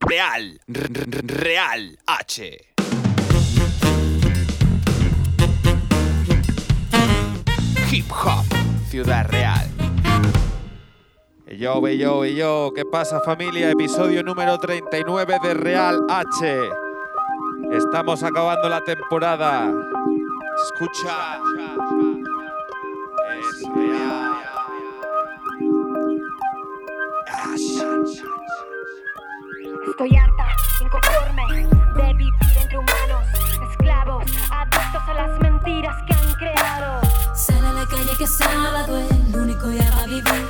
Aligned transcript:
Real, 0.00 0.60
Real 0.66 1.98
H. 2.06 2.58
Hip 7.90 8.12
Hop, 8.12 8.44
Ciudad 8.88 9.26
Real. 9.28 9.66
Yo, 11.58 11.86
yo, 11.88 12.24
yo, 12.24 12.72
¿qué 12.74 12.84
pasa 12.84 13.20
familia? 13.20 13.70
Episodio 13.70 14.22
número 14.22 14.58
39 14.58 15.38
de 15.42 15.54
Real 15.54 16.00
H. 16.08 16.70
Estamos 17.72 18.22
acabando 18.22 18.68
la 18.68 18.80
temporada. 18.82 19.72
Escucha. 20.64 21.40
Es 23.38 23.62
real. 23.74 24.35
Estoy 29.88 30.16
harta, 30.16 30.46
inconforme 30.80 31.66
de 31.94 32.14
vivir 32.14 32.32
entre 32.58 32.78
humanos, 32.78 33.24
esclavos, 33.70 34.24
adictos 34.50 35.02
a 35.06 35.14
las 35.14 35.40
mentiras 35.40 35.96
que 36.06 36.14
han 36.14 36.34
creado. 36.34 37.00
Sal 37.34 37.64
a 37.64 37.72
la 37.72 37.86
calle 37.86 38.16
que 38.16 38.24
es 38.24 38.36
sábado, 38.36 38.98
el 38.98 39.36
único 39.38 39.70
ya 39.70 39.90
va 39.96 40.02
a 40.02 40.06
vivir. 40.06 40.48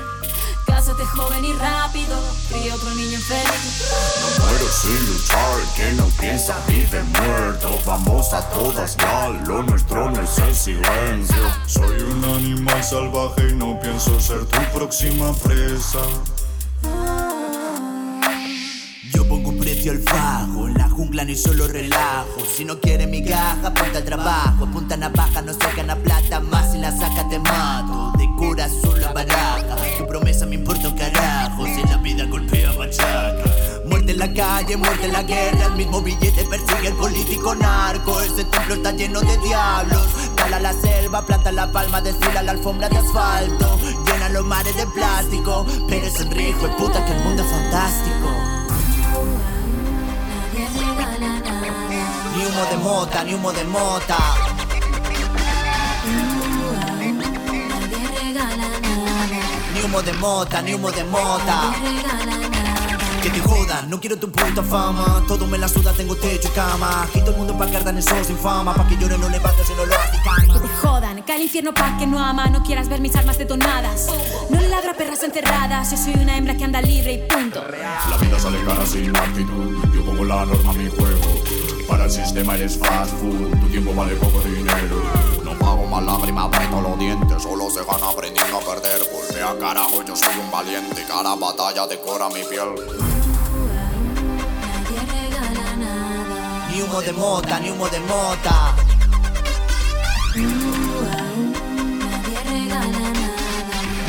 Cásate 0.66 1.04
joven 1.06 1.44
y 1.44 1.52
rápido, 1.54 2.16
cría 2.48 2.74
otro 2.76 2.90
niño 2.90 3.14
infeliz. 3.14 3.90
No 4.20 4.44
muero 4.44 4.66
sin 4.66 5.06
luchar, 5.06 5.60
que 5.74 5.92
no 5.94 6.06
piensa 6.20 6.56
vive 6.68 7.02
muerto. 7.02 7.80
Vamos 7.84 8.32
a 8.32 8.48
todas 8.50 8.96
ya, 8.96 9.28
lo 9.28 9.62
nuestro 9.64 10.10
no 10.10 10.22
es 10.22 10.38
el 10.38 10.54
silencio. 10.54 11.52
Soy 11.66 12.00
un 12.00 12.24
animal 12.24 12.82
salvaje 12.84 13.48
y 13.48 13.54
no 13.54 13.78
pienso 13.80 14.20
ser 14.20 14.44
tu 14.46 14.60
próxima 14.72 15.32
presa. 15.34 16.00
Al 19.90 19.98
fajo, 20.02 20.66
en 20.66 20.74
la 20.74 20.88
jungla 20.88 21.24
ni 21.24 21.36
solo 21.36 21.68
relajo. 21.68 22.42
Si 22.56 22.64
no 22.64 22.80
quiere 22.80 23.06
mi 23.06 23.20
gaja, 23.20 23.68
apunta 23.68 23.98
al 23.98 24.04
trabajo. 24.04 24.66
Punta 24.66 24.96
navaja, 24.96 25.42
no 25.42 25.52
se 25.52 25.72
gana 25.76 25.96
plata 25.96 26.40
más. 26.40 26.72
Si 26.72 26.78
la 26.78 26.90
saca 26.90 27.28
te 27.28 27.38
mato, 27.38 28.12
de 28.18 28.28
corazón 28.36 29.00
la 29.00 29.12
baraja. 29.12 29.76
Tu 29.98 30.06
promesa 30.06 30.46
me 30.46 30.56
importa 30.56 30.88
un 30.88 30.96
carajo, 30.96 31.66
si 31.66 31.82
la 31.84 31.96
vida 31.98 32.24
golpea 32.24 32.72
machaca. 32.72 33.44
Muerte 33.86 34.12
en 34.12 34.18
la 34.18 34.32
calle, 34.32 34.76
muerte 34.76 35.06
en 35.06 35.12
la 35.12 35.22
guerra. 35.22 35.66
El 35.66 35.76
mismo 35.76 36.00
billete 36.00 36.44
persigue 36.44 36.88
el 36.88 36.94
político 36.94 37.54
narco. 37.54 38.20
Ese 38.22 38.44
templo 38.44 38.74
está 38.74 38.92
lleno 38.92 39.20
de 39.20 39.36
diablos. 39.38 40.06
Cala 40.36 40.58
la 40.58 40.72
selva, 40.72 41.24
planta 41.24 41.52
la 41.52 41.70
palma, 41.70 42.00
desfila 42.00 42.42
la 42.42 42.52
alfombra 42.52 42.88
de 42.88 42.98
asfalto. 42.98 43.78
Llena 44.06 44.28
los 44.30 44.44
mares 44.44 44.76
de 44.76 44.86
plástico. 44.86 45.66
Pero 45.88 46.06
es 46.06 46.18
el 46.18 46.30
rico, 46.30 46.68
puta 46.76 47.04
que 47.04 47.12
el 47.12 47.22
mundo 47.22 47.42
es 47.42 47.50
fantástico. 47.50 48.56
Humo 52.46 52.64
de 52.70 52.76
mota, 52.78 53.24
ni 53.24 53.34
humo 53.34 53.52
de 53.52 53.64
mota. 53.64 54.16
Nadie 57.70 58.08
regala 58.22 58.56
nada. 58.56 59.40
Ni 59.74 59.80
humo 59.82 60.02
de 60.02 60.12
mota, 60.14 60.62
ni 60.62 60.74
humo 60.74 60.90
de 60.90 61.04
mota. 61.04 61.72
Que 63.22 63.30
te 63.30 63.40
jodan, 63.40 63.90
no 63.90 63.98
quiero 64.00 64.16
tu 64.16 64.30
puta 64.30 64.62
fama. 64.62 65.22
Todo 65.26 65.46
me 65.46 65.58
la 65.58 65.68
suda, 65.68 65.92
tengo 65.92 66.14
techo 66.14 66.48
y 66.48 66.50
cama. 66.52 67.02
Aquí 67.04 67.20
todo 67.20 67.32
el 67.32 67.36
mundo 67.38 67.58
pa' 67.58 67.66
cardan 67.66 67.98
esos 67.98 68.26
sin 68.26 68.36
fama. 68.38 68.72
Pa' 68.74 68.86
que 68.86 68.96
lloren, 68.96 69.20
no 69.20 69.28
levanto 69.28 69.64
si 69.64 69.72
no 69.74 69.84
lo 69.84 69.94
hace 69.94 70.12
Que 70.12 70.22
calma. 70.22 70.60
te 70.62 70.68
jodan, 70.86 71.22
cae 71.22 71.36
al 71.36 71.42
infierno 71.42 71.74
pa' 71.74 71.96
que 71.98 72.06
no 72.06 72.18
ama, 72.20 72.46
no 72.46 72.62
quieras 72.62 72.88
ver 72.88 73.00
mis 73.00 73.16
armas 73.16 73.38
detonadas. 73.38 74.06
No 74.50 74.60
le 74.60 74.68
ladra 74.68 74.92
a 74.92 74.94
perras 74.94 75.22
encerradas, 75.24 75.90
yo 75.90 75.96
soy 75.96 76.14
una 76.14 76.36
hembra 76.36 76.56
que 76.56 76.64
anda 76.64 76.80
libre 76.80 77.12
y 77.14 77.18
punto. 77.32 77.64
La 78.10 78.16
vida 78.18 78.38
sale 78.38 78.62
cara 78.64 78.86
sin 78.86 79.14
actitud. 79.16 79.84
Yo 79.92 80.04
pongo 80.04 80.24
la 80.24 80.46
norma 80.46 80.70
a 80.70 80.74
mi 80.74 80.88
juego. 80.88 81.65
Para 81.88 82.04
el 82.04 82.10
sistema 82.10 82.54
eres 82.54 82.76
fast 82.78 83.12
food. 83.20 83.50
Tu 83.60 83.68
tiempo 83.68 83.94
vale 83.94 84.16
poco 84.16 84.40
dinero. 84.40 85.02
No 85.44 85.56
pago 85.58 85.86
más 85.86 86.02
lágrimas, 86.02 86.46
aprieto 86.46 86.80
los 86.80 86.98
dientes. 86.98 87.42
Solo 87.42 87.70
se 87.70 87.84
gana 87.84 88.10
aprendiendo 88.10 88.58
a 88.58 88.60
perder. 88.60 89.08
Golpea 89.12 89.56
carajo, 89.58 90.02
yo 90.04 90.16
soy 90.16 90.34
un 90.42 90.50
valiente. 90.50 91.04
Cada 91.06 91.34
batalla 91.36 91.86
decora 91.86 92.28
mi 92.28 92.42
piel. 92.44 92.74
Ni 96.72 96.82
humo 96.82 97.00
de 97.00 97.12
mota, 97.12 97.60
ni 97.60 97.70
humo 97.70 97.88
de 97.88 98.00
mota. 98.00 98.74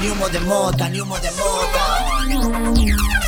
Ni 0.01 0.09
humo 0.09 0.29
de 0.29 0.39
mota, 0.41 0.89
ni 0.89 0.99
humo 0.99 1.17
de 1.19 1.31
mota. 1.31 3.26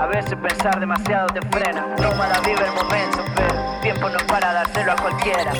A 0.00 0.06
veces 0.06 0.34
pensar 0.34 0.80
demasiado 0.80 1.26
te 1.26 1.42
frena. 1.48 1.84
No 2.00 2.14
mala 2.14 2.40
vive 2.40 2.64
el 2.64 2.72
momento, 2.72 3.22
pero 3.36 3.80
tiempo 3.82 4.08
no 4.08 4.18
para 4.26 4.50
dárselo 4.54 4.92
a 4.92 4.96
cualquiera. 4.96 5.52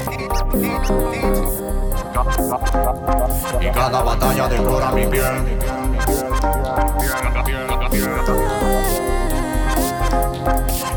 Y 3.60 3.70
cada 3.70 4.02
batalla 4.02 4.48
decora 4.48 4.90
mi 4.92 5.06
piel. 5.08 5.58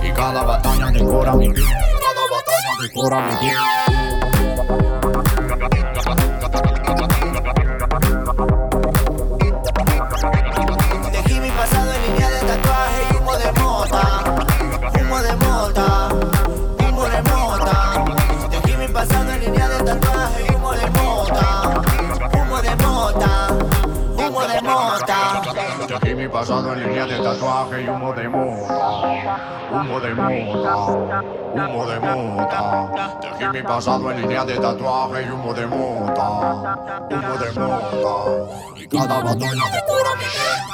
Y 0.01 0.11
cada 0.13 0.43
batalla 0.43 0.85
decora 0.91 1.33
mi 1.33 1.49
piel. 1.49 1.65
Cada 1.65 2.23
batalla 2.31 2.81
decora 2.81 3.19
mi 3.19 3.35
piel. 3.35 3.82
Línea 26.83 27.05
de 27.05 27.19
tatuaje 27.19 27.81
y 27.81 27.89
humo 27.89 28.13
de 28.13 28.29
mota. 28.29 29.39
Humo 29.71 29.99
de 29.99 30.13
mota. 30.13 30.75
Humo 31.53 31.85
de 31.85 31.99
mota. 31.99 33.19
Dejé 33.21 33.49
mi 33.49 33.61
pasado 33.63 34.11
en 34.11 34.21
línea 34.21 34.45
de 34.45 34.57
tatuaje 34.57 35.23
y 35.23 35.29
humo 35.29 35.53
de 35.53 35.67
mota. 35.67 36.29
Humo 37.09 37.37
de 37.37 37.51
mota. 37.59 38.13
Y 38.75 38.87
cada 38.87 39.19
batalla 39.21 39.65
decora 39.71 40.15
mi 40.17 40.72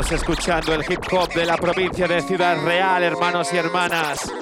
Escuchando 0.00 0.74
el 0.74 0.80
hip 0.90 1.00
hop 1.12 1.28
de 1.34 1.44
la 1.44 1.56
provincia 1.56 2.08
de 2.08 2.22
Ciudad 2.22 2.56
Real, 2.64 3.02
hermanos 3.02 3.52
y 3.52 3.58
hermanas. 3.58 4.32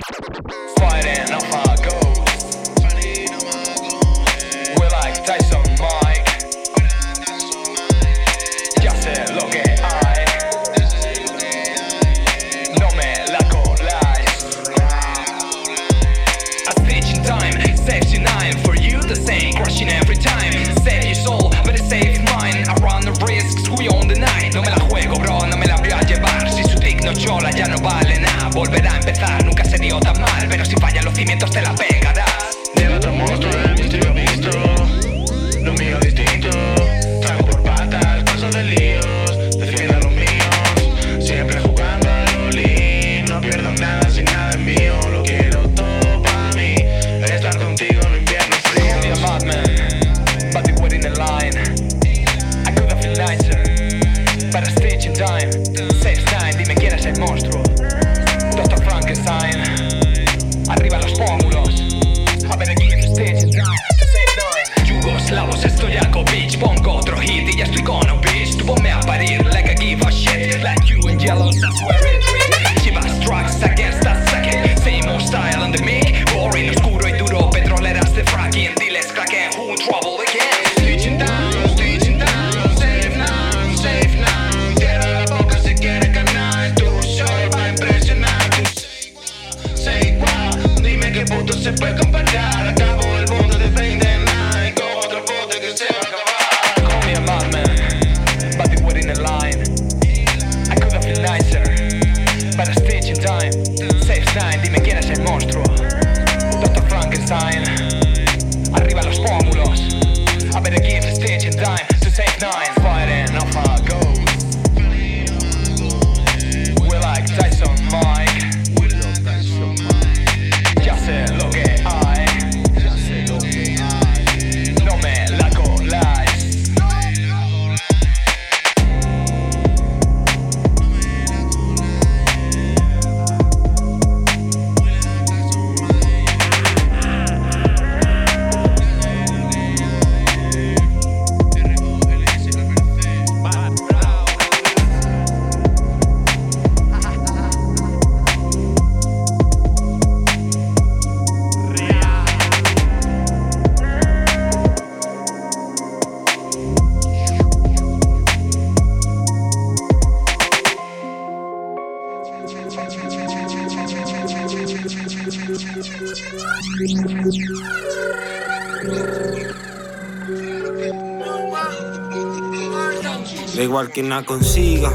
Que 173.99 174.05
la 174.05 174.23
consiga, 174.23 174.93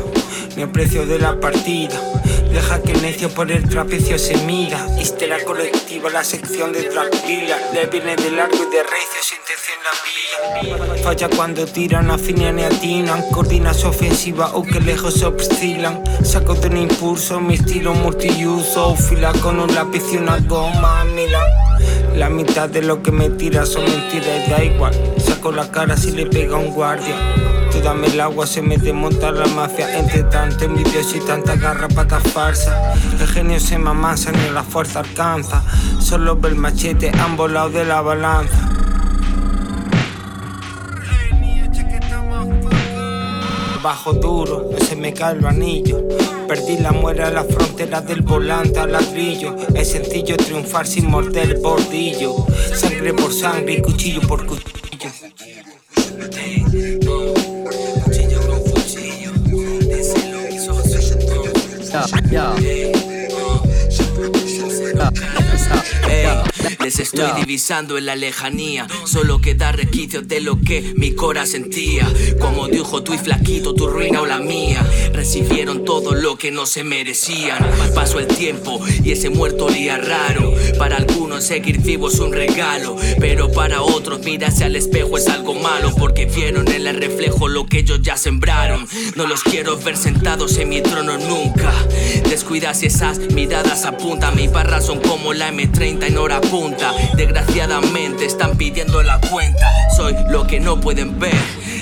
ni 0.55 0.61
el 0.61 0.69
precio 0.69 1.05
de 1.05 1.19
la 1.19 1.37
partida. 1.37 1.99
Deja 2.53 2.81
que 2.81 2.93
el 2.93 3.01
necio 3.01 3.27
por 3.27 3.51
el 3.51 3.67
trapecio 3.67 4.17
se 4.17 4.37
mira. 4.45 4.87
Histeria 4.97 5.43
colectiva, 5.43 6.09
la 6.09 6.23
sección 6.23 6.71
de 6.71 6.83
tranquila. 6.83 7.57
Le 7.73 7.87
viene 7.87 8.15
de 8.15 8.31
largo 8.31 8.55
y 8.55 8.73
de 8.73 8.81
recio, 8.81 9.19
sin 9.21 9.39
intención 9.39 9.77
la 9.83 10.87
vía. 10.95 11.03
Falla 11.03 11.27
cuando 11.35 11.65
tiran, 11.65 12.11
afinan 12.11 12.59
y 12.59 12.63
atinan. 12.63 13.29
Coordinas 13.31 13.83
ofensiva 13.83 14.51
o 14.53 14.63
que 14.63 14.79
lejos 14.79 15.21
oscilan. 15.21 16.01
Saco 16.23 16.53
de 16.53 16.69
un 16.69 16.77
impulso, 16.77 17.41
mi 17.41 17.55
estilo 17.55 17.93
multiuso. 17.93 18.95
Fila 18.95 19.33
con 19.41 19.59
un 19.59 19.75
lápiz 19.75 20.03
y 20.13 20.15
una 20.15 20.37
goma, 20.37 21.03
Milan. 21.03 21.43
La 22.15 22.29
mitad 22.29 22.69
de 22.69 22.81
lo 22.81 23.03
que 23.03 23.11
me 23.11 23.29
tira 23.31 23.65
son 23.65 23.83
mentiras, 23.83 24.49
da 24.49 24.63
igual. 24.63 24.93
Saco 25.17 25.51
la 25.51 25.69
cara 25.69 25.97
si 25.97 26.11
le 26.11 26.25
pega 26.25 26.55
un 26.55 26.73
guardia. 26.73 27.52
Dame 27.83 28.07
el 28.07 28.21
agua, 28.21 28.47
se 28.47 28.61
me 28.61 28.77
desmonta 28.77 29.29
la 29.31 29.45
mafia. 29.47 29.99
Entre 29.99 30.23
tanto 30.23 30.63
envidioso 30.63 31.17
y 31.17 31.19
tanta 31.19 31.57
garrapata 31.57 32.21
farsa. 32.21 32.93
El 33.19 33.27
genio 33.27 33.59
se 33.59 33.77
me 33.77 33.89
amasa, 33.89 34.31
ni 34.31 34.49
la 34.53 34.63
fuerza 34.63 35.01
alcanza. 35.01 35.61
Solo 35.99 36.37
ve 36.37 36.49
el 36.49 36.55
machete, 36.55 37.11
ambos 37.19 37.51
lados 37.51 37.73
de 37.73 37.83
la 37.83 37.99
balanza. 37.99 38.69
Bajo 43.83 44.13
duro, 44.13 44.69
no 44.71 44.85
se 44.85 44.95
me 44.95 45.13
cae 45.13 45.35
el 45.35 45.45
anillo. 45.45 46.07
Perdí 46.47 46.77
la 46.77 46.93
muera 46.93 47.27
a 47.27 47.31
la 47.31 47.43
frontera 47.43 47.99
del 47.99 48.21
volante 48.21 48.79
al 48.79 48.93
ladrillo. 48.93 49.57
Es 49.75 49.91
sencillo 49.91 50.37
triunfar 50.37 50.87
sin 50.87 51.09
morder 51.09 51.51
el 51.51 51.61
bordillo. 51.61 52.33
Sangre 52.73 53.13
por 53.13 53.33
sangre 53.33 53.73
y 53.73 53.81
cuchillo 53.81 54.21
por 54.21 54.45
cuchillo. 54.45 54.73
Ey, 66.09 66.41
les 66.83 66.99
estoy 66.99 67.31
divisando 67.39 67.97
en 67.97 68.05
la 68.05 68.15
lejanía. 68.15 68.87
Solo 69.05 69.41
queda 69.41 69.71
resquicio 69.71 70.21
de 70.21 70.41
lo 70.41 70.59
que 70.59 70.93
mi 70.95 71.11
cora 71.11 71.45
sentía. 71.45 72.11
Como 72.39 72.67
dijo 72.67 73.03
tú 73.03 73.13
y 73.13 73.17
flaquito, 73.17 73.73
tu 73.73 73.87
ruina 73.87 74.21
o 74.21 74.25
la 74.25 74.39
mía. 74.39 74.85
Recibieron 75.13 75.85
todo 75.85 76.13
lo 76.13 76.37
que 76.37 76.51
no 76.51 76.65
se 76.65 76.83
merecían. 76.83 77.65
Pasó 77.95 78.19
el 78.19 78.27
tiempo 78.27 78.81
y 79.03 79.11
ese 79.11 79.29
muerto 79.29 79.65
olía 79.65 79.97
raro. 79.97 80.53
Para 80.77 80.97
algunos 80.97 81.43
seguir 81.43 81.79
vivo 81.79 82.09
es 82.09 82.19
un 82.19 82.33
regalo. 82.33 82.95
Pero 83.19 83.51
para 83.51 83.81
otros 83.81 84.21
mirarse 84.23 84.63
al 84.63 84.75
espejo 84.75 85.17
es 85.17 85.27
algo 85.27 85.53
malo. 85.55 85.93
Porque 85.97 86.25
vieron 86.25 86.67
en 86.67 86.87
el 86.87 86.99
reflejo 87.01 87.47
lo 87.47 87.65
que 87.65 87.79
ellos 87.79 88.01
ya 88.01 88.17
sembraron. 88.17 88.87
No 89.15 89.27
los 89.27 89.43
quiero 89.43 89.77
ver 89.77 89.97
sentados 89.97 90.57
en 90.57 90.69
mi 90.69 90.81
trono 90.81 91.17
nunca. 91.17 91.73
Descuida 92.29 92.73
si 92.73 92.87
esas 92.87 93.19
miradas 93.19 93.85
apuntan. 93.85 94.35
Mis 94.35 94.51
barras 94.51 94.85
son 94.85 94.99
como 94.99 95.33
la 95.33 95.51
M30 95.51 96.07
en 96.07 96.17
hora 96.17 96.41
Desgraciadamente 97.15 98.25
están 98.25 98.57
pidiendo 98.57 99.01
la 99.01 99.19
cuenta. 99.19 99.71
Soy 99.97 100.13
lo 100.29 100.45
que 100.45 100.59
no 100.59 100.79
pueden 100.79 101.19
ver, 101.19 101.33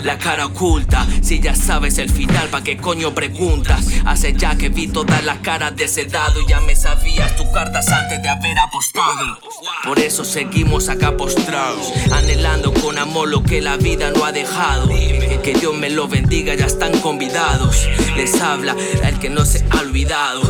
la 0.02 0.18
cara 0.18 0.46
oculta. 0.46 1.06
Si 1.22 1.42
ya 1.42 1.56
sabes 1.56 1.98
el 1.98 2.10
final, 2.10 2.48
¿pa' 2.48 2.64
qué 2.64 2.78
coño 2.78 3.14
preguntas? 3.14 3.86
Hace 4.06 4.32
ya 4.32 4.56
que 4.56 4.70
vi 4.70 4.88
todas 4.88 5.26
las 5.26 5.40
caras 5.40 5.76
de 5.76 5.84
ese 5.84 6.06
dado. 6.06 6.40
Ya 6.48 6.62
me 6.62 6.78
sabías 6.78 7.36
tus 7.36 7.48
cartas 7.48 7.90
antes 7.90 8.24
de 8.24 8.30
haber 8.30 8.58
apostado. 8.60 9.40
Por 9.84 10.00
eso 10.00 10.24
seguimos 10.24 10.88
acá 10.88 11.18
postrados, 11.18 11.92
anhelando 12.10 12.74
con 12.74 12.98
amor 12.98 13.28
lo 13.28 13.44
que 13.44 13.60
la 13.60 13.76
vida 13.76 14.12
no 14.12 14.24
ha 14.24 14.32
dejado. 14.32 14.88
Que 14.88 15.54
Dios 15.54 15.76
me 15.76 15.90
lo 15.90 16.08
bendiga, 16.08 16.56
ya 16.56 16.68
están 16.68 16.98
convidados. 17.02 17.90
Les 18.16 18.40
habla 18.40 18.78
el 19.04 19.20
que 19.20 19.30
no 19.30 19.44
se 19.44 19.66
ha 19.70 19.82
olvidado. 19.82 20.42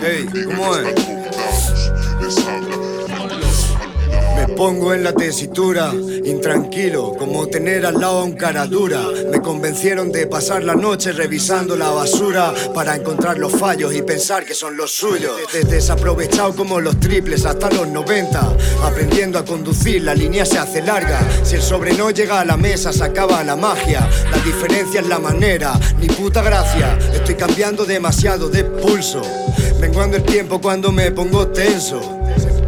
Hey, 0.00 0.26
¿cómo 0.44 0.76
es? 0.76 0.94
Me 4.36 4.54
pongo 4.54 4.94
en 4.94 5.02
la 5.02 5.12
tesitura, 5.12 5.92
intranquilo, 6.24 7.14
como 7.18 7.48
tener 7.48 7.84
al 7.84 8.00
lado 8.00 8.20
a 8.20 8.24
un 8.24 8.34
cara 8.34 8.66
dura. 8.66 9.02
Me 9.30 9.40
convencieron 9.40 10.12
de 10.12 10.28
pasar 10.28 10.62
la 10.62 10.76
noche 10.76 11.10
revisando 11.10 11.74
la 11.74 11.90
basura 11.90 12.54
para 12.72 12.94
encontrar 12.94 13.38
los 13.38 13.52
fallos 13.52 13.92
y 13.94 14.02
pensar 14.02 14.44
que 14.44 14.54
son 14.54 14.76
los 14.76 14.92
suyos. 14.92 15.32
Desaprovechado 15.68 16.54
como 16.54 16.80
los 16.80 17.00
triples 17.00 17.44
hasta 17.44 17.68
los 17.70 17.88
90, 17.88 18.56
aprendiendo 18.84 19.40
a 19.40 19.44
conducir, 19.44 20.04
la 20.04 20.14
línea 20.14 20.46
se 20.46 20.58
hace 20.58 20.80
larga. 20.82 21.20
Si 21.42 21.56
el 21.56 21.62
sobre 21.62 21.94
no 21.94 22.10
llega 22.10 22.40
a 22.40 22.44
la 22.44 22.56
mesa, 22.56 22.92
se 22.92 23.02
acaba 23.02 23.42
la 23.42 23.56
magia. 23.56 24.08
La 24.30 24.38
diferencia 24.44 25.00
es 25.00 25.08
la 25.08 25.18
manera, 25.18 25.72
ni 26.00 26.06
puta 26.06 26.42
gracia. 26.42 26.96
Estoy 27.12 27.34
cambiando 27.34 27.84
demasiado 27.84 28.48
de 28.48 28.62
pulso. 28.62 29.22
Menguando 29.80 30.16
el 30.16 30.24
tiempo 30.24 30.60
cuando 30.60 30.90
me 30.90 31.10
pongo 31.12 31.48
tenso. 31.48 32.00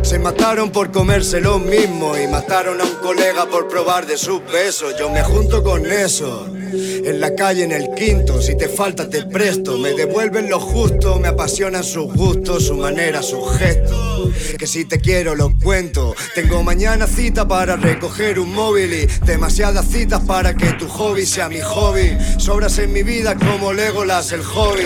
Se 0.02 0.18
mataron 0.18 0.70
por 0.70 0.90
comerse 0.90 1.40
lo 1.40 1.58
mismo 1.58 2.16
y 2.16 2.26
mataron 2.26 2.80
a 2.80 2.84
un 2.84 2.94
colega 2.96 3.46
por 3.46 3.68
probar 3.68 4.06
de 4.06 4.16
sus 4.16 4.40
besos. 4.50 4.94
Yo 4.98 5.10
me 5.10 5.22
junto 5.22 5.62
con 5.62 5.90
eso. 5.90 6.46
En 6.72 7.20
la 7.20 7.34
calle, 7.34 7.64
en 7.64 7.72
el 7.72 7.90
quinto, 7.94 8.40
si 8.40 8.56
te 8.56 8.68
falta 8.68 9.08
te 9.08 9.26
presto. 9.26 9.76
Me 9.76 9.92
devuelven 9.92 10.48
lo 10.48 10.60
justo, 10.60 11.18
me 11.18 11.28
apasionan 11.28 11.82
sus 11.82 12.12
gustos, 12.14 12.66
su 12.66 12.74
manera, 12.74 13.22
su 13.22 13.44
gesto. 13.44 14.30
Que 14.56 14.66
si 14.66 14.84
te 14.84 15.00
quiero 15.00 15.34
lo 15.34 15.52
cuento. 15.62 16.14
Tengo 16.34 16.62
mañana 16.62 17.06
cita 17.06 17.46
para 17.46 17.76
recoger 17.76 18.38
un 18.38 18.54
móvil 18.54 18.92
y 18.92 19.06
demasiadas 19.26 19.86
citas 19.86 20.20
para 20.26 20.54
que 20.54 20.72
tu 20.74 20.86
hobby 20.86 21.26
sea 21.26 21.48
mi 21.48 21.60
hobby. 21.60 22.16
Sobras 22.38 22.78
en 22.78 22.92
mi 22.92 23.02
vida 23.02 23.34
como 23.34 23.72
Legolas 23.72 24.30
el 24.32 24.42
hobby. 24.42 24.84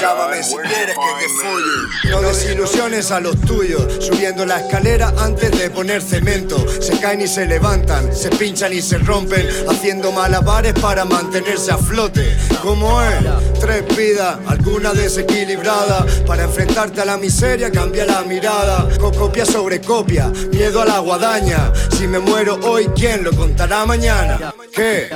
Llámame 0.00 0.42
si 0.42 0.56
quieres 0.56 0.96
que 0.96 1.24
te 1.24 1.28
folle. 1.42 2.10
No 2.10 2.22
desilusiones 2.22 3.10
a 3.10 3.20
los 3.20 3.40
tuyos. 3.42 4.04
Subiendo 4.04 4.46
la 4.46 4.60
escalera 4.60 5.12
antes 5.18 5.50
de 5.50 5.70
poner 5.70 6.02
cemento. 6.02 6.64
Se 6.80 6.98
caen 6.98 7.20
y 7.20 7.28
se 7.28 7.46
levantan, 7.46 8.14
se 8.14 8.30
pinchan 8.30 8.72
y 8.72 8.82
se 8.82 8.98
rompen. 8.98 9.46
Haciendo 9.68 10.12
malabares 10.12 10.74
para 10.74 11.04
mantenerse 11.04 11.72
a 11.72 11.78
flote. 11.78 12.36
Como 12.62 13.02
es, 13.02 13.24
tres 13.60 13.84
vidas, 13.96 14.38
alguna 14.46 14.92
desequilibrada. 14.92 16.06
Para 16.26 16.44
enfrentarte 16.44 17.00
a 17.00 17.04
la 17.04 17.16
miseria, 17.16 17.70
cambia 17.70 18.04
la 18.04 18.22
mirada. 18.22 18.88
Copia 18.98 19.44
sobre 19.44 19.80
copia, 19.80 20.28
miedo 20.52 20.80
a 20.80 20.84
la 20.84 20.98
guadaña. 20.98 21.72
Si 21.96 22.06
me 22.06 22.18
muero 22.18 22.58
hoy, 22.62 22.88
¿quién 22.94 23.24
lo 23.24 23.32
contará 23.32 23.84
mañana? 23.86 24.54
¿Qué? 24.72 25.10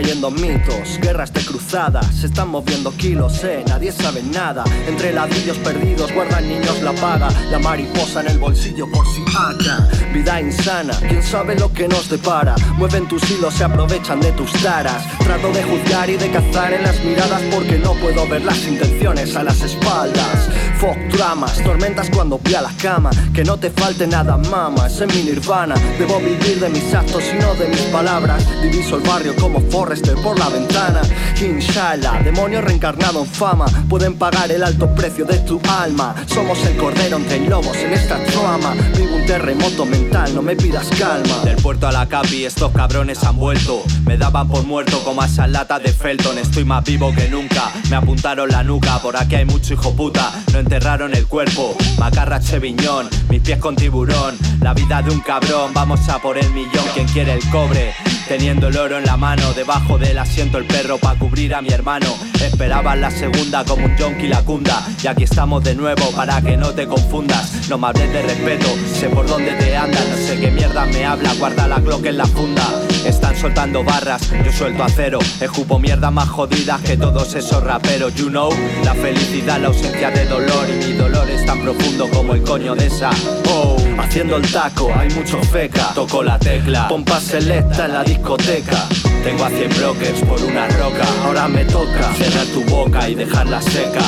Cayendo 0.00 0.30
mitos, 0.30 0.98
guerras 1.02 1.30
de 1.34 1.44
cruzadas, 1.44 2.06
se 2.06 2.28
están 2.28 2.48
moviendo 2.48 2.90
kilos, 2.92 3.44
eh, 3.44 3.62
nadie 3.68 3.92
sabe 3.92 4.22
nada. 4.22 4.64
Entre 4.88 5.12
ladrillos 5.12 5.58
perdidos 5.58 6.10
guardan 6.14 6.48
niños 6.48 6.80
la 6.80 6.92
paga, 6.92 7.28
la 7.50 7.58
mariposa 7.58 8.22
en 8.22 8.28
el 8.28 8.38
bolsillo 8.38 8.90
por 8.90 9.04
si 9.06 9.20
acá. 9.22 9.86
Vida 10.14 10.40
insana, 10.40 10.94
quién 11.06 11.22
sabe 11.22 11.54
lo 11.54 11.70
que 11.70 11.86
nos 11.86 12.08
depara. 12.08 12.54
Mueven 12.78 13.08
tus 13.08 13.30
hilos, 13.30 13.52
se 13.52 13.64
aprovechan 13.64 14.20
de 14.20 14.32
tus 14.32 14.50
taras. 14.62 15.04
Trato 15.18 15.52
de 15.52 15.62
juzgar 15.64 16.08
y 16.08 16.16
de 16.16 16.30
cazar 16.30 16.72
en 16.72 16.82
las 16.82 17.04
miradas 17.04 17.42
porque 17.54 17.78
no 17.78 17.92
puedo 17.92 18.26
ver 18.26 18.42
las 18.42 18.66
intenciones 18.66 19.36
a 19.36 19.42
las 19.42 19.60
espaldas. 19.60 20.48
Fog 20.80 20.96
dramas, 21.12 21.62
tormentas 21.62 22.08
cuando 22.08 22.38
voy 22.38 22.54
a 22.54 22.62
la 22.62 22.72
cama. 22.80 23.10
Que 23.34 23.44
no 23.44 23.58
te 23.58 23.70
falte 23.70 24.06
nada, 24.06 24.38
mama, 24.38 24.86
es 24.86 24.98
en 25.02 25.08
mi 25.08 25.24
nirvana. 25.24 25.74
Debo 25.98 26.18
vivir 26.20 26.58
de 26.58 26.70
mis 26.70 26.94
actos 26.94 27.22
y 27.34 27.38
no 27.38 27.54
de 27.54 27.68
mis 27.68 27.82
palabras. 27.92 28.42
Diviso 28.62 28.96
el 28.96 29.02
barrio 29.02 29.36
como 29.36 29.60
Forrester 29.60 30.14
por 30.14 30.38
la 30.38 30.48
ventana. 30.48 31.02
Inshallah, 31.38 32.22
demonio 32.22 32.62
reencarnado 32.62 33.20
en 33.20 33.26
fama. 33.26 33.66
Pueden 33.90 34.14
pagar 34.14 34.50
el 34.50 34.62
alto 34.62 34.94
precio 34.94 35.26
de 35.26 35.40
tu 35.40 35.60
alma. 35.68 36.14
Somos 36.26 36.64
el 36.64 36.78
cordero 36.78 37.18
entre 37.18 37.40
lobos 37.40 37.76
en 37.76 37.92
esta 37.92 38.16
trama. 38.24 38.74
Vivo 38.96 39.16
un 39.16 39.26
terremoto 39.26 39.84
mental, 39.84 40.34
no 40.34 40.40
me 40.40 40.56
pidas 40.56 40.88
calma. 40.98 41.44
Del 41.44 41.56
puerto 41.56 41.88
a 41.88 41.92
la 41.92 42.06
capi, 42.06 42.46
estos 42.46 42.72
cabrones 42.72 43.22
han 43.24 43.36
vuelto. 43.36 43.82
Me 44.06 44.16
daban 44.16 44.48
por 44.48 44.64
muerto 44.64 45.04
como 45.04 45.20
a 45.20 45.26
esa 45.26 45.46
lata 45.46 45.78
de 45.78 45.92
Felton. 45.92 46.38
Estoy 46.38 46.64
más 46.64 46.84
vivo 46.84 47.12
que 47.14 47.28
nunca. 47.28 47.70
Me 47.90 47.96
apuntaron 47.96 48.48
la 48.48 48.64
nuca, 48.64 48.98
por 49.02 49.18
aquí 49.18 49.34
hay 49.34 49.44
mucho 49.44 49.74
hijo 49.74 49.94
puta. 49.94 50.32
No 50.54 50.69
enterraron 50.72 51.12
el 51.16 51.26
cuerpo. 51.26 51.76
Macarra 51.98 52.38
Cheviñón, 52.38 53.08
mis 53.28 53.42
pies 53.42 53.58
con 53.58 53.74
tiburón. 53.74 54.38
La 54.60 54.72
vida 54.72 55.02
de 55.02 55.10
un 55.10 55.18
cabrón, 55.18 55.72
vamos 55.74 56.08
a 56.08 56.20
por 56.20 56.38
el 56.38 56.48
millón. 56.52 56.84
Quien 56.94 57.08
quiere 57.08 57.32
el 57.32 57.50
cobre, 57.50 57.92
teniendo 58.30 58.68
el 58.68 58.76
oro 58.76 58.96
en 58.96 59.04
la 59.06 59.16
mano. 59.16 59.52
Debajo 59.54 59.98
del 59.98 60.16
asiento 60.16 60.58
el 60.58 60.64
perro 60.64 60.98
pa' 60.98 61.16
cubrir 61.16 61.52
a 61.52 61.60
mi 61.60 61.70
hermano. 61.70 62.06
Esperaban 62.40 63.00
la 63.00 63.10
segunda 63.10 63.64
como 63.64 63.86
un 63.86 63.96
yonki 63.96 64.28
la 64.28 64.40
cunda. 64.42 64.86
Y 65.02 65.08
aquí 65.08 65.24
estamos 65.24 65.64
de 65.64 65.74
nuevo 65.74 66.12
para 66.12 66.40
que 66.40 66.56
no 66.56 66.68
te 66.68 66.86
confundas. 66.86 67.68
No 67.68 67.76
me 67.76 67.88
hables 67.88 68.12
de 68.12 68.22
respeto, 68.22 68.68
sé 68.94 69.08
por 69.08 69.26
dónde 69.26 69.50
te 69.54 69.76
andas. 69.76 70.06
No 70.08 70.16
sé 70.16 70.38
qué 70.38 70.48
mierda 70.52 70.86
me 70.86 71.04
habla, 71.04 71.34
guarda 71.40 71.66
la 71.66 71.80
clock 71.80 72.06
en 72.06 72.18
la 72.18 72.26
funda. 72.26 72.62
Están 73.04 73.36
soltando 73.36 73.82
barras, 73.82 74.30
yo 74.44 74.52
suelto 74.52 74.84
acero. 74.84 75.18
Escupo 75.40 75.80
mierda 75.80 76.12
más 76.12 76.28
jodidas 76.28 76.80
que 76.82 76.96
todos 76.96 77.34
esos 77.34 77.64
raperos. 77.64 78.14
You 78.14 78.28
know, 78.28 78.52
la 78.84 78.94
felicidad, 78.94 79.60
la 79.60 79.68
ausencia 79.68 80.12
de 80.12 80.26
dolor. 80.26 80.68
Y 80.70 80.86
mi 80.86 80.92
dolor 80.92 81.28
es 81.28 81.39
tan 81.50 81.62
profundo 81.62 82.08
como 82.10 82.34
el 82.34 82.42
coño 82.42 82.76
de 82.76 82.86
esa. 82.86 83.10
Oh, 83.48 83.76
Haciendo 83.98 84.36
el 84.36 84.52
taco, 84.52 84.88
hay 84.96 85.10
mucho 85.10 85.42
feca. 85.42 85.92
toco 85.94 86.22
la 86.22 86.38
tecla. 86.38 86.86
Pompa 86.86 87.20
selecta 87.20 87.86
en 87.86 87.92
la 87.92 88.04
discoteca. 88.04 88.86
Tengo 89.24 89.44
a 89.44 89.50
100 89.50 89.68
brokers 89.76 90.20
por 90.20 90.40
una 90.44 90.68
roca. 90.68 91.04
Ahora 91.24 91.48
me 91.48 91.64
toca 91.64 92.14
cerrar 92.14 92.46
tu 92.46 92.62
boca 92.64 93.08
y 93.08 93.16
dejarla 93.16 93.60
seca. 93.60 94.00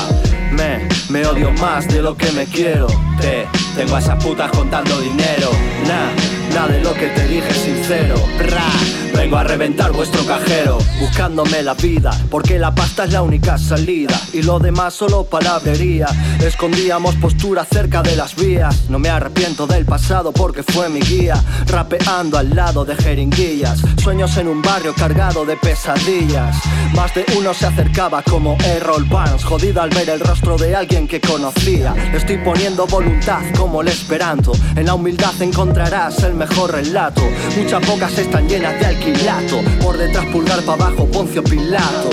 Me, 0.52 0.88
me 1.08 1.26
odio 1.26 1.50
más 1.52 1.88
de 1.88 2.00
lo 2.00 2.16
que 2.16 2.30
me 2.30 2.46
quiero. 2.46 2.86
Te, 3.20 3.48
tengo 3.74 3.96
a 3.96 3.98
esas 3.98 4.22
putas 4.22 4.50
contando 4.52 5.00
dinero. 5.00 5.50
Nah, 5.88 6.41
nada 6.54 6.68
de 6.68 6.80
lo 6.80 6.92
que 6.94 7.08
te 7.08 7.26
dije 7.26 7.52
sincero. 7.52 8.14
Bra, 8.38 8.66
vengo 9.14 9.36
a 9.36 9.44
reventar 9.44 9.92
vuestro 9.92 10.24
cajero. 10.24 10.78
Buscándome 11.00 11.62
la 11.62 11.74
vida, 11.74 12.10
porque 12.30 12.58
la 12.58 12.74
pasta 12.74 13.04
es 13.04 13.12
la 13.12 13.22
única 13.22 13.58
salida. 13.58 14.20
Y 14.32 14.42
lo 14.42 14.58
demás 14.58 14.94
solo 14.94 15.24
palabrería. 15.24 16.06
Escondíamos 16.40 17.14
postura 17.16 17.64
cerca 17.64 18.02
de 18.02 18.16
las 18.16 18.36
vías. 18.36 18.88
No 18.88 18.98
me 18.98 19.08
arrepiento 19.08 19.66
del 19.66 19.84
pasado 19.84 20.32
porque 20.32 20.62
fue 20.62 20.88
mi 20.88 21.00
guía. 21.00 21.42
Rapeando 21.66 22.38
al 22.38 22.54
lado 22.54 22.84
de 22.84 22.96
jeringuillas. 22.96 23.80
Sueños 24.02 24.36
en 24.36 24.48
un 24.48 24.62
barrio 24.62 24.94
cargado 24.94 25.44
de 25.44 25.56
pesadillas. 25.56 26.56
Más 26.94 27.14
de 27.14 27.24
uno 27.38 27.54
se 27.54 27.66
acercaba 27.66 28.22
como 28.22 28.56
Errol 28.64 29.04
Barnes. 29.04 29.44
Jodido 29.44 29.80
al 29.82 29.90
ver 29.90 30.10
el 30.10 30.20
rostro 30.20 30.56
de 30.56 30.76
alguien 30.76 31.08
que 31.08 31.20
conocía. 31.20 31.94
Estoy 32.12 32.38
poniendo 32.38 32.86
voluntad 32.86 33.42
como 33.56 33.80
el 33.80 33.88
esperanto. 33.88 34.52
En 34.76 34.86
la 34.86 34.94
humildad 34.94 35.32
encontrarás 35.40 36.22
el 36.22 36.41
mejor 36.46 36.72
relato. 36.72 37.22
Muchas 37.56 37.86
bocas 37.86 38.18
están 38.18 38.48
llenas 38.48 38.78
de 38.80 38.86
alquilato. 38.86 39.60
Por 39.80 39.96
detrás 39.96 40.26
pulgar 40.26 40.60
para 40.62 40.86
abajo 40.86 41.06
Poncio 41.06 41.42
Pilato. 41.44 42.10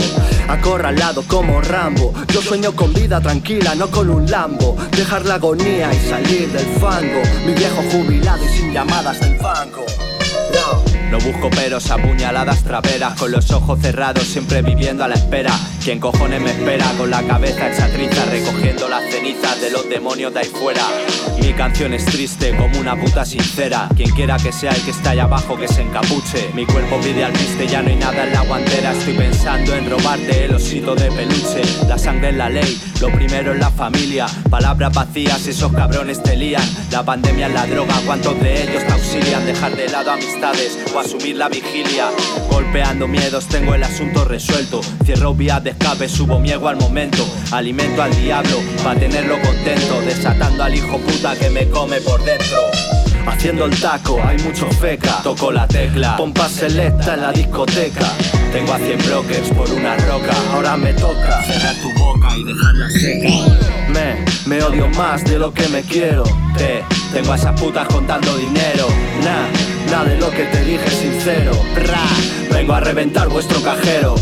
Acorralado 0.48 1.24
como 1.24 1.62
Rambo. 1.62 2.14
Yo 2.32 2.42
sueño 2.42 2.76
con 2.76 2.94
vida 2.94 3.20
tranquila, 3.22 3.74
no 3.76 3.88
con 3.90 4.10
un 4.10 4.30
Lambo. 4.30 4.78
Dejar 4.92 5.26
la 5.26 5.36
agonía 5.36 5.92
y 5.92 6.10
salir 6.10 6.48
del 6.50 6.66
fango. 6.80 7.22
Mi 7.46 7.54
viejo 7.54 7.82
jubilado 7.92 8.44
y 8.46 8.50
sin 8.50 8.72
llamadas 8.72 9.20
del 9.20 9.36
banco. 9.38 9.86
No 11.10 11.18
busco 11.20 11.50
peros, 11.50 11.90
apuñaladas 11.90 12.64
traperas 12.64 13.18
Con 13.20 13.32
los 13.32 13.50
ojos 13.52 13.80
cerrados, 13.82 14.24
siempre 14.24 14.62
viviendo 14.62 15.04
a 15.04 15.08
la 15.08 15.16
espera. 15.16 15.52
¿Quién 15.84 16.00
cojones 16.00 16.42
me 16.42 16.52
espera? 16.52 16.86
Con 16.98 17.10
la 17.10 17.24
cabeza 17.24 17.72
hecha 17.72 17.92
triza 17.92 18.26
Recogiendo 18.26 18.88
las 18.88 19.10
cenizas 19.12 19.60
de 19.60 19.72
los 19.72 19.90
demonios 19.90 20.34
de 20.34 20.42
ahí 20.42 20.48
fuera. 20.48 20.84
Mi 21.42 21.54
canción 21.54 21.94
es 21.94 22.06
triste 22.06 22.56
como 22.56 22.80
una 22.80 22.96
puta 22.96 23.26
sincera. 23.26 23.90
Quien 23.96 24.12
quiera 24.12 24.38
que 24.38 24.52
sea 24.52 24.72
el 24.72 24.82
que 24.84 24.92
está 24.92 25.12
allá 25.12 25.24
abajo 25.24 25.58
que 25.58 25.68
se 25.68 25.82
encapuche. 25.82 26.52
Mi 26.54 26.66
cuerpo 26.66 27.00
pide 27.02 27.24
al 27.24 27.32
piste, 27.32 27.68
ya 27.68 27.82
no 27.82 27.90
hay 27.90 27.96
nada 27.96 28.26
en 28.26 28.34
la 28.34 28.42
guantera. 28.42 28.92
Estoy 28.92 29.14
pensando 29.16 29.74
en 29.76 29.90
robarte 29.90 30.46
el 30.46 30.56
osito 30.56 30.96
de 30.96 31.12
peluche. 31.12 31.62
La 31.88 31.98
sangre 31.98 32.30
es 32.30 32.36
la 32.36 32.50
ley, 32.50 32.80
Lo 33.02 33.12
primero 33.12 33.54
es 33.54 33.60
la 33.60 33.72
familia, 33.72 34.28
palabras 34.50 34.94
vacías, 34.94 35.48
esos 35.48 35.72
cabrones 35.74 36.22
te 36.22 36.36
lían. 36.36 36.64
La 36.92 37.04
pandemia 37.04 37.48
es 37.48 37.54
la 37.54 37.66
droga, 37.66 37.96
¿cuántos 38.06 38.40
de 38.42 38.64
ellos 38.64 38.86
te 38.86 38.94
auxilian? 38.94 39.46
Dejar 39.46 39.76
de 39.76 39.88
lado 39.88 40.12
amistades 40.12 40.78
asumir 41.00 41.36
la 41.38 41.50
vigilia. 41.50 42.10
Golpeando 42.50 43.08
miedos, 43.08 43.48
tengo 43.48 43.74
el 43.74 43.84
asunto 43.84 44.26
resuelto. 44.26 44.82
Cierro 45.06 45.34
vías 45.34 45.64
de 45.64 45.72
escape, 45.72 46.10
subo 46.10 46.40
miedo 46.40 46.68
al 46.68 46.78
momento. 46.78 47.26
Alimento 47.52 48.04
al 48.04 48.16
diablo 48.16 48.58
para 48.84 49.00
tenerlo 49.00 49.40
contento. 49.42 50.02
Desatando 50.02 50.64
al 50.64 50.76
hijo 50.76 50.98
puta 51.00 51.36
que 51.36 51.50
me 51.50 51.70
come 51.70 52.02
por 52.02 52.24
dentro. 52.24 52.58
Haciendo 53.26 53.66
el 53.66 53.80
taco, 53.80 54.20
hay 54.24 54.38
mucho 54.40 54.70
feca. 54.72 55.22
Toco 55.24 55.52
la 55.52 55.68
tecla, 55.68 56.18
pompa 56.18 56.50
selecta 56.50 57.14
en 57.14 57.22
la 57.22 57.32
discoteca. 57.32 58.08
Tengo 58.52 58.74
a 58.74 58.80
100 58.80 58.98
brokers 59.06 59.50
por 59.50 59.70
una 59.72 59.96
roca. 59.98 60.34
Ahora 60.54 60.76
me 60.78 60.94
toca 60.94 61.44
cerrar 61.44 61.76
tu 61.76 61.92
boca 62.00 62.36
y 62.36 62.44
dejarla 62.44 62.90
seca. 62.90 63.30
Me, 63.90 64.26
me 64.46 64.64
odio 64.64 64.88
más 64.90 65.24
de 65.24 65.38
lo 65.38 65.54
que 65.54 65.68
me 65.70 65.82
quiero. 65.84 66.24
Te, 66.58 66.84
tengo 67.14 67.34
a 67.34 67.36
esas 67.36 67.60
putas 67.60 67.88
contando 67.88 68.36
dinero. 68.38 68.88
Nah, 69.24 69.69
nada 69.92 70.06
de 70.06 70.18
lo 70.18 70.30
que 70.30 70.44
te 70.46 70.64
dije 70.64 70.90
sincero. 70.90 71.52
Bra, 71.76 72.04
vengo 72.52 72.74
a 72.74 72.80
reventar 72.80 73.28
vuestro 73.30 73.62
cajero. 73.62 74.16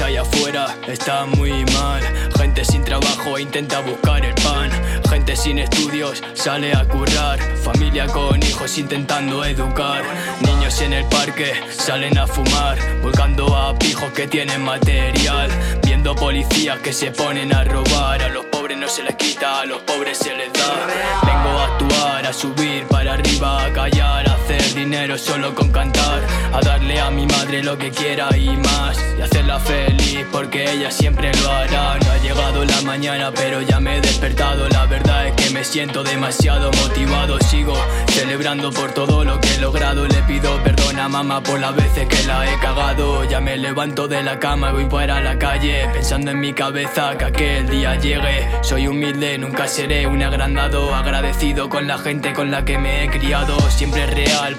Allá 0.00 0.22
afuera 0.22 0.66
están 0.88 1.30
muy 1.30 1.64
mal. 1.66 2.02
Gente 2.36 2.64
sin 2.64 2.84
trabajo 2.84 3.38
intenta 3.38 3.80
buscar 3.80 4.24
el 4.24 4.34
pan. 4.34 4.70
Gente 5.08 5.36
sin 5.36 5.58
estudios 5.58 6.22
sale 6.34 6.72
a 6.72 6.84
currar. 6.84 7.38
Familia 7.62 8.06
con 8.06 8.42
hijos 8.42 8.78
intentando 8.78 9.44
educar. 9.44 10.02
Niños 10.40 10.80
en 10.80 10.94
el 10.94 11.04
parque 11.06 11.52
salen 11.70 12.18
a 12.18 12.26
fumar. 12.26 12.78
Volcando 13.02 13.54
a 13.56 13.78
pijos 13.78 14.12
que 14.12 14.26
tienen 14.26 14.62
material. 14.62 15.50
Viendo 15.84 16.14
policías 16.14 16.78
que 16.80 16.92
se 16.92 17.10
ponen 17.10 17.54
a 17.54 17.64
robar. 17.64 18.22
A 18.22 18.28
los 18.28 18.46
pobres 18.46 18.78
no 18.78 18.88
se 18.88 19.02
les 19.02 19.14
quita, 19.16 19.60
a 19.60 19.64
los 19.66 19.82
pobres 19.82 20.18
se 20.18 20.34
les 20.34 20.52
da. 20.52 20.86
Vengo 21.24 21.58
a 21.58 21.66
actuar, 21.66 22.26
a 22.26 22.32
subir 22.32 22.86
para 22.86 23.14
arriba, 23.14 23.66
a 23.66 23.72
callar, 23.72 24.28
a 24.28 24.33
hacer 24.64 24.74
dinero 24.74 25.18
solo 25.18 25.54
con 25.54 25.70
cantar. 25.70 26.22
A 26.52 26.60
darle 26.60 27.00
a 27.00 27.10
mi 27.10 27.26
madre 27.26 27.62
lo 27.62 27.76
que 27.76 27.90
quiera 27.90 28.36
y 28.36 28.56
más. 28.56 28.98
Y 29.18 29.22
hacerla 29.22 29.58
feliz 29.58 30.24
porque 30.32 30.70
ella 30.70 30.90
siempre 30.90 31.30
lo 31.42 31.50
hará. 31.50 31.98
No 31.98 32.10
ha 32.10 32.18
llegado 32.18 32.64
la 32.64 32.80
mañana, 32.82 33.32
pero 33.34 33.60
ya 33.62 33.80
me 33.80 33.96
he 33.96 34.00
despertado. 34.00 34.68
La 34.68 34.86
verdad 34.86 35.26
es 35.28 35.32
que 35.34 35.50
me 35.50 35.64
siento 35.64 36.02
demasiado 36.02 36.70
motivado. 36.82 37.38
Sigo 37.40 37.74
celebrando 38.08 38.70
por 38.70 38.92
todo 38.92 39.24
lo 39.24 39.40
que 39.40 39.54
he 39.54 39.58
logrado. 39.58 40.06
Le 40.06 40.22
pido 40.22 40.62
perdón 40.62 40.98
a 40.98 41.08
mamá 41.08 41.42
por 41.42 41.58
las 41.60 41.74
veces 41.74 42.06
que 42.08 42.22
la 42.26 42.50
he 42.50 42.58
cagado. 42.58 43.24
Ya 43.24 43.40
me 43.40 43.56
levanto 43.56 44.08
de 44.08 44.22
la 44.22 44.38
cama 44.38 44.70
y 44.70 44.72
voy 44.72 44.86
para 44.86 45.20
la 45.20 45.38
calle. 45.38 45.88
Pensando 45.92 46.30
en 46.30 46.40
mi 46.40 46.52
cabeza 46.52 47.16
que 47.18 47.24
aquel 47.24 47.68
día 47.68 47.96
llegue. 47.96 48.48
Soy 48.62 48.86
humilde, 48.86 49.38
nunca 49.38 49.66
seré 49.66 50.06
un 50.06 50.22
agrandado. 50.22 50.94
Agradecido 50.94 51.68
con 51.68 51.86
la 51.86 51.98
gente 51.98 52.32
con 52.32 52.50
la 52.50 52.64
que 52.64 52.78
me 52.78 53.04
he 53.04 53.10
criado. 53.10 53.58
Siempre 53.70 54.04
es 54.04 54.10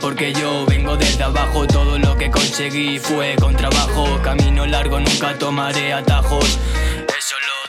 porque 0.01 0.33
yo 0.33 0.65
vengo 0.65 0.97
desde 0.97 1.23
abajo. 1.23 1.65
Todo 1.67 1.97
lo 1.97 2.15
que 2.17 2.29
conseguí 2.29 2.99
fue 2.99 3.35
con 3.39 3.55
trabajo. 3.55 4.19
Camino 4.23 4.65
largo, 4.65 4.99
nunca 4.99 5.37
tomaré 5.37 5.93
atajos. 5.93 6.45
Eso 6.45 7.35
lo 7.39 7.64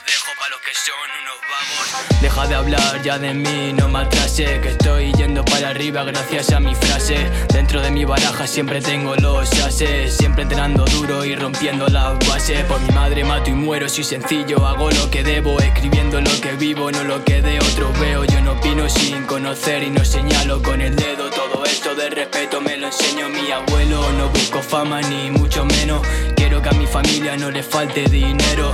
que 0.55 0.73
son 0.73 0.95
unos 1.21 1.35
vagos. 1.49 2.21
Deja 2.21 2.47
de 2.47 2.55
hablar 2.55 3.01
ya 3.01 3.19
de 3.19 3.33
mí, 3.33 3.73
no 3.73 3.89
me 3.89 3.99
atrase. 3.99 4.61
Que 4.61 4.69
estoy 4.69 5.11
yendo 5.13 5.43
para 5.43 5.69
arriba 5.69 6.03
gracias 6.03 6.51
a 6.51 6.59
mi 6.59 6.73
frase. 6.73 7.29
Dentro 7.49 7.81
de 7.81 7.91
mi 7.91 8.05
baraja 8.05 8.47
siempre 8.47 8.81
tengo 8.81 9.15
los 9.15 9.51
ases. 9.59 10.15
Siempre 10.15 10.43
entrenando 10.43 10.85
duro 10.85 11.25
y 11.25 11.35
rompiendo 11.35 11.87
la 11.87 12.13
base. 12.29 12.63
Por 12.63 12.79
mi 12.79 12.89
madre 12.93 13.25
mato 13.25 13.49
y 13.49 13.53
muero, 13.53 13.89
soy 13.89 14.05
sencillo. 14.05 14.65
Hago 14.65 14.89
lo 14.89 15.09
que 15.09 15.23
debo, 15.23 15.59
escribiendo 15.59 16.21
lo 16.21 16.41
que 16.41 16.53
vivo, 16.53 16.91
no 16.91 17.03
lo 17.03 17.23
que 17.25 17.41
de 17.41 17.59
otros 17.59 17.99
veo. 17.99 18.23
Yo 18.23 18.39
no 18.41 18.53
opino 18.53 18.87
sin 18.87 19.25
conocer 19.25 19.83
y 19.83 19.89
no 19.89 20.05
señalo 20.05 20.61
con 20.63 20.79
el 20.81 20.95
dedo. 20.95 21.29
Todo 21.29 21.65
esto 21.65 21.93
de 21.93 22.09
respeto 22.09 22.61
me 22.61 22.77
lo 22.77 22.87
enseñó 22.87 23.27
mi 23.29 23.51
abuelo. 23.51 24.01
No 24.13 24.29
busco 24.29 24.61
fama 24.61 25.01
ni 25.01 25.29
mucho 25.29 25.65
menos. 25.65 26.01
Quiero 26.35 26.61
que 26.61 26.69
a 26.69 26.73
mi 26.73 26.87
familia 26.87 27.35
no 27.35 27.51
le 27.51 27.63
falte 27.63 28.05
dinero. 28.05 28.71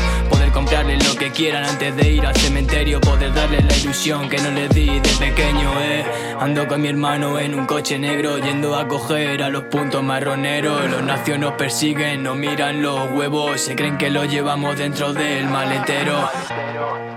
Comprarle 0.53 0.97
lo 0.97 1.15
que 1.15 1.31
quieran 1.31 1.65
antes 1.65 1.95
de 1.95 2.09
ir 2.09 2.25
al 2.25 2.35
cementerio. 2.35 3.01
Poder 3.01 3.33
darle 3.33 3.61
la 3.61 3.75
ilusión 3.75 4.29
que 4.29 4.37
no 4.37 4.51
les 4.51 4.69
di 4.69 4.85
de 4.85 5.09
pequeño, 5.19 5.81
eh. 5.81 6.05
Ando 6.39 6.67
con 6.67 6.81
mi 6.81 6.87
hermano 6.87 7.39
en 7.39 7.55
un 7.55 7.65
coche 7.65 7.97
negro, 7.99 8.37
yendo 8.37 8.75
a 8.75 8.87
coger 8.87 9.43
a 9.43 9.49
los 9.49 9.63
puntos 9.63 10.03
marroneros. 10.03 10.89
Los 10.89 11.03
nacios 11.03 11.39
nos 11.39 11.53
persiguen, 11.53 12.23
no 12.23 12.35
miran 12.35 12.81
los 12.81 13.11
huevos. 13.11 13.59
Se 13.59 13.75
creen 13.75 13.97
que 13.97 14.09
lo 14.09 14.23
llevamos 14.25 14.77
dentro 14.77 15.13
del 15.13 15.47
maletero. 15.47 16.29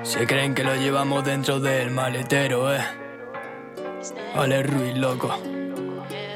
Se 0.03 0.27
creen 0.27 0.55
que 0.55 0.65
lo 0.65 0.75
llevamos 0.75 1.25
dentro 1.25 1.61
del 1.61 1.91
maletero, 1.91 2.75
eh. 2.75 2.81
Ale 4.35 4.63
Ruiz, 4.63 4.97
loco. 4.97 5.39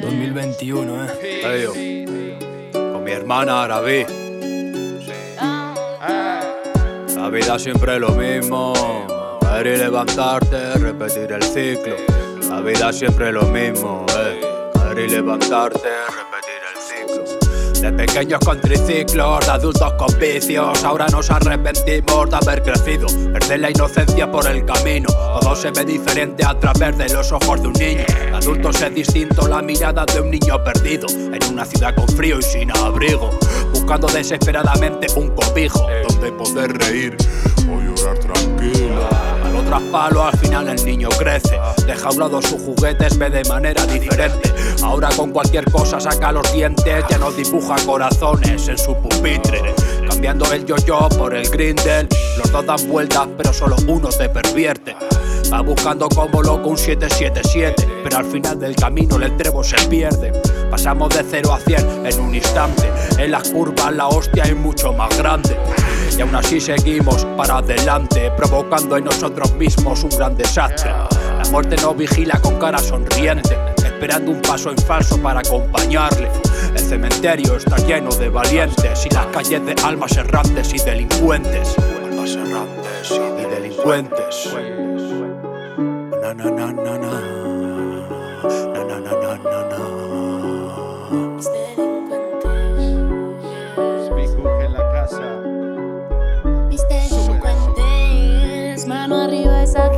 2021, 0.00 1.06
eh. 1.22 2.70
Con 2.72 3.04
mi 3.04 3.10
hermana 3.10 3.62
Arabi. 3.62 4.29
La 7.20 7.28
vida 7.28 7.58
siempre 7.58 7.96
es 7.96 8.00
lo 8.00 8.12
mismo. 8.12 8.72
Caer 9.42 9.66
y 9.66 9.76
levantarte, 9.76 10.72
repetir 10.78 11.30
el 11.30 11.42
ciclo. 11.42 11.94
La 12.48 12.62
vida 12.62 12.90
siempre 12.94 13.28
es 13.28 13.34
lo 13.34 13.42
mismo. 13.42 14.06
eh. 14.18 14.40
Y 14.96 15.06
levantarte, 15.08 15.88
repetir. 16.08 16.49
De 17.80 17.90
pequeños 17.92 18.40
con 18.44 18.60
triciclos, 18.60 19.40
de 19.46 19.52
adultos 19.52 19.92
con 19.94 20.18
vicios. 20.18 20.84
Ahora 20.84 21.06
nos 21.06 21.30
arrepentimos 21.30 22.28
de 22.28 22.36
haber 22.36 22.62
crecido. 22.62 23.06
Perder 23.32 23.60
la 23.60 23.70
inocencia 23.70 24.30
por 24.30 24.46
el 24.46 24.66
camino. 24.66 25.08
Todo 25.40 25.56
se 25.56 25.70
ve 25.70 25.86
diferente 25.86 26.44
a 26.44 26.58
través 26.58 26.98
de 26.98 27.08
los 27.08 27.32
ojos 27.32 27.62
de 27.62 27.68
un 27.68 27.72
niño. 27.74 28.04
De 28.06 28.36
adultos 28.36 28.82
es 28.82 28.94
distinto 28.94 29.48
la 29.48 29.62
mirada 29.62 30.04
de 30.04 30.20
un 30.20 30.30
niño 30.30 30.62
perdido. 30.62 31.06
En 31.08 31.38
una 31.50 31.64
ciudad 31.64 31.94
con 31.94 32.06
frío 32.08 32.38
y 32.38 32.42
sin 32.42 32.70
abrigo. 32.70 33.30
Buscando 33.72 34.08
desesperadamente 34.08 35.06
un 35.16 35.34
cobijo. 35.34 35.86
Donde 36.06 36.32
poder 36.32 36.76
reír. 36.76 37.16
Otro 39.70 39.92
palo 39.92 40.24
al 40.24 40.36
final 40.36 40.68
el 40.68 40.84
niño 40.84 41.08
crece. 41.10 41.56
Deja 41.86 42.08
a 42.08 42.10
un 42.10 42.18
lado 42.18 42.42
sus 42.42 42.60
juguetes, 42.60 43.16
ve 43.16 43.30
de 43.30 43.44
manera 43.44 43.86
diferente. 43.86 44.52
Ahora 44.82 45.10
con 45.16 45.30
cualquier 45.30 45.64
cosa 45.70 46.00
saca 46.00 46.32
los 46.32 46.52
dientes, 46.52 47.04
ya 47.08 47.18
no 47.18 47.30
dibuja 47.30 47.76
corazones 47.86 48.66
en 48.66 48.76
su 48.76 48.96
pupitre. 48.96 49.72
Cambiando 50.08 50.52
el 50.52 50.66
yo-yo 50.66 51.08
por 51.10 51.36
el 51.36 51.48
grindel. 51.48 52.08
Los 52.36 52.50
dos 52.50 52.66
dan 52.66 52.88
vueltas, 52.88 53.28
pero 53.36 53.52
solo 53.52 53.76
uno 53.86 54.08
te 54.08 54.28
pervierte. 54.28 54.96
Va 55.52 55.60
buscando 55.60 56.08
como 56.08 56.42
loco 56.42 56.70
un 56.70 56.76
777, 56.76 57.86
pero 58.02 58.18
al 58.18 58.24
final 58.24 58.58
del 58.58 58.74
camino 58.74 59.22
el 59.22 59.36
trevo 59.36 59.62
se 59.62 59.76
pierde. 59.86 60.32
Pasamos 60.68 61.10
de 61.10 61.24
0 61.30 61.52
a 61.52 61.60
100 61.60 62.06
en 62.06 62.20
un 62.20 62.34
instante. 62.34 62.90
En 63.18 63.30
las 63.30 63.48
curvas 63.50 63.94
la 63.94 64.08
hostia 64.08 64.42
es 64.42 64.56
mucho 64.56 64.92
más 64.92 65.16
grande. 65.16 65.56
Y 66.20 66.22
aún 66.22 66.36
así 66.36 66.60
seguimos 66.60 67.24
para 67.34 67.56
adelante, 67.56 68.30
provocando 68.36 68.98
en 68.98 69.04
nosotros 69.04 69.54
mismos 69.54 70.04
un 70.04 70.10
gran 70.10 70.36
desastre. 70.36 70.90
La 70.90 71.48
muerte 71.50 71.76
nos 71.76 71.96
vigila 71.96 72.38
con 72.42 72.58
cara 72.58 72.76
sonriente, 72.78 73.56
esperando 73.82 74.32
un 74.32 74.42
paso 74.42 74.68
en 74.68 74.76
falso 74.76 75.16
para 75.22 75.40
acompañarle. 75.40 76.28
El 76.74 76.78
cementerio 76.78 77.56
está 77.56 77.78
lleno 77.78 78.14
de 78.16 78.28
valientes 78.28 79.06
y 79.06 79.14
las 79.14 79.28
calles 79.28 79.64
de 79.64 79.74
almas 79.82 80.14
errantes 80.14 80.74
y 80.74 80.78
delincuentes. 80.80 81.74
Almas 82.04 82.34
errantes 82.34 83.12
y 83.12 83.50
delincuentes. 83.54 84.50
Esa. 99.70 99.90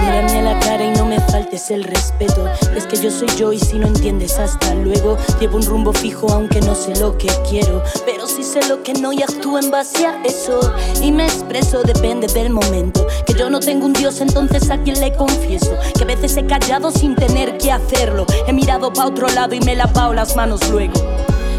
Mírame 0.00 0.38
a 0.38 0.42
la 0.42 0.60
cara 0.60 0.84
y 0.84 0.90
no 0.90 1.06
me 1.06 1.16
falte 1.16 1.34
faltes 1.34 1.70
el 1.70 1.84
respeto. 1.84 2.46
Es 2.76 2.86
que 2.86 2.96
yo 2.96 3.10
soy 3.10 3.28
yo 3.36 3.52
y 3.52 3.58
si 3.58 3.78
no 3.78 3.86
entiendes 3.86 4.38
hasta 4.38 4.74
luego. 4.74 5.16
Llevo 5.40 5.56
un 5.56 5.66
rumbo 5.66 5.92
fijo 5.92 6.28
aunque 6.30 6.60
no 6.60 6.74
sé 6.74 6.94
lo 7.00 7.18
que 7.18 7.28
quiero. 7.48 7.82
Pero 8.06 8.26
sí 8.26 8.44
sé 8.44 8.66
lo 8.68 8.82
que 8.82 8.92
no 8.92 9.12
y 9.12 9.22
actúo 9.22 9.58
en 9.58 9.70
base 9.70 10.06
a 10.06 10.22
eso. 10.22 10.60
Y 11.02 11.10
me 11.10 11.24
expreso, 11.26 11.82
depende 11.82 12.28
del 12.28 12.50
momento. 12.50 13.06
Que 13.26 13.34
yo 13.34 13.50
no 13.50 13.60
tengo 13.60 13.86
un 13.86 13.92
Dios, 13.92 14.20
entonces 14.20 14.70
a 14.70 14.78
quien 14.78 15.00
le 15.00 15.12
confieso. 15.14 15.76
Que 15.96 16.04
a 16.04 16.06
veces 16.06 16.36
he 16.36 16.46
callado 16.46 16.90
sin 16.90 17.16
tener 17.16 17.58
que 17.58 17.72
hacerlo. 17.72 18.26
He 18.46 18.52
mirado 18.52 18.92
pa' 18.92 19.06
otro 19.06 19.28
lado 19.28 19.54
y 19.54 19.60
me 19.60 19.72
he 19.72 19.76
las 19.76 20.36
manos 20.36 20.60
luego. 20.70 20.94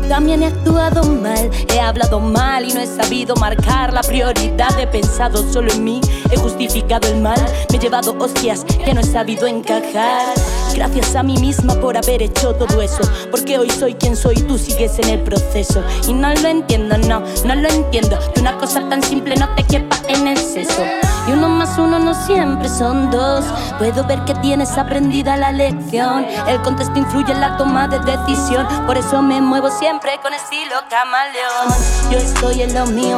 También 0.09 0.43
he 0.43 0.47
actuado 0.47 1.03
mal, 1.03 1.49
he 1.73 1.79
hablado 1.79 2.19
mal 2.19 2.63
y 2.63 2.73
no 2.73 2.79
he 2.79 2.87
sabido 2.87 3.35
marcar 3.35 3.91
la 3.91 4.01
prioridad. 4.01 4.79
He 4.79 4.87
pensado 4.87 5.43
solo 5.51 5.71
en 5.71 5.83
mí, 5.83 5.99
he 6.31 6.37
justificado 6.37 7.07
el 7.07 7.21
mal, 7.21 7.39
me 7.71 7.77
he 7.77 7.79
llevado 7.79 8.15
hostias 8.19 8.63
que 8.63 8.93
no 8.93 9.01
he 9.01 9.03
sabido 9.03 9.47
encajar. 9.47 10.33
Gracias 10.75 11.15
a 11.15 11.23
mí 11.23 11.37
misma 11.37 11.73
por 11.75 11.97
haber 11.97 12.21
hecho 12.21 12.53
todo 12.55 12.81
eso, 12.81 13.01
porque 13.31 13.57
hoy 13.57 13.69
soy 13.69 13.95
quien 13.95 14.15
soy, 14.15 14.35
tú 14.35 14.57
sigues 14.57 14.99
en 14.99 15.09
el 15.09 15.19
proceso. 15.21 15.83
Y 16.07 16.13
no 16.13 16.33
lo 16.33 16.47
entiendo, 16.47 16.97
no, 16.97 17.21
no 17.45 17.55
lo 17.55 17.69
entiendo, 17.69 18.19
que 18.33 18.41
una 18.41 18.57
cosa 18.57 18.87
tan 18.87 19.01
simple 19.01 19.35
no 19.35 19.53
te 19.55 19.63
quepa 19.63 19.97
en 20.07 20.27
el 20.27 20.37
seso. 20.37 20.83
Y 21.27 21.31
uno 21.31 21.49
más 21.49 21.77
uno 21.77 21.99
no 21.99 22.13
siempre 22.13 22.69
son 22.69 23.09
dos. 23.09 23.45
Puedo 23.77 24.05
ver 24.05 24.23
que 24.25 24.35
tienes 24.35 24.77
aprendida 24.77 25.37
la 25.37 25.51
lección. 25.51 26.25
El 26.47 26.61
contexto 26.61 26.99
influye 26.99 27.31
en 27.31 27.41
la 27.41 27.57
toma 27.57 27.87
de 27.87 27.99
decisión. 27.99 28.67
Por 28.85 28.97
eso 28.97 29.21
me 29.21 29.41
muevo 29.41 29.69
siempre 29.71 30.19
con 30.21 30.33
estilo 30.33 30.75
camaleón. 30.89 32.11
Yo 32.11 32.17
estoy 32.17 32.61
en 32.61 32.73
lo 32.73 32.85
mío. 32.85 33.17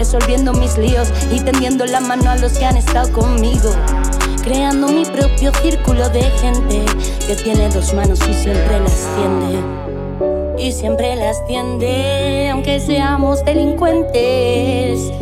Resolviendo 0.00 0.52
mis 0.52 0.76
líos 0.76 1.08
y 1.30 1.38
tendiendo 1.38 1.86
la 1.86 2.00
mano 2.00 2.28
a 2.28 2.36
los 2.36 2.58
que 2.58 2.64
han 2.64 2.76
estado 2.76 3.12
conmigo. 3.12 3.70
Creando 4.42 4.88
mi 4.88 5.04
propio 5.04 5.52
círculo 5.62 6.08
de 6.08 6.22
gente 6.40 6.84
que 7.24 7.36
tiene 7.36 7.68
dos 7.68 7.94
manos 7.94 8.18
y 8.28 8.34
siempre 8.34 8.80
las 8.80 9.08
tiende. 9.14 10.58
Y 10.58 10.72
siempre 10.72 11.14
las 11.14 11.46
tiende, 11.46 12.48
aunque 12.50 12.80
seamos 12.80 13.44
delincuentes. 13.44 15.12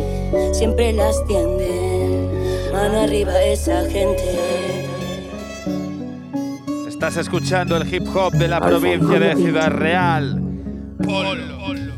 Siempre 0.53 0.91
las 0.91 1.23
tiende. 1.27 2.71
Mano 2.73 3.01
arriba 3.01 3.43
esa 3.43 3.83
gente. 3.83 4.39
Estás 6.87 7.17
escuchando 7.17 7.77
el 7.77 7.93
hip 7.93 8.07
hop 8.15 8.33
de 8.33 8.47
la 8.47 8.59
provincia 8.59 9.19
de 9.19 9.35
Ciudad 9.35 9.69
Real. 9.69 10.41
I 11.05 11.92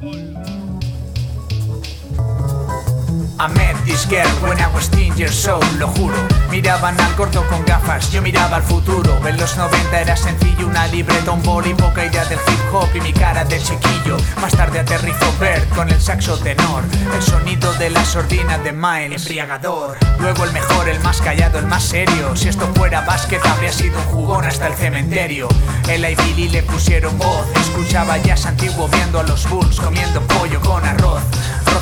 this 3.85 4.05
girl 4.05 4.27
when 4.41 4.57
I 4.59 4.73
was 4.73 4.89
10 4.89 5.17
years 5.17 5.47
old, 5.47 5.65
lo 5.77 5.87
juro. 5.87 6.15
Miraban 6.49 6.99
al 6.99 7.15
gordo 7.15 7.45
con 7.47 7.65
gafas, 7.65 8.11
yo 8.11 8.21
miraba 8.21 8.57
al 8.57 8.63
futuro. 8.63 9.19
En 9.27 9.37
los 9.37 9.57
90 9.57 10.01
era 10.01 10.15
sencillo, 10.15 10.67
una 10.67 10.87
libreta, 10.87 11.31
un 11.31 11.43
boli, 11.43 11.73
poca 11.73 12.05
idea 12.05 12.25
del 12.25 12.39
hip 12.39 12.73
hop 12.73 12.89
y 12.95 13.01
mi 13.01 13.13
cara 13.13 13.43
de 13.43 13.59
chiquillo. 13.59 14.17
Más 14.41 14.53
tarde 14.55 14.79
aterrizó 14.79 15.25
Bert 15.39 15.67
con 15.75 15.89
el 15.89 16.01
saxo 16.01 16.37
tenor, 16.37 16.83
el 17.13 17.21
sonido 17.21 17.73
de 17.73 17.89
la 17.89 18.05
sordina 18.05 18.57
de 18.57 18.71
Miles, 18.71 19.21
embriagador. 19.21 19.97
Luego 20.19 20.45
el 20.45 20.53
mejor, 20.53 20.87
el 20.87 20.99
más 21.01 21.21
callado, 21.21 21.59
el 21.59 21.67
más 21.67 21.83
serio. 21.83 22.35
Si 22.35 22.47
esto 22.47 22.67
fuera 22.75 23.01
básquet, 23.01 23.45
habría 23.45 23.71
sido 23.71 23.97
un 23.99 24.05
jugón 24.05 24.45
hasta 24.45 24.67
el 24.67 24.73
cementerio. 24.75 25.47
El 25.89 26.05
y 26.05 26.15
Billy 26.15 26.49
le 26.49 26.63
pusieron 26.63 27.17
voz, 27.17 27.45
escuchaba 27.55 28.17
jazz 28.17 28.45
antiguo 28.45 28.87
viendo 28.87 29.19
a 29.19 29.23
los 29.23 29.49
Bulls 29.49 29.79
comiendo 29.79 30.21
pollo 30.21 30.61
con 30.61 30.85
arroz. 30.85 31.21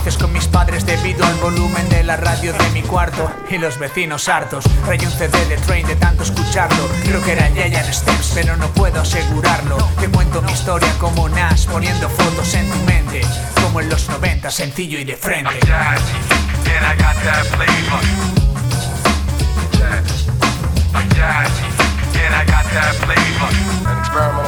Roces 0.03 0.17
con 0.21 0.33
mis 0.33 0.49
padres 0.49 0.85
debido 0.85 1.25
al 1.25 1.35
volumen 1.35 1.87
de 1.87 2.03
la 2.03 2.17
radio 2.17 2.51
de 2.51 2.69
mi 2.71 2.81
cuarto 2.81 3.31
y 3.49 3.57
los 3.57 3.79
vecinos 3.79 4.27
hartos. 4.27 4.65
Rayé 4.85 5.05
un 5.07 5.13
CD 5.13 5.45
de 5.45 5.55
Train 5.55 5.87
de 5.87 5.95
tanto 5.95 6.23
escucharlo. 6.23 6.89
Creo 7.05 7.23
que 7.23 7.31
era 7.31 7.47
Giant 7.47 7.89
Steps, 7.89 8.31
pero 8.33 8.57
no 8.57 8.67
puedo 8.73 8.99
asegurarlo. 8.99 9.77
Te 10.01 10.09
cuento 10.09 10.41
mi 10.41 10.51
historia 10.51 10.91
como 10.99 11.29
Nash, 11.29 11.67
poniendo 11.67 12.09
fotos 12.09 12.53
en 12.53 12.69
tu 12.69 12.77
mente. 12.79 13.21
Como 13.63 13.79
en 13.79 13.87
los 13.87 14.09
90, 14.09 14.51
sencillo 14.51 14.99
y 14.99 15.05
de 15.05 15.15
frente. 15.15 15.55
Experimental 15.55 16.03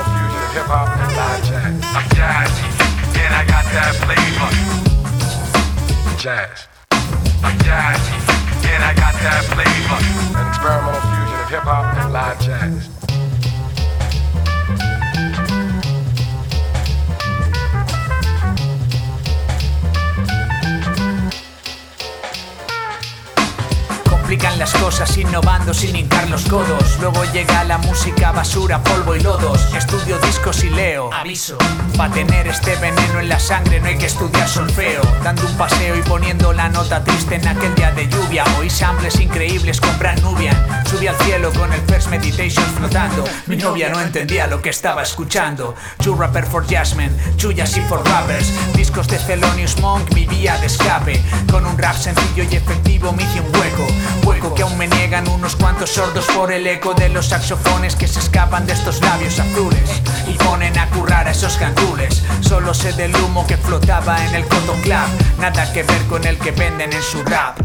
fusion 0.03 0.43
of 0.43 0.55
hip 0.55 0.67
hop 0.67 0.89
and. 0.89 1.83
I'm 1.85 2.09
jazzy, 2.09 2.65
and 3.23 3.33
I 3.33 3.45
got 3.47 3.63
that 3.71 3.95
flavor. 3.95 4.84
Jazz. 6.25 6.67
I'm 7.43 7.55
jazzy, 7.59 8.17
and 8.73 8.83
I 8.83 8.95
got 8.95 9.13
that 9.13 9.45
flavor. 9.45 10.39
An 10.39 10.47
experimental 10.47 10.99
fusion 11.13 11.39
of 11.39 11.49
hip 11.49 11.61
hop 11.61 11.93
and 11.97 12.11
live 12.11 12.39
jazz. 12.41 13.24
Complican 24.35 24.59
las 24.59 24.73
cosas 24.73 25.17
innovando 25.17 25.73
sin 25.73 25.95
hincar 25.95 26.29
los 26.29 26.43
codos. 26.43 26.99
Luego 26.99 27.23
llega 27.31 27.63
la 27.63 27.77
música, 27.77 28.33
basura, 28.33 28.83
polvo 28.83 29.15
y 29.15 29.21
lodos. 29.21 29.73
Estudio 29.73 30.19
discos 30.19 30.61
y 30.65 30.69
leo. 30.71 31.09
Aviso. 31.13 31.57
Pa' 31.95 32.11
tener 32.11 32.45
este 32.45 32.75
veneno 32.75 33.21
en 33.21 33.29
la 33.29 33.39
sangre 33.39 33.79
no 33.79 33.87
hay 33.87 33.97
que 33.97 34.07
estudiar 34.07 34.49
solfeo. 34.49 35.01
Dando 35.23 35.47
un 35.47 35.55
paseo 35.55 35.95
y 35.95 36.01
poniendo 36.01 36.51
la 36.51 36.67
nota 36.67 37.01
triste 37.01 37.35
en 37.35 37.47
aquel 37.47 37.73
día 37.75 37.93
de 37.93 38.09
lluvia. 38.09 38.43
Oí 38.59 38.69
samples 38.69 39.21
increíbles 39.21 39.79
con 39.79 39.95
Nubian. 40.21 40.85
Subí 40.85 41.07
al 41.07 41.15
cielo 41.19 41.53
con 41.53 41.71
el 41.71 41.79
First 41.83 42.09
Meditation 42.09 42.65
flotando. 42.75 43.23
Mi 43.47 43.55
novia 43.55 43.87
no 43.87 44.01
entendía 44.01 44.47
lo 44.47 44.61
que 44.61 44.69
estaba 44.69 45.03
escuchando. 45.03 45.75
Two 46.03 46.13
Rapper 46.13 46.45
for 46.45 46.67
Jasmine, 46.67 47.11
Chuyas 47.37 47.77
y 47.77 47.81
for 47.81 48.03
Rappers. 48.09 48.51
Discos 48.75 49.07
de 49.07 49.17
Thelonious 49.17 49.79
Monk, 49.79 50.13
mi 50.13 50.25
vía 50.25 50.57
de 50.57 50.67
escape. 50.67 51.23
Con 51.49 51.65
un 51.65 51.77
rap 51.77 51.95
sencillo 51.95 52.43
y 52.43 52.55
efectivo 52.55 53.13
me 53.13 53.23
hice 53.23 53.39
un 53.39 53.55
hueco. 53.55 53.74
Me 54.87 54.97
niegan 54.97 55.27
unos 55.29 55.55
cuantos 55.55 55.89
sordos 55.89 56.27
por 56.27 56.51
el 56.51 56.67
eco 56.67 56.93
de 56.93 57.09
los 57.09 57.29
saxofones 57.29 57.95
que 57.95 58.07
se 58.07 58.19
escapan 58.19 58.67
de 58.67 58.73
estos 58.73 59.01
labios 59.01 59.39
azules 59.39 60.03
y 60.27 60.33
ponen 60.33 60.77
a 60.77 60.87
currar 60.91 61.27
a 61.27 61.31
esos 61.31 61.57
gandules. 61.57 62.21
Solo 62.41 62.71
sé 62.71 62.93
del 62.93 63.15
humo 63.15 63.47
que 63.47 63.57
flotaba 63.57 64.23
en 64.27 64.35
el 64.35 64.45
Cotton 64.47 64.79
Club, 64.81 65.07
nada 65.39 65.73
que 65.73 65.81
ver 65.81 66.03
con 66.03 66.23
el 66.27 66.37
que 66.37 66.51
venden 66.51 66.93
en 66.93 67.01
su 67.01 67.23
rap. 67.23 67.57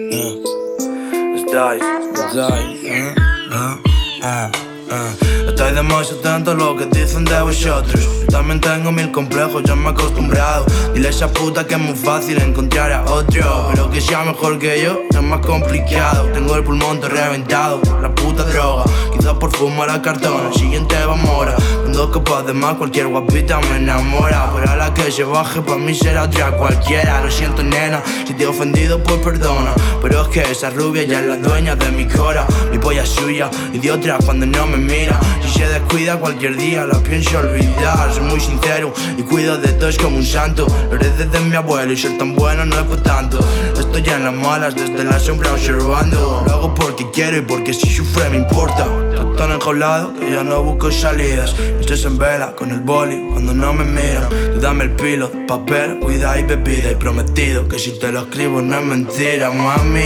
It's 1.32 1.52
dice, 1.52 1.82
it's 1.82 2.36
dice, 2.36 2.84
uh, 2.86 3.18
uh, 3.52 3.82
uh, 4.22 4.52
uh. 4.92 5.29
Estoy 5.60 5.76
demasiado 5.76 6.22
atento 6.22 6.52
a 6.52 6.54
lo 6.54 6.78
que 6.78 6.86
dicen 6.86 7.26
de 7.26 7.42
vosotros. 7.42 8.08
También 8.32 8.62
tengo 8.62 8.94
mil 8.94 9.12
complejos, 9.12 9.62
ya 9.62 9.76
me 9.76 9.90
he 9.90 9.92
acostumbrado. 9.92 10.66
Dile 10.94 11.08
a 11.08 11.10
esa 11.10 11.28
puta 11.34 11.68
que 11.68 11.74
es 11.74 11.82
muy 11.82 11.96
fácil 11.96 12.42
encontrar 12.42 12.94
a 12.94 13.04
otro. 13.04 13.68
Pero 13.70 13.90
que 13.90 14.00
sea 14.00 14.24
mejor 14.24 14.58
que 14.58 14.82
yo 14.82 15.02
es 15.10 15.22
más 15.22 15.46
complicado. 15.46 16.30
Tengo 16.32 16.56
el 16.56 16.64
pulmón 16.64 17.02
todo 17.02 17.10
reventado 17.10 17.82
la 18.02 18.10
puta 18.16 18.46
droga. 18.46 18.86
Quizás 19.20 19.34
por 19.34 19.52
fumar 19.54 19.90
a 19.90 20.02
cartón, 20.02 20.48
el 20.48 20.54
siguiente 20.54 20.96
va 21.06 21.14
mora. 21.14 21.54
Con 21.84 21.92
dos 21.92 22.10
copas 22.10 22.46
de 22.46 22.54
más, 22.54 22.76
cualquier 22.76 23.08
guapita 23.08 23.60
me 23.60 23.76
enamora. 23.76 24.50
Pero 24.56 24.72
a 24.72 24.78
la 24.78 24.94
que 24.94 25.12
se 25.12 25.26
baje, 25.26 25.62
pa' 25.62 25.76
mí 25.76 25.94
será 25.94 26.24
otra 26.24 26.56
cualquiera. 26.56 27.22
Lo 27.22 27.30
siento, 27.30 27.62
nena, 27.62 28.02
si 28.26 28.34
te 28.34 28.44
he 28.46 28.48
ofendido, 28.48 29.04
pues 29.04 29.18
perdona. 29.18 29.74
Pero 30.02 30.22
es 30.22 30.28
que 30.30 30.42
esa 30.44 30.70
rubia 30.70 31.04
ya 31.04 31.20
es 31.20 31.26
la 31.26 31.36
dueña 31.36 31.76
de 31.76 31.92
mi 31.92 32.08
cora. 32.08 32.48
Mi 32.72 32.78
polla 32.78 33.04
es 33.04 33.10
suya 33.10 33.52
y 33.74 33.80
de 33.80 33.92
otra 33.92 34.20
cuando 34.24 34.46
no 34.46 34.66
me 34.68 34.78
mira. 34.78 35.20
Si 35.42 35.60
se 35.60 35.68
descuida 35.68 36.16
cualquier 36.18 36.56
día, 36.56 36.86
la 36.86 36.98
pienso 37.00 37.40
olvidar. 37.40 38.14
Soy 38.14 38.24
muy 38.24 38.40
sincero 38.40 38.94
y 39.18 39.24
cuido 39.24 39.58
de 39.58 39.74
todos 39.74 39.98
como 39.98 40.16
un 40.16 40.26
santo. 40.26 40.66
Lo 40.90 40.96
heredé 40.96 41.26
de 41.26 41.40
mi 41.42 41.58
abuelo 41.58 41.92
y 41.92 41.98
ser 41.98 42.18
tan 42.18 42.36
bueno 42.36 42.64
no 42.64 42.80
es 42.80 42.86
por 42.86 43.04
tanto. 43.04 43.40
Estoy 43.78 44.14
en 44.14 44.24
las 44.24 44.34
malas, 44.34 44.76
desde 44.76 45.04
la 45.04 45.20
sombra 45.20 45.52
observando. 45.52 46.42
Lo 46.48 46.54
hago 46.54 46.74
porque 46.74 47.06
quiero 47.12 47.36
y 47.36 47.42
porque 47.42 47.74
si 47.74 47.90
sufre 47.90 48.30
me 48.30 48.38
importa. 48.38 49.09
Estoy 49.12 49.36
tan 49.36 49.52
enjaulado 49.52 50.14
que 50.14 50.32
ya 50.32 50.44
no 50.44 50.64
busco 50.64 50.92
salidas. 50.92 51.56
Estoy 51.80 52.02
en 52.04 52.18
vela 52.18 52.56
con 52.56 52.72
el 52.72 52.80
boli 52.80 53.28
cuando 53.32 53.54
no 53.54 53.74
me 53.74 53.84
miran. 53.84 54.30
Tú 54.30 54.60
dame 54.60 54.86
el 54.86 54.92
pilo, 54.92 55.32
papel, 55.48 56.00
cuida 56.00 56.40
y 56.40 56.44
bebida. 56.44 56.92
Y 56.92 56.96
prometido 56.96 57.68
que 57.68 57.80
si 57.80 57.98
te 58.00 58.12
lo 58.12 58.22
escribo 58.22 58.62
no 58.62 58.80
es 58.80 58.86
mentira, 58.86 59.52
mami. 59.52 60.02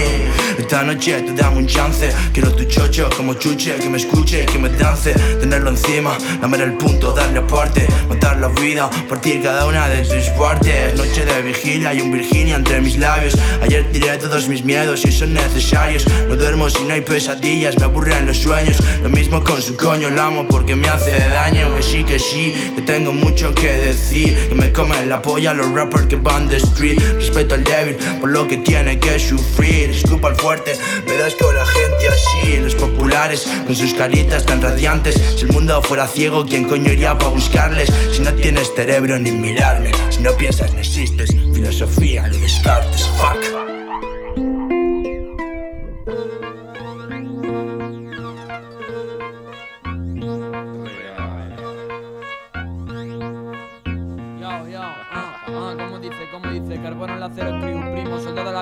Esta 0.58 0.84
noche 0.84 1.22
te 1.22 1.34
damos 1.34 1.60
un 1.60 1.68
chance. 1.68 2.12
Quiero 2.32 2.52
tu 2.54 2.63
chocho 2.66 3.10
como 3.16 3.34
chuche, 3.34 3.76
que 3.76 3.89
me 3.89 3.98
escuche, 3.98 4.46
que 4.46 4.58
me 4.58 4.70
dance. 4.70 5.13
Tenerlo 5.39 5.72
encima, 5.72 6.18
lamer 6.42 6.62
el 6.62 6.74
punto, 6.74 7.12
darle 7.12 7.39
aparte. 7.39 7.88
Matar 8.08 8.39
la 8.39 8.48
vida, 8.48 8.89
partir 9.10 9.42
cada 9.42 9.66
una 9.66 9.88
de 9.88 10.06
sus 10.06 10.30
partes. 10.38 10.96
Noche 10.96 11.26
de 11.26 11.42
vigilia 11.42 11.94
y 11.94 12.02
un 12.02 12.12
Virginia 12.12 12.56
entre 12.56 12.82
mis 12.82 12.98
labios. 12.98 13.36
Ayer 13.62 13.86
tiré 13.92 14.18
todos 14.18 14.48
mis 14.48 14.63
miedos 14.63 15.04
y 15.06 15.12
son 15.12 15.34
necesarios. 15.34 16.06
No 16.28 16.36
duermo 16.36 16.70
si 16.70 16.84
no 16.84 16.94
hay 16.94 17.02
pesadillas, 17.02 17.78
me 17.78 17.86
aburren 17.86 18.26
los 18.26 18.38
sueños. 18.38 18.78
Lo 19.01 19.10
mismo 19.10 19.43
con 19.43 19.62
su 19.62 19.75
coño, 19.75 20.10
la 20.10 20.27
amo 20.27 20.47
porque 20.47 20.75
me 20.75 20.88
hace 20.88 21.12
daño. 21.29 21.75
Que 21.75 21.84
sí, 21.84 22.03
que 22.03 22.19
sí, 22.19 22.53
que 22.75 22.82
tengo 22.82 23.12
mucho 23.12 23.53
que 23.53 23.71
decir. 23.73 24.49
Que 24.49 24.56
me 24.56 24.71
comen 24.71 25.10
la 25.10 25.21
polla 25.21 25.53
los 25.53 25.71
rappers 25.71 26.08
que 26.08 26.15
van 26.15 26.47
de 26.47 26.58
street. 26.58 26.99
Respeto 27.15 27.56
al 27.56 27.63
débil 27.63 27.95
por 28.19 28.29
lo 28.29 28.47
que 28.47 28.58
tiene 28.58 28.99
que 28.99 29.19
sufrir. 29.19 29.89
Escupa 29.89 30.29
al 30.29 30.36
fuerte, 30.36 30.77
pero 31.06 31.25
es 31.25 31.36
con 31.36 31.56
la 31.56 31.65
gente 31.65 32.08
así. 32.08 32.60
Los 32.60 32.75
populares 32.75 33.47
con 33.65 33.75
sus 33.75 33.93
caritas 33.93 34.45
tan 34.45 34.62
radiantes. 34.62 35.15
Si 35.36 35.45
el 35.45 35.51
mundo 35.51 35.82
fuera 35.82 36.08
ciego, 36.08 36.45
¿quién 36.45 36.65
coño 36.65 36.91
iría 36.91 37.17
para 37.17 37.32
buscarles? 37.32 37.91
Si 38.12 38.21
no 38.21 38.34
tienes 38.34 38.71
cerebro 38.75 39.17
ni 39.19 39.32
mirarme, 39.32 39.91
si 40.10 40.21
no 40.21 40.32
piensas 40.36 40.73
no 40.73 40.79
existes. 40.79 41.32
Filosofía, 41.53 42.27
lo 42.27 42.38
descartes, 42.38 43.10
fuck. 43.17 43.83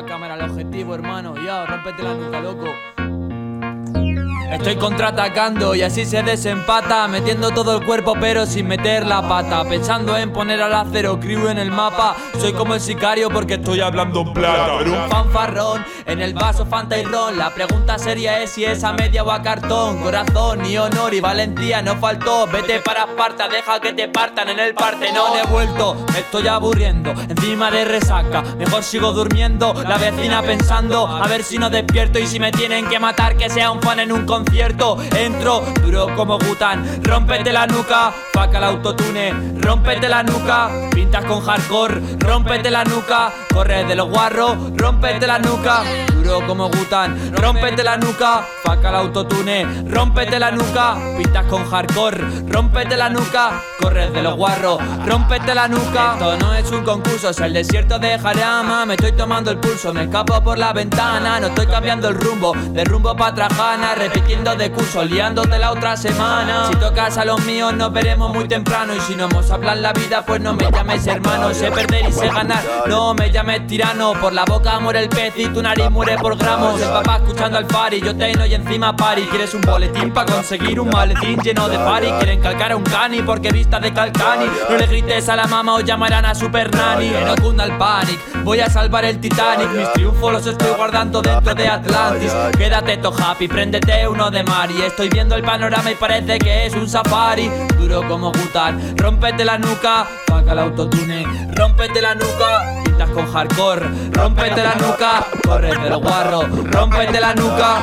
Cámara, 0.06 0.36
el 0.36 0.50
objetivo, 0.50 0.96
hermano, 0.96 1.36
yo, 1.36 1.66
rompete 1.66 2.04
la 2.04 2.14
nuca, 2.14 2.40
loco. 2.40 2.68
Estoy 4.52 4.76
contraatacando 4.76 5.74
y 5.76 5.82
así 5.82 6.06
se 6.06 6.22
desempata 6.24 7.08
Metiendo 7.08 7.52
todo 7.52 7.78
el 7.78 7.86
cuerpo 7.86 8.16
pero 8.20 8.46
sin 8.46 8.68
meter 8.68 9.08
la 9.08 9.22
pata. 9.28 9.64
Pensando 9.64 10.18
en 10.18 10.34
poner 10.34 10.62
al 10.62 10.74
acero 10.74 11.20
crew 11.20 11.48
en 11.48 11.58
el 11.58 11.72
mapa. 11.72 12.16
Soy 12.38 12.52
como 12.52 12.74
el 12.74 12.82
sicario 12.82 13.30
porque 13.30 13.54
estoy 13.54 13.80
hablando 13.80 14.34
plata. 14.34 14.74
Pero 14.80 14.92
un 14.92 15.10
fanfarrón 15.10 15.86
en 16.12 16.22
el 16.22 16.34
vaso 16.34 16.66
Fanta 16.66 16.98
y 16.98 17.04
ron 17.04 17.38
La 17.38 17.54
pregunta 17.54 17.98
seria 17.98 18.42
es 18.42 18.52
si 18.52 18.66
es 18.66 18.84
a 18.84 18.94
media 18.94 19.24
o 19.24 19.32
a 19.32 19.42
cartón 19.42 20.02
Corazón 20.02 20.66
y 20.66 20.78
honor 20.78 21.14
y 21.14 21.20
valentía 21.20 21.82
no 21.82 21.96
faltó. 21.98 22.48
Vete 22.48 22.80
para 22.80 23.06
Esparta, 23.06 23.48
deja 23.48 23.80
que 23.80 23.94
te 23.94 24.08
partan 24.08 24.50
en 24.50 24.60
el 24.60 24.74
Partenón 24.74 25.38
He 25.38 25.48
vuelto, 25.48 26.06
me 26.12 26.20
estoy 26.20 26.48
aburriendo 26.48 27.12
Encima 27.12 27.72
de 27.72 27.86
resaca, 27.86 28.42
mejor 28.58 28.84
sigo 28.84 29.12
durmiendo 29.12 29.74
La 29.88 29.98
vecina 29.98 30.42
pensando, 30.42 31.08
a 31.08 31.28
ver 31.28 31.44
si 31.44 31.58
no 31.58 31.70
despierto. 31.70 32.20
Y 32.20 32.28
si 32.28 32.40
me 32.40 32.52
tienen 32.52 32.88
que 32.88 33.00
matar 33.00 33.38
que 33.38 33.50
sea 33.50 33.72
un 33.72 33.82
fan 33.82 34.00
en 34.00 34.12
un 34.12 34.26
concierto. 34.26 34.98
Entro, 35.16 35.62
duro 35.82 36.16
como 36.16 36.38
Gutan 36.40 37.04
Rómpete 37.04 37.52
la 37.52 37.68
nuca, 37.68 38.14
faca 38.42 38.58
el 38.58 38.64
autotune 38.64 39.34
Rómpete 39.62 40.10
la 40.10 40.24
nuca, 40.24 40.70
pintas 40.92 41.24
con 41.26 41.42
hardcore 41.42 42.02
Rómpete 42.20 42.72
la 42.72 42.84
nuca, 42.84 43.32
corre 43.54 43.86
de 43.86 43.96
los 43.96 44.10
guarros 44.10 44.58
Rómpete 44.76 45.28
la 45.28 45.38
nuca, 45.38 45.84
duro 46.22 46.46
como 46.48 46.70
Gutan. 46.70 47.34
Rómpete 47.36 47.84
la 47.84 47.98
nuca, 47.98 48.46
faca 48.64 48.90
el 48.90 48.96
autotune. 48.96 49.66
Rómpete 49.88 50.40
la 50.40 50.52
nuca, 50.52 50.98
pintas 51.18 51.46
con 51.46 51.70
hardcore. 51.70 52.18
Rómpete 52.48 52.96
la 52.98 53.10
nuca, 53.10 53.62
corre 53.82 54.10
de 54.10 54.22
los 54.22 54.36
guarros. 54.36 54.80
Rómpete 55.06 55.54
la 55.56 55.68
nuca. 55.68 56.14
Esto 56.14 56.38
no 56.38 56.54
es 56.54 56.72
un 56.72 56.84
concurso, 56.84 57.30
es 57.30 57.40
el 57.40 57.54
desierto 57.54 58.00
de 58.00 58.18
Jarama. 58.20 58.86
Me 58.86 58.96
estoy 58.96 59.12
tomando 59.14 59.52
el 59.52 59.58
pulso, 59.58 59.94
me 59.94 60.04
escapo 60.04 60.42
por 60.42 60.58
la 60.58 60.74
ventana. 60.74 61.40
No 61.40 61.48
estoy 61.48 61.68
cambiando 61.68 62.10
el 62.10 62.16
rumbo, 62.16 62.54
de 62.54 62.84
rumbo 62.84 63.16
pa' 63.16 63.34
Trajana. 63.34 63.96
Repitiendo 63.96 64.56
de 64.56 64.72
curso, 64.72 65.04
liándote 65.04 65.58
la 65.58 65.72
otra 65.72 65.98
semana. 65.98 66.68
Si 66.68 66.76
tocas 66.76 67.18
a 67.18 67.26
los 67.26 67.44
míos 67.46 67.74
nos 67.74 67.92
veremos 67.92 68.34
muy 68.34 68.48
temprano. 68.48 68.96
Y 68.96 69.00
si 69.02 69.16
no 69.16 69.26
hemos 69.26 69.50
hablado 69.52 69.82
la 69.82 69.94
vida 69.94 70.24
pues 70.26 70.42
no 70.42 70.54
me 70.54 70.72
llames 70.72 71.06
hermano. 71.08 71.54
Sé 71.54 71.72
perder 71.72 72.10
y 72.10 72.12
sé 72.12 72.28
ganar, 72.28 72.64
no 72.88 73.14
me 73.14 73.32
llames 73.32 73.68
tirano 73.68 74.14
Por 74.14 74.34
la 74.34 74.46
boca 74.46 74.80
muere 74.80 75.00
el 75.00 75.10
pez 75.10 75.34
y 75.38 75.48
tu 75.48 75.62
nariz 75.62 75.90
muere 75.90 76.11
por 76.18 76.38
gramos. 76.38 76.82
El 76.82 76.90
papá 76.90 77.18
escuchando 77.18 77.58
al 77.58 77.66
Fari, 77.66 78.02
yo 78.02 78.16
teino 78.16 78.46
y 78.46 78.54
encima 78.54 78.96
pari 78.96 79.24
Quieres 79.24 79.54
un 79.54 79.62
boletín 79.62 80.12
para 80.12 80.32
conseguir 80.32 80.80
un 80.80 80.90
maletín 80.90 81.40
lleno 81.40 81.68
de 81.70 81.78
Fari 81.78 82.12
Quieren 82.20 82.42
calcar 82.42 82.72
a 82.72 82.76
un 82.76 82.84
cani 82.84 83.22
porque 83.22 83.52
vista 83.52 83.80
de 83.80 83.94
calcani. 83.94 84.46
No 84.70 84.78
le 84.78 84.88
grites 84.88 85.30
a 85.30 85.36
la 85.36 85.48
mamá 85.48 85.76
o 85.76 85.80
llamarán 85.82 86.26
a 86.26 86.36
Super 86.36 86.74
Nani. 86.76 87.12
No 87.26 87.36
cunda 87.42 87.66
el 87.66 87.78
panic, 87.78 88.20
voy 88.44 88.60
a 88.60 88.70
salvar 88.70 89.06
el 89.06 89.20
Titanic. 89.20 89.70
Mis 89.72 89.92
triunfos 89.94 90.32
los 90.32 90.48
estoy 90.48 90.72
guardando 90.76 91.22
dentro 91.22 91.54
de 91.54 91.68
Atlantis. 91.68 92.34
Quédate 92.58 92.98
to 92.98 93.14
happy, 93.18 93.48
préndete 93.48 94.08
uno 94.08 94.32
de 94.32 94.44
mar. 94.44 94.70
Y 94.72 94.82
estoy 94.82 95.10
viendo 95.10 95.36
el 95.36 95.44
panorama 95.44 95.92
y 95.92 95.96
parece 95.96 96.40
que 96.40 96.66
es 96.66 96.74
un 96.74 96.88
safari. 96.88 97.50
Duro 97.78 98.08
como 98.08 98.32
Gutan, 98.32 98.98
rómpete 98.98 99.44
la 99.44 99.58
nuca 99.58 100.08
Paga 100.28 100.54
el 100.54 100.60
autotune, 100.60 101.26
rómpete 101.56 102.02
la 102.02 102.16
nuca 102.16 102.82
Pintas 102.84 103.10
con 103.10 103.32
hardcore, 103.32 103.86
rómpete 104.12 104.64
la 104.64 104.76
nuca 104.76 105.26
Corre 105.44 105.90
los 105.90 106.01
guarros, 106.02 106.46
rómpete 106.72 107.20
la 107.20 107.34
nuca 107.36 107.80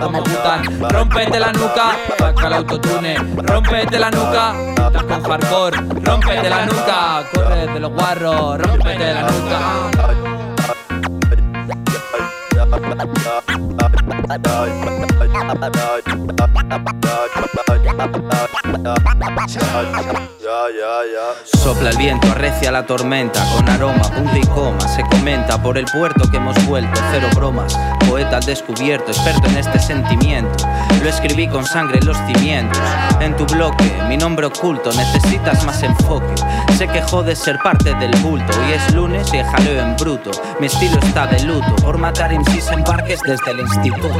como 0.00 0.18
Gutan, 0.22 0.90
rómpete 0.90 1.38
la 1.38 1.52
nuca 1.52 1.96
Paga 2.18 2.46
el 2.46 2.52
autotune, 2.54 3.16
rómpete 3.36 3.98
la 3.98 4.10
nuca 4.10 4.54
Pintas 4.76 5.02
con 5.04 5.22
hardcore, 5.22 5.76
rómpete 6.02 6.50
la 6.50 6.66
nuca 6.66 7.24
Corre 7.32 7.66
de 7.66 7.80
los 7.80 7.92
guarros, 7.92 8.58
rómpete 8.58 9.14
la 9.14 9.22
nuca 9.22 9.90
Sopla 21.44 21.90
el 21.90 21.96
viento, 21.96 22.30
arrecia 22.30 22.72
la 22.72 22.86
tormenta 22.86 23.44
Con 23.54 23.68
aroma, 23.68 24.02
punta 24.02 24.38
y 24.38 24.42
Se 24.88 25.02
comenta 25.04 25.62
por 25.62 25.78
el 25.78 25.84
puerto 25.86 26.30
que 26.30 26.38
hemos 26.38 26.56
vuelto 26.66 27.00
Cero 27.10 27.28
bromas, 27.34 27.78
poeta 28.08 28.38
al 28.38 28.44
descubierto 28.44 29.10
Experto 29.10 29.48
en 29.48 29.58
este 29.58 29.78
sentimiento. 29.78 30.66
Lo 31.02 31.08
escribí 31.08 31.48
con 31.48 31.64
sangre 31.64 31.98
en 31.98 32.06
los 32.06 32.16
cimientos. 32.26 32.80
En 33.20 33.36
tu 33.36 33.46
bloque, 33.46 33.92
mi 34.08 34.16
nombre 34.16 34.46
oculto 34.46 34.90
Necesitas 34.92 35.64
más 35.64 35.82
enfoque. 35.82 36.34
Sé 36.76 36.88
que 36.88 37.02
jodes 37.02 37.38
ser 37.38 37.58
parte 37.58 37.94
del 37.94 38.14
bulto 38.22 38.52
Hoy 38.58 38.72
es 38.72 38.94
lunes 38.94 39.32
y 39.32 39.38
jaleo 39.42 39.82
en 39.82 39.96
bruto. 39.96 40.30
Mi 40.58 40.66
estilo 40.66 40.98
está 41.00 41.26
de 41.26 41.42
luto 41.44 41.76
Por 41.76 41.98
matar 41.98 42.32
MCs 42.32 42.72
en 42.72 42.84
parques 42.84 43.20
desde 43.26 43.50
el 43.50 43.60
instituto. 43.60 44.10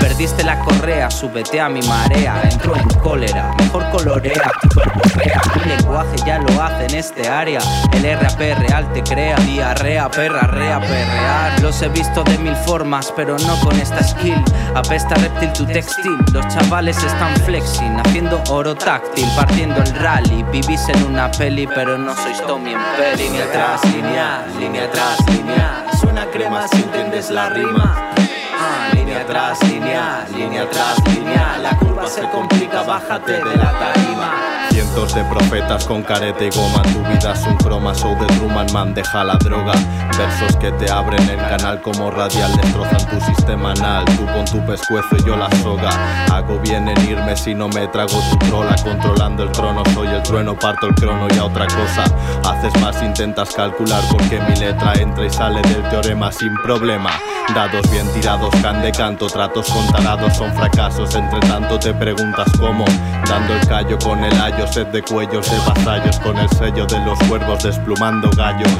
Perdiste 0.00 0.44
la 0.44 0.53
correa, 0.60 1.10
súbete 1.10 1.60
a 1.60 1.68
mi 1.68 1.82
marea. 1.82 2.40
Entro 2.50 2.76
en 2.76 2.88
cólera, 3.00 3.54
mejor 3.58 3.90
colorea 3.90 4.50
tu 4.60 4.68
cuerpo 4.68 5.00
rea. 5.16 5.40
Tu 5.40 5.68
lenguaje 5.68 6.16
ya 6.26 6.38
lo 6.38 6.62
hace 6.62 6.86
en 6.86 6.94
este 6.94 7.28
área. 7.28 7.60
El 7.92 8.02
RAP 8.18 8.38
real 8.38 8.92
te 8.92 9.02
crea 9.02 9.36
diarrea, 9.36 10.10
perra, 10.10 10.46
rea, 10.46 10.80
perrear. 10.80 11.60
Los 11.60 11.80
he 11.82 11.88
visto 11.88 12.22
de 12.24 12.38
mil 12.38 12.56
formas, 12.56 13.12
pero 13.16 13.36
no 13.38 13.58
con 13.60 13.78
esta 13.80 14.02
skill. 14.02 14.42
Apesta 14.74 15.14
reptil 15.14 15.52
tu 15.52 15.66
textil. 15.66 16.18
Los 16.32 16.46
chavales 16.48 17.02
están 17.02 17.34
flexing, 17.44 18.00
haciendo 18.00 18.42
oro 18.50 18.74
táctil, 18.74 19.26
partiendo 19.36 19.82
el 19.82 19.94
rally. 19.96 20.44
Vivís 20.52 20.88
en 20.88 21.02
una 21.04 21.30
peli, 21.30 21.66
pero 21.66 21.96
no 21.98 22.14
sois 22.14 22.40
Tommy 22.46 22.72
en 22.72 22.80
peli. 22.96 23.24
Línea 23.24 23.44
atrás, 23.44 23.84
línea, 23.84 24.46
línea 24.58 24.84
atrás, 24.84 25.16
línea. 25.28 25.86
Suena 26.00 26.26
crema 26.26 26.68
si 26.68 26.76
entiendes 26.76 27.30
la 27.30 27.48
rima. 27.48 28.12
Ah, 28.56 28.93
línea 29.14 29.26
atrás, 29.26 29.70
línea, 29.70 30.26
línea 30.34 30.62
atrás, 30.62 30.96
línea. 31.14 31.58
La 31.58 31.78
curva 31.78 32.08
se 32.08 32.22
complica, 32.30 32.82
bájate 32.82 33.32
de 33.32 33.56
la 33.56 33.72
tarima. 33.78 34.53
Cientos 34.74 35.14
de 35.14 35.22
profetas 35.26 35.84
con 35.84 36.02
careta 36.02 36.44
y 36.44 36.50
goma. 36.50 36.82
Tu 36.82 36.98
vida 36.98 37.32
es 37.32 37.46
un 37.46 37.56
croma, 37.58 37.94
show 37.94 38.18
de 38.18 38.26
Truman 38.26 38.66
Man 38.72 38.92
Deja 38.92 39.22
la 39.22 39.36
droga, 39.36 39.72
versos 40.18 40.56
que 40.56 40.72
te 40.72 40.90
abren 40.90 41.30
el 41.30 41.38
canal 41.38 41.80
Como 41.80 42.10
radial 42.10 42.50
destrozan 42.56 43.08
tu 43.08 43.24
sistema 43.24 43.70
anal. 43.70 44.04
Tú 44.16 44.26
con 44.26 44.44
tu 44.46 44.66
pescuezo 44.66 45.16
y 45.16 45.24
yo 45.24 45.36
la 45.36 45.48
soga. 45.62 45.90
Hago 46.26 46.58
bien 46.58 46.88
en 46.88 47.08
irme 47.08 47.36
si 47.36 47.54
no 47.54 47.68
me 47.68 47.86
trago 47.86 48.20
tu 48.30 48.36
trola. 48.48 48.74
Controlando 48.82 49.44
el 49.44 49.52
trono, 49.52 49.84
soy 49.94 50.08
el 50.08 50.24
trueno 50.24 50.58
Parto 50.58 50.88
el 50.88 50.94
crono 50.96 51.28
y 51.32 51.38
a 51.38 51.44
otra 51.44 51.68
cosa. 51.68 52.02
Haces 52.44 52.74
más, 52.80 53.00
intentas 53.00 53.54
calcular 53.54 54.02
Porque 54.10 54.40
mi 54.40 54.56
letra 54.56 54.94
entra 54.94 55.24
y 55.24 55.30
sale 55.30 55.62
del 55.62 55.88
teorema 55.88 56.32
sin 56.32 56.52
problema. 56.64 57.10
Dados 57.54 57.88
bien 57.92 58.10
tirados, 58.12 58.52
can 58.60 58.82
de 58.82 58.90
canto 58.90 59.28
Tratos 59.28 59.68
con 59.68 59.86
tarados 59.92 60.36
son 60.36 60.52
fracasos. 60.52 61.14
Entre 61.14 61.38
tanto 61.40 61.78
te 61.78 61.94
preguntas 61.94 62.50
cómo. 62.58 62.84
Dando 63.28 63.54
el 63.54 63.66
callo 63.68 63.98
con 63.98 64.22
el 64.24 64.40
ayo 64.40 64.63
Sed 64.66 64.86
de 64.88 65.02
cuellos 65.02 65.50
de 65.50 65.58
vasallos 65.58 66.18
Con 66.20 66.36
el 66.38 66.48
sello 66.50 66.86
de 66.86 66.98
los 67.04 67.18
cuervos 67.28 67.62
desplumando 67.62 68.30
gallos 68.36 68.72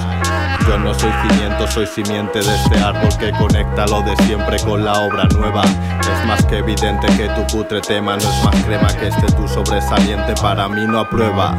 yo 0.67 0.79
no 0.79 0.95
soy 0.95 1.11
cimiento, 1.29 1.71
soy 1.71 1.87
simiente 1.87 2.39
de 2.39 2.55
este 2.55 2.79
árbol 2.79 3.11
que 3.19 3.31
conecta 3.33 3.87
lo 3.87 4.01
de 4.01 4.17
siempre 4.25 4.59
con 4.61 4.83
la 4.83 4.95
obra 4.95 5.25
nueva. 5.25 5.63
Es 5.63 6.27
más 6.27 6.43
que 6.47 6.59
evidente 6.59 7.07
que 7.19 7.29
tu 7.29 7.47
putre 7.55 7.83
tema 7.83 8.17
no 8.17 8.23
es 8.23 8.45
más 8.45 8.65
crema 8.65 8.89
que 8.89 9.09
este 9.09 9.27
tu 9.33 9.47
sobresaliente 9.47 10.33
para 10.41 10.67
mí 10.69 10.87
no 10.87 11.01
aprueba. 11.01 11.55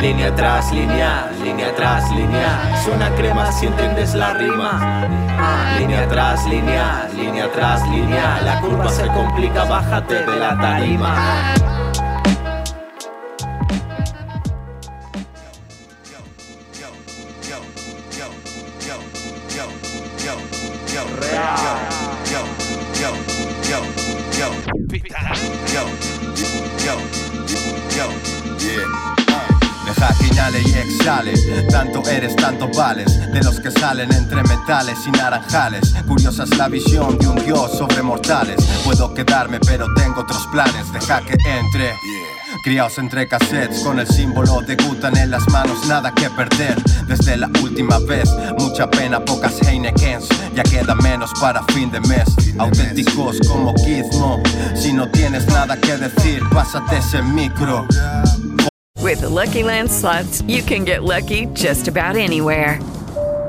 Línea 0.00 0.28
atrás, 0.28 0.70
línea, 0.70 1.28
línea 1.42 1.70
atrás, 1.70 2.08
línea. 2.12 2.80
Suena 2.84 3.10
crema 3.16 3.50
si 3.50 3.66
entiendes 3.66 4.14
la 4.14 4.34
rima. 4.34 5.08
Línea 5.80 6.04
atrás, 6.04 6.46
línea, 6.46 7.08
línea 7.16 7.46
atrás, 7.46 7.82
línea. 7.88 8.40
La 8.44 8.60
curva 8.60 8.90
se 8.90 9.08
complica, 9.08 9.64
bájate 9.64 10.24
de 10.24 10.36
la 10.36 10.56
tarima. 10.56 11.54
Deja 29.86 30.08
que 30.18 30.26
inhale 30.26 30.62
y 30.62 30.74
exhale, 30.74 31.32
tanto 31.70 32.02
eres, 32.08 32.34
tanto 32.34 32.68
vales, 32.76 33.32
de 33.32 33.40
los 33.42 33.60
que 33.60 33.70
salen 33.70 34.12
entre 34.12 34.42
metales 34.42 34.98
y 35.06 35.10
naranjales. 35.12 35.94
Curiosa 36.06 36.42
es 36.42 36.56
la 36.58 36.68
visión 36.68 37.16
de 37.18 37.28
un 37.28 37.36
dios 37.44 37.78
sobre 37.78 38.02
mortales. 38.02 38.56
Puedo 38.84 39.14
quedarme, 39.14 39.60
pero 39.60 39.86
tengo 39.94 40.22
otros 40.22 40.46
planes. 40.48 40.92
Deja 40.92 41.20
que 41.20 41.36
entre. 41.48 41.94
Criados 42.62 42.98
entre 42.98 43.28
cassettes 43.28 43.80
con 43.80 43.98
el 43.98 44.06
símbolo 44.06 44.60
de 44.60 44.76
Gutan 44.76 45.16
en 45.16 45.30
las 45.30 45.48
manos, 45.50 45.86
nada 45.86 46.12
que 46.12 46.28
perder. 46.30 46.76
Desde 47.06 47.36
la 47.36 47.48
última 47.62 47.98
vez, 48.00 48.28
mucha 48.58 48.90
pena, 48.90 49.24
pocas 49.24 49.60
Heinekens, 49.62 50.28
ya 50.54 50.62
queda 50.62 50.94
menos 50.96 51.30
para 51.40 51.62
fin 51.64 51.90
de 51.90 52.00
mes. 52.00 52.24
Auténticos 52.58 53.38
como 53.46 53.74
Gizmo, 53.74 54.42
si 54.74 54.92
no 54.92 55.08
tienes 55.10 55.46
nada 55.46 55.76
que 55.76 55.96
decir, 55.96 56.42
pásate 56.52 56.98
ese 56.98 57.22
micro. 57.22 57.86
With 59.00 59.20
the 59.20 59.28
Lucky 59.28 59.62
Land 59.62 59.90
slots, 59.90 60.42
you 60.48 60.62
can 60.62 60.84
get 60.84 61.04
lucky 61.04 61.46
just 61.54 61.86
about 61.86 62.16
anywhere. 62.16 62.80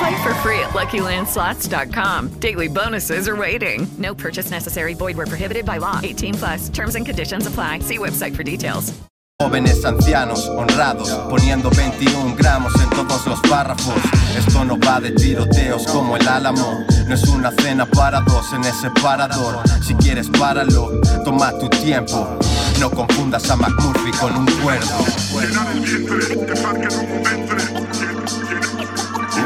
Play 0.00 0.22
for 0.22 0.32
free 0.36 0.58
at 0.60 0.70
LuckyLandSlots.com. 0.70 2.40
Daily 2.40 2.68
bonuses 2.68 3.28
are 3.28 3.36
waiting. 3.36 3.86
No 3.98 4.14
purchase 4.14 4.50
necessary. 4.50 4.94
Void 4.94 5.18
where 5.18 5.26
prohibited 5.26 5.66
by 5.66 5.76
law. 5.76 6.00
18 6.02 6.34
plus. 6.34 6.68
Terms 6.70 6.94
and 6.94 7.04
conditions 7.04 7.46
apply. 7.46 7.80
See 7.80 7.98
website 7.98 8.34
for 8.34 8.42
details. 8.42 8.98
Jóvenes 9.40 9.84
ancianos, 9.86 10.46
honrados, 10.48 11.08
poniendo 11.30 11.70
21 11.70 12.36
gramos 12.36 12.74
en 12.82 12.90
todos 12.90 13.26
los 13.26 13.40
párrafos. 13.40 13.94
Esto 14.36 14.66
no 14.66 14.78
va 14.78 15.00
de 15.00 15.12
tiroteos 15.12 15.86
como 15.86 16.16
el 16.16 16.28
álamo. 16.28 16.84
No 17.06 17.14
es 17.14 17.22
una 17.24 17.50
cena 17.50 17.86
para 17.86 18.20
dos 18.20 18.52
en 18.52 18.64
ese 18.64 18.90
parador. 19.02 19.62
Si 19.82 19.94
quieres, 19.94 20.28
páralo, 20.28 20.90
toma 21.24 21.58
tu 21.58 21.70
tiempo. 21.70 22.38
No 22.78 22.90
confundas 22.90 23.50
a 23.50 23.56
McMurphy 23.56 24.10
con 24.12 24.36
un 24.36 24.46
cuerdo. 24.62 25.04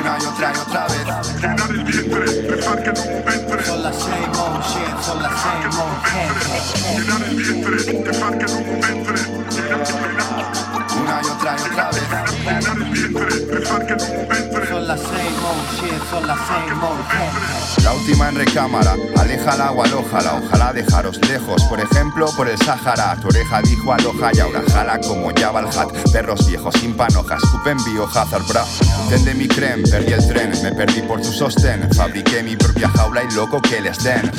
Una 0.05 0.19
y 0.21 0.27
otra 0.27 0.53
y 0.53 0.59
otra 0.59 0.87
vez. 0.87 1.07
Llenar 1.41 1.71
el 1.71 1.83
vientre, 1.83 2.25
dejar 2.43 2.83
que 2.83 2.93
no 2.93 3.03
entre. 3.33 3.65
Son 3.65 3.83
las 3.83 3.97
same 3.97 4.27
old 4.37 4.63
shit, 4.63 5.01
son 5.01 5.23
las 5.23 5.33
same 5.41 5.65
old 5.65 6.05
gente. 6.05 6.61
Llenar 7.01 7.23
el 7.27 7.37
vientre, 7.37 7.77
dejar 8.05 8.37
que 8.37 8.45
no 8.45 8.59
entre. 8.87 9.19
Una 11.01 11.17
y 11.23 11.27
otra 11.27 11.57
y 11.57 11.61
otra 11.71 11.91
vez. 11.91 12.09
Llenar 12.45 12.77
el 12.77 12.85
vientre, 12.93 13.31
dejar 13.47 13.87
que 13.87 13.97
no 13.97 14.05
entre. 14.05 14.44
La 17.83 17.93
última 17.93 18.29
en 18.29 18.37
recámara, 18.37 18.97
aleja 19.17 19.55
el 19.55 19.61
agua, 19.61 19.85
alójala, 19.87 20.43
ojalá 20.45 20.73
dejaros 20.73 21.19
lejos, 21.29 21.63
por 21.65 21.81
ejemplo, 21.81 22.27
por 22.37 22.49
el 22.49 22.59
Sahara. 22.59 23.17
Tu 23.21 23.29
oreja 23.29 23.63
dijo 23.63 23.93
aloja 23.93 24.31
y 24.35 24.41
ahora 24.41 24.63
jala 24.73 25.01
como 25.01 25.31
Java 25.35 25.61
el 25.61 25.67
hat. 25.67 25.91
Perros 26.13 26.47
viejos 26.47 26.75
sin 26.81 26.95
panojas, 26.95 27.43
escupen 27.43 27.79
biohazard, 27.85 28.47
bra. 28.47 28.65
Tende 29.09 29.35
mi 29.35 29.49
creme, 29.49 29.83
perdí 29.89 30.13
el 30.13 30.27
tren, 30.29 30.53
me 30.63 30.73
perdí 30.73 31.03
por 31.03 31.21
tu 31.21 31.33
sostén. 31.33 31.89
Fabriqué 31.95 32.43
mi 32.43 32.57
propia 32.57 32.89
jaula 32.91 33.23
y 33.25 33.35
loco 33.35 33.61
que 33.63 33.81
les 33.81 34.03
den. 34.03 34.31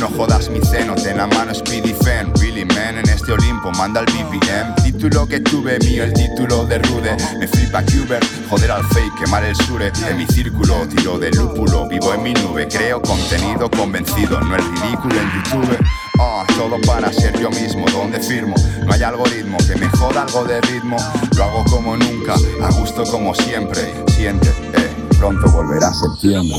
No 0.00 0.08
jodas 0.08 0.48
mi 0.48 0.60
seno, 0.62 0.94
ten 0.94 1.18
la 1.18 1.26
mano 1.26 1.54
Speedy 1.54 1.94
Fan. 1.94 2.32
En 2.58 3.06
este 3.10 3.32
Olimpo 3.32 3.70
manda 3.72 4.00
el 4.00 4.06
BPM. 4.06 4.74
Título 4.82 5.28
que 5.28 5.40
tuve 5.40 5.78
mío, 5.80 6.04
el 6.04 6.14
título 6.14 6.64
de 6.64 6.78
Rude. 6.78 7.14
Me 7.38 7.46
flipa 7.46 7.82
Cuber, 7.82 8.18
joder 8.48 8.70
al 8.70 8.82
fake, 8.82 9.14
quemar 9.18 9.44
el 9.44 9.54
sure. 9.54 9.92
En 10.08 10.16
mi 10.16 10.26
círculo, 10.26 10.88
tiro 10.88 11.18
de 11.18 11.32
lúpulo, 11.32 11.86
vivo 11.86 12.14
en 12.14 12.22
mi 12.22 12.32
nube. 12.32 12.66
Creo 12.66 13.02
contenido 13.02 13.70
convencido, 13.70 14.40
no 14.40 14.56
el 14.56 14.62
ridículo 14.62 15.20
en 15.20 15.30
YouTube. 15.32 15.78
Ah, 16.18 16.46
todo 16.56 16.80
para 16.86 17.12
ser 17.12 17.38
yo 17.38 17.50
mismo, 17.50 17.84
donde 17.90 18.20
firmo. 18.20 18.54
No 18.86 18.92
hay 18.94 19.02
algoritmo 19.02 19.58
que 19.58 19.76
me 19.78 19.90
joda 19.90 20.22
algo 20.22 20.44
de 20.44 20.58
ritmo. 20.62 20.96
Lo 21.36 21.44
hago 21.44 21.62
como 21.64 21.94
nunca, 21.94 22.36
a 22.62 22.70
gusto 22.70 23.04
como 23.04 23.34
siempre. 23.34 23.82
Siente, 24.16 24.48
eh, 24.48 24.94
pronto 25.18 25.46
volverá 25.50 25.92
septiembre. 25.92 26.56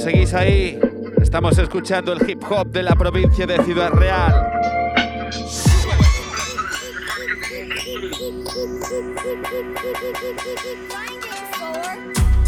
Seguís 0.00 0.32
ahí. 0.34 0.78
Estamos 1.20 1.58
escuchando 1.58 2.12
el 2.12 2.28
hip 2.28 2.42
hop 2.50 2.68
de 2.68 2.82
la 2.82 2.94
provincia 2.94 3.46
de 3.46 3.62
Ciudad 3.62 3.90
Real. 3.90 4.50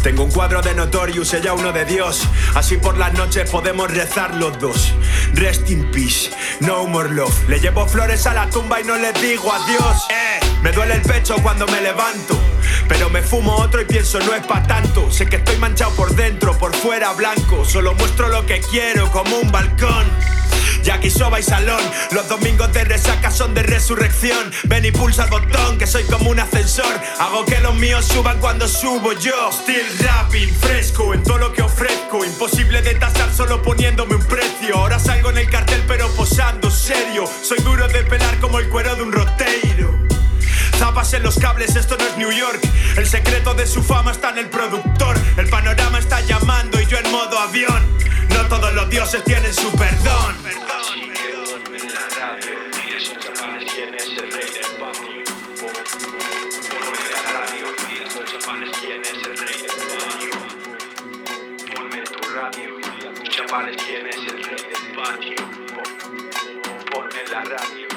Tengo 0.01 0.23
un 0.23 0.31
cuadro 0.31 0.61
de 0.61 0.73
Notorious, 0.73 1.33
ella 1.33 1.53
uno 1.53 1.71
de 1.71 1.85
Dios. 1.85 2.27
Así 2.55 2.77
por 2.77 2.97
las 2.97 3.13
noches 3.13 3.49
podemos 3.49 3.89
rezar 3.89 4.35
los 4.35 4.59
dos. 4.59 4.93
Rest 5.35 5.69
in 5.69 5.89
peace, 5.91 6.31
no 6.59 6.85
more 6.87 7.09
love. 7.09 7.33
Le 7.47 7.59
llevo 7.59 7.87
flores 7.87 8.25
a 8.27 8.33
la 8.33 8.49
tumba 8.49 8.81
y 8.81 8.83
no 8.83 8.97
le 8.97 9.13
digo 9.13 9.51
adiós. 9.53 10.07
Eh, 10.09 10.45
me 10.61 10.71
duele 10.71 10.95
el 10.95 11.01
pecho 11.01 11.35
cuando 11.41 11.65
me 11.67 11.79
levanto. 11.81 12.42
Pero 12.93 13.09
me 13.09 13.23
fumo 13.23 13.55
otro 13.55 13.81
y 13.81 13.85
pienso 13.85 14.19
no 14.19 14.35
es 14.35 14.45
pa' 14.45 14.61
tanto. 14.67 15.11
Sé 15.11 15.25
que 15.25 15.37
estoy 15.37 15.57
manchado 15.57 15.89
por 15.95 16.13
dentro, 16.13 16.55
por 16.59 16.75
fuera 16.75 17.11
blanco. 17.13 17.65
Solo 17.65 17.95
muestro 17.95 18.27
lo 18.27 18.45
que 18.45 18.61
quiero 18.61 19.09
como 19.09 19.35
un 19.39 19.51
balcón. 19.51 20.05
Jackie 20.83 21.09
Soba 21.09 21.39
y 21.39 21.43
Salón, 21.43 21.81
los 22.11 22.29
domingos 22.29 22.71
de 22.71 22.83
resaca 22.83 23.31
son 23.31 23.55
de 23.55 23.63
resurrección. 23.63 24.51
Ven 24.65 24.85
y 24.85 24.91
pulsa 24.91 25.23
el 25.23 25.31
botón, 25.31 25.79
que 25.79 25.87
soy 25.87 26.03
como 26.03 26.29
un 26.29 26.39
ascensor. 26.39 27.01
Hago 27.19 27.45
que 27.45 27.59
los 27.61 27.73
míos 27.73 28.05
suban 28.05 28.39
cuando 28.39 28.67
subo 28.67 29.13
yo. 29.13 29.51
Still 29.51 29.87
rapping, 29.99 30.53
fresco 30.53 31.15
en 31.15 31.23
todo 31.23 31.39
lo 31.39 31.51
que 31.51 31.63
ofrezco. 31.63 32.23
Imposible 32.23 32.83
de 32.83 32.93
tasar 32.93 33.33
solo 33.33 33.63
poniéndome 33.63 34.13
un 34.17 34.25
precio. 34.25 34.77
Ahora 34.77 34.99
salgo 34.99 35.31
en 35.31 35.39
el 35.39 35.49
cartel, 35.49 35.83
pero 35.87 36.09
posando 36.11 36.69
serio. 36.69 37.25
Soy 37.41 37.57
duro 37.63 37.87
de 37.87 38.03
pelar 38.03 38.39
como 38.39 38.59
el 38.59 38.69
cuero 38.69 38.95
de 38.95 39.01
un 39.01 39.11
roteiro. 39.11 40.02
Zapas 40.83 41.13
en 41.13 41.23
los 41.23 41.39
cables, 41.39 41.77
esto 41.77 41.95
no 41.97 42.05
es 42.05 42.17
New 42.17 42.29
York. 42.33 42.59
El 42.97 43.07
secreto 43.07 43.53
de 43.53 43.65
su 43.65 43.81
fama 43.81 44.11
está 44.11 44.31
en 44.31 44.39
el 44.39 44.49
productor. 44.49 45.17
El 45.37 45.47
panorama 45.47 45.97
está 45.97 46.19
llamando 46.19 46.77
y 46.81 46.85
yo 46.87 46.97
en 46.97 47.09
modo 47.09 47.39
avión. 47.39 47.87
No 48.27 48.45
todos 48.49 48.73
los 48.73 48.89
dioses 48.89 49.23
tienen 49.23 49.53
su 49.53 49.71
perdón. 49.77 50.35
Ponme 66.91 67.23
la 67.31 67.41
radio. 67.45 67.92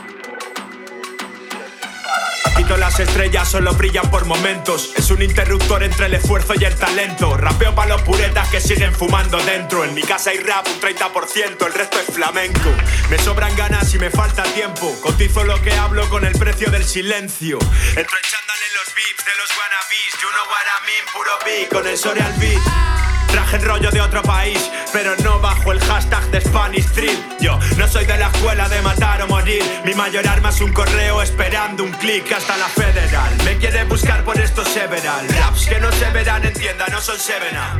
Las 2.74 2.98
estrellas, 3.00 3.48
solo 3.48 3.72
brillan 3.74 4.10
por 4.10 4.26
momentos. 4.26 4.92
Es 4.96 5.10
un 5.10 5.22
interruptor 5.22 5.82
entre 5.82 6.06
el 6.06 6.14
esfuerzo 6.14 6.54
y 6.58 6.64
el 6.64 6.74
talento. 6.74 7.36
Rapeo 7.36 7.74
para 7.74 7.90
los 7.90 8.02
puretas 8.02 8.48
que 8.48 8.60
siguen 8.60 8.92
fumando 8.92 9.38
dentro. 9.38 9.84
En 9.84 9.94
mi 9.94 10.02
casa 10.02 10.30
hay 10.30 10.38
rap 10.38 10.66
un 10.66 10.80
30%, 10.80 11.66
el 11.66 11.72
resto 11.72 11.98
es 12.00 12.06
flamenco. 12.14 12.70
Me 13.08 13.18
sobran 13.18 13.54
ganas 13.56 13.94
y 13.94 13.98
me 13.98 14.10
falta 14.10 14.42
tiempo. 14.42 14.94
Cotizo 15.00 15.44
lo 15.44 15.60
que 15.62 15.72
hablo 15.72 16.08
con 16.10 16.24
el 16.24 16.32
precio 16.38 16.70
del 16.70 16.84
silencio. 16.84 17.58
Entro 17.60 18.16
en 18.16 18.24
chándal 18.30 18.58
en 18.68 18.74
los 18.74 18.94
beats 18.94 19.24
de 19.24 19.36
los 19.36 19.50
wannabes. 19.56 20.12
You 20.20 20.28
know 20.30 20.46
what 20.48 20.66
I 20.66 21.12
puro 21.12 21.38
beat 21.44 21.68
con 21.70 21.86
el 21.86 21.96
Soreal 21.96 22.32
beat. 22.38 23.15
Traje 23.36 23.56
el 23.56 23.62
rollo 23.64 23.90
de 23.90 24.00
otro 24.00 24.22
país, 24.22 24.70
pero 24.94 25.14
no 25.22 25.38
bajo 25.40 25.70
el 25.70 25.78
hashtag 25.78 26.24
de 26.30 26.40
Spanish 26.40 26.86
Street. 26.86 27.18
Yo 27.38 27.58
no 27.76 27.86
soy 27.86 28.06
de 28.06 28.16
la 28.16 28.28
escuela 28.28 28.66
de 28.66 28.80
matar 28.80 29.20
o 29.20 29.26
morir. 29.26 29.62
Mi 29.84 29.92
mayor 29.92 30.26
arma 30.26 30.48
es 30.48 30.62
un 30.62 30.72
correo 30.72 31.20
esperando 31.20 31.84
un 31.84 31.92
clic 31.92 32.32
hasta 32.32 32.56
la 32.56 32.64
federal. 32.64 33.30
Me 33.44 33.58
quiere 33.58 33.84
buscar 33.84 34.24
por 34.24 34.40
estos 34.40 34.66
several. 34.68 35.28
Raps 35.28 35.66
que 35.66 35.78
no 35.80 35.92
se 35.92 36.08
verán 36.12 36.46
en 36.46 36.54
tienda, 36.54 36.86
no 36.90 36.98
son 36.98 37.18
sevena. 37.18 37.78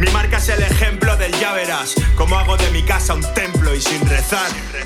Mi 0.00 0.10
marca 0.10 0.38
es 0.38 0.48
el 0.48 0.64
ejemplo 0.64 1.16
del 1.16 1.30
ya 1.38 1.52
verás. 1.52 1.94
Como 2.16 2.36
hago 2.36 2.56
de 2.56 2.68
mi 2.72 2.82
casa 2.82 3.14
un 3.14 3.34
templo 3.34 3.72
y 3.76 3.80
sin 3.80 4.04
rezar. 4.04 4.50
¿Y 4.50 4.78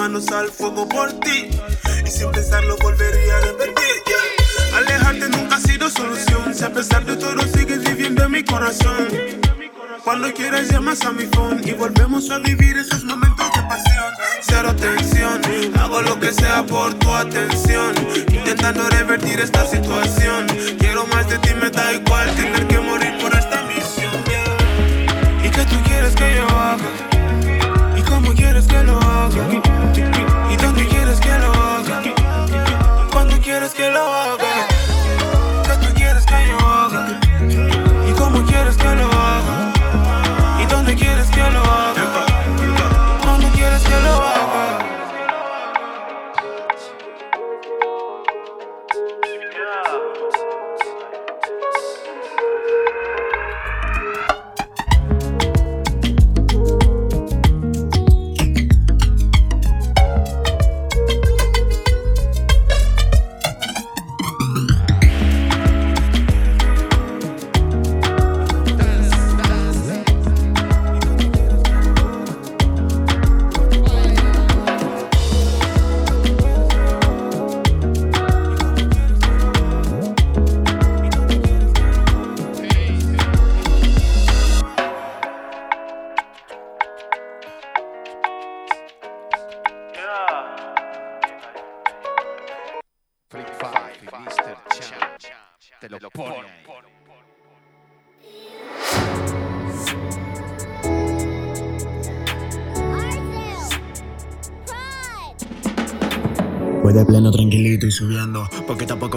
manos 0.00 0.28
al 0.28 0.48
fuego 0.48 0.88
por 0.88 1.12
ti. 1.20 1.50
Y 2.06 2.10
sin 2.10 2.30
pensarlo 2.30 2.74
volvería 2.80 3.36
a 3.36 3.40
repetir. 3.40 3.96
Alejarte 4.74 5.28
nunca 5.28 5.56
ha 5.56 5.60
sido 5.60 5.90
solución. 5.90 6.54
Si 6.54 6.64
a 6.64 6.72
pesar 6.72 7.04
de 7.04 7.16
todo 7.16 7.42
sigues 7.42 7.82
viviendo 7.84 8.24
en 8.24 8.32
mi 8.32 8.42
corazón. 8.42 9.08
Cuando 10.02 10.32
quieras 10.32 10.70
llamas 10.70 11.02
a 11.02 11.12
mi 11.12 11.26
phone 11.26 11.60
Y 11.68 11.72
volvemos 11.72 12.30
a 12.30 12.38
vivir 12.38 12.78
esos 12.78 13.04
momentos 13.04 13.46
de 13.54 13.62
pasión. 13.68 14.10
Cero 14.40 14.74
tensión 14.74 15.42
Hago 15.78 16.00
lo 16.00 16.18
que 16.18 16.32
sea 16.32 16.64
por 16.64 16.94
tu 16.94 17.12
atención. 17.12 17.92
Intentando 18.32 18.88
revertir 18.88 19.38
esta 19.38 19.66
situación. 19.66 20.46
Quiero 20.78 21.06
más 21.08 21.28
de 21.28 21.36
ti, 21.40 21.50
me 21.60 21.68
da 21.68 21.92
igual 21.92 22.34
Tener 22.36 22.66
que 22.68 22.78
morir 22.78 23.19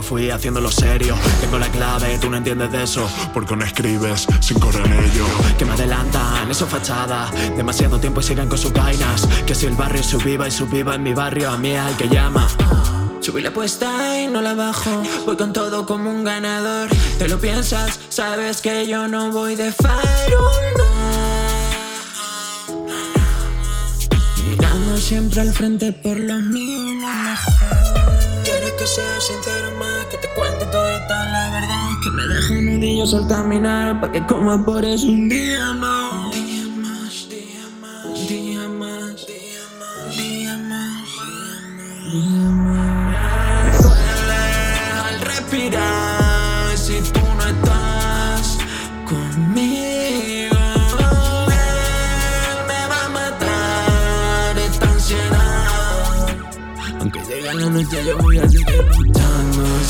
fui 0.04 0.30
haciéndolo 0.30 0.70
serio. 0.70 1.16
Tengo 1.42 1.58
la 1.58 1.70
clave, 1.70 2.18
tú 2.20 2.30
no 2.30 2.38
entiendes 2.38 2.72
de 2.72 2.84
eso, 2.84 3.10
porque 3.34 3.56
no 3.56 3.66
escribes 3.66 4.28
sin 4.42 4.60
correr 4.60 4.86
en 4.86 4.94
ello. 4.94 5.26
Que 5.58 5.66
me 5.66 5.74
adelantan, 5.74 6.52
eso 6.52 6.68
fachada. 6.68 7.32
Demasiado 7.56 8.00
tiempo 8.00 8.20
y 8.20 8.24
sigan 8.24 8.50
con 8.50 8.58
sus 8.58 8.74
vainas. 8.74 9.28
Que 9.48 9.56
si 9.56 9.66
el 9.66 9.76
barrio 9.76 10.04
subía 10.04 10.48
y 10.48 10.52
subía 10.52 10.94
en 10.94 11.04
mi 11.04 11.14
barrio, 11.14 11.50
a 11.50 11.58
mí 11.58 11.72
es 11.72 11.80
al 11.80 11.98
que 11.98 12.10
llama. 12.10 12.48
Subí 13.22 13.42
la 13.42 13.50
apuesta 13.50 14.20
y 14.20 14.28
no 14.28 14.42
la 14.42 14.54
bajo. 14.54 15.02
Voy 15.26 15.38
con 15.38 15.54
todo 15.54 15.86
como 15.86 16.10
un 16.10 16.26
ganador. 16.26 16.90
Te 17.18 17.28
lo 17.30 17.40
piensas, 17.40 18.00
sabes 18.10 18.62
que 18.62 18.86
yo 18.86 19.08
no 19.08 19.32
voy 19.32 19.56
de 19.56 19.72
farol. 19.72 20.04
Mirando 24.50 24.98
siempre 24.98 25.42
al 25.42 25.54
frente 25.54 25.94
por 25.94 26.20
lo 26.20 26.36
mío. 26.36 27.02
lo 27.02 27.08
mejor. 27.08 27.83
Que 28.84 28.90
sea 28.90 29.22
sincero 29.22 29.72
más, 29.80 30.08
que 30.08 30.18
te 30.18 30.28
cuente 30.36 30.66
toda 30.66 31.00
la 31.08 31.52
verdad. 31.54 31.88
Que 32.04 32.10
me 32.10 32.28
deje 32.28 32.62
nudillos 32.64 33.14
al 33.14 33.30
caminar, 33.30 34.02
pa' 34.02 34.12
que 34.12 34.22
coma 34.26 34.62
por 34.66 34.84
eso 34.84 35.08
un 35.08 35.30
día 35.30 35.72
más. 35.72 36.03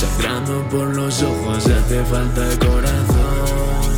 Sangrando 0.03 0.67
por 0.69 0.95
los 0.95 1.21
ojos 1.23 1.65
hace 1.65 2.03
falta 2.03 2.51
el 2.51 2.59
corazón. 2.59 3.93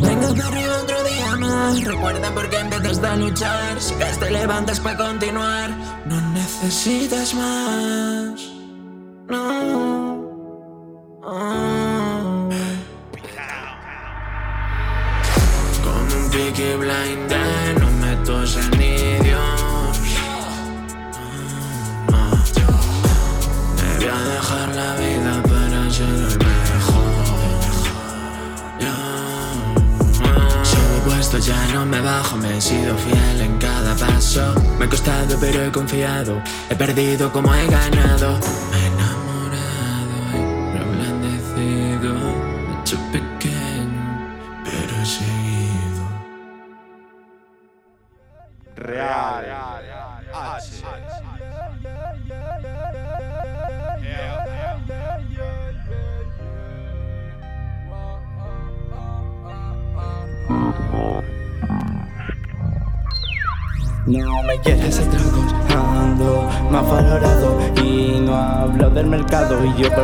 Vengo 0.00 0.32
de 0.32 0.42
arriba 0.42 0.76
otro 0.82 1.04
día 1.04 1.36
más. 1.36 1.84
Recuerda 1.84 2.34
por 2.34 2.48
qué 2.50 2.58
empezaste 2.58 3.06
a 3.06 3.16
luchar. 3.16 3.80
Si 3.80 3.94
te 3.94 4.30
levantas 4.30 4.78
para 4.80 4.96
continuar. 4.96 5.70
No 6.06 6.20
necesitas 6.32 7.34
más 7.34 8.49
he 35.64 35.70
confiado. 35.70 36.42
He 36.70 36.74
perdido 36.74 37.32
como 37.32 37.54
he 37.54 37.66
ganado 37.66 38.38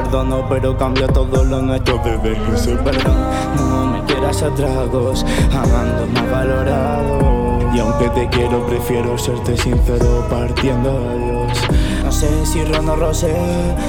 perdono 0.06 0.46
Pero 0.48 0.76
cambio 0.76 1.06
todo 1.08 1.44
lo 1.44 1.62
nuestro 1.62 1.98
desde 1.98 2.40
que 2.40 2.56
se 2.56 2.76
perdón 2.76 3.16
No 3.56 3.86
me 3.86 4.04
quieras 4.04 4.42
a 4.42 4.54
tragos, 4.54 5.24
ando 5.52 6.06
más 6.12 6.30
valorado. 6.30 7.36
Y 7.74 7.78
aunque 7.78 8.08
te 8.10 8.28
quiero 8.28 8.66
prefiero 8.66 9.18
serte 9.18 9.56
sincero 9.56 10.26
partiendo 10.30 10.90
adiós 10.90 11.58
No 12.04 12.12
sé 12.12 12.46
si 12.46 12.64
Ron 12.64 12.88
o 12.88 12.96
Rosé, 12.96 13.36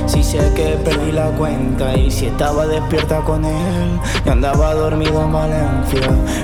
si 0.08 0.24
sé 0.24 0.40
que 0.56 0.78
perdí 0.84 1.12
la 1.12 1.28
cuenta 1.32 1.96
Y 1.96 2.12
si 2.12 2.26
estaba 2.26 2.68
despierta 2.68 3.20
con 3.22 3.46
él 3.46 4.00
y 4.26 4.30
andaba 4.30 4.74
dormido 4.74 5.24
en 5.24 5.32
Valencia. 5.32 6.02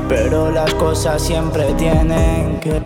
Pero 0.08 0.52
las 0.52 0.74
cosas 0.76 1.22
siempre 1.22 1.74
tienen 1.74 2.60
que 2.62 2.82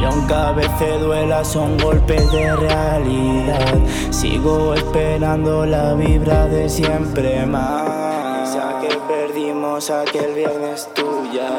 y 0.00 0.04
aunque 0.04 0.34
a 0.34 0.52
veces 0.52 1.00
duela 1.00 1.44
son 1.44 1.76
golpes 1.78 2.30
de 2.32 2.54
realidad. 2.56 3.78
Sigo 4.10 4.74
esperando 4.74 5.66
la 5.66 5.94
vibra 5.94 6.46
de 6.46 6.68
siempre 6.68 7.44
más. 7.46 8.54
Ya 8.54 8.80
que 8.80 8.94
perdimos 9.08 9.90
aquel 9.90 10.34
viernes 10.34 10.88
tú 10.94 11.06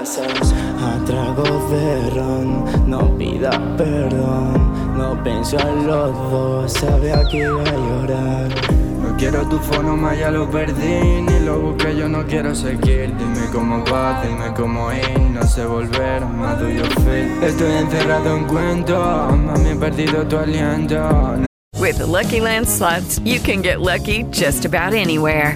sabes. 0.03 0.53
A 0.81 1.05
tragos 1.05 1.69
de 1.69 2.09
ron, 2.11 2.89
no 2.89 3.17
pidas 3.17 3.57
perdón. 3.77 4.97
No 4.97 5.21
pienso 5.23 5.57
en 5.59 5.87
los 5.87 6.31
dos, 6.31 6.73
sabía 6.73 7.23
que 7.25 7.37
iba 7.37 7.61
a 7.61 7.71
llorar 7.71 8.88
quiero 9.19 9.45
tu 9.47 9.59
fonoma, 9.59 10.15
ya 10.15 10.31
lo 10.31 10.49
perdí 10.49 11.21
Ni 11.21 11.39
lo 11.45 11.59
busqué, 11.59 11.95
yo 11.95 12.07
no 12.07 12.25
quiero 12.25 12.55
seguir. 12.55 13.13
Dime 13.17 13.47
cómo 13.51 13.83
va, 13.85 14.21
dime 14.23 14.53
cómo 14.55 14.91
ir 14.91 15.19
No 15.19 15.43
sé 15.45 15.65
volver, 15.65 16.25
más 16.25 16.59
you 16.59 16.85
feel 17.03 17.43
Estoy 17.43 17.71
encerrado 17.73 18.37
en 18.37 18.45
cuentos 18.45 19.37
Mami, 19.37 19.69
he 19.69 19.75
perdido 19.75 20.25
tu 20.25 20.37
aliento. 20.37 21.45
With 21.79 21.97
the 21.97 22.05
Lucky 22.05 22.41
Land 22.41 22.67
slots, 22.67 23.19
you 23.23 23.39
can 23.39 23.61
get 23.61 23.79
lucky 23.79 24.23
just 24.31 24.65
about 24.65 24.93
anywhere. 24.93 25.55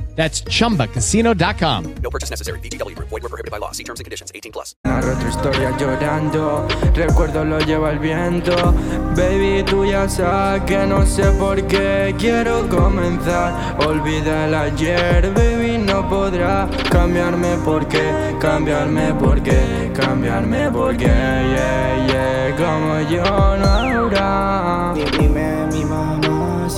That's 0.15 0.43
chumbacasino.com. 0.43 1.95
No 2.03 2.09
purchase 2.09 2.29
necessary. 2.29 2.59
VGW 2.59 2.95
Group. 2.95 3.09
Void 3.09 3.23
were 3.23 3.29
prohibited 3.29 3.51
by 3.51 3.57
law. 3.57 3.71
See 3.71 3.83
terms 3.83 3.99
and 3.99 4.05
conditions. 4.05 4.31
18 4.35 4.51
plus. 4.51 4.75
Narro 4.85 5.13
otra 5.13 5.29
historia 5.29 5.77
llorando, 5.77 6.67
recuerdo 6.93 7.45
lo 7.45 7.59
lleva 7.59 7.91
el 7.91 7.99
viento. 7.99 8.55
Baby, 9.15 9.63
tú 9.63 9.85
ya 9.85 10.07
sabes 10.09 10.63
que 10.63 10.85
no 10.85 11.05
sé 11.05 11.23
por 11.39 11.65
qué 11.67 12.13
quiero 12.17 12.67
comenzar. 12.69 13.77
Olvida 13.87 14.47
el 14.47 14.55
ayer, 14.55 15.31
baby, 15.33 15.77
no 15.77 16.07
podrá 16.09 16.69
cambiarme 16.89 17.57
porque, 17.63 18.35
cambiarme 18.39 19.13
porque, 19.15 19.91
cambiarme 19.93 20.71
porque, 20.71 21.05
yeah, 21.05 22.07
yeah, 22.07 22.55
como 22.57 23.01
yo 23.09 23.23
no 23.57 23.67
habrá. 23.67 24.93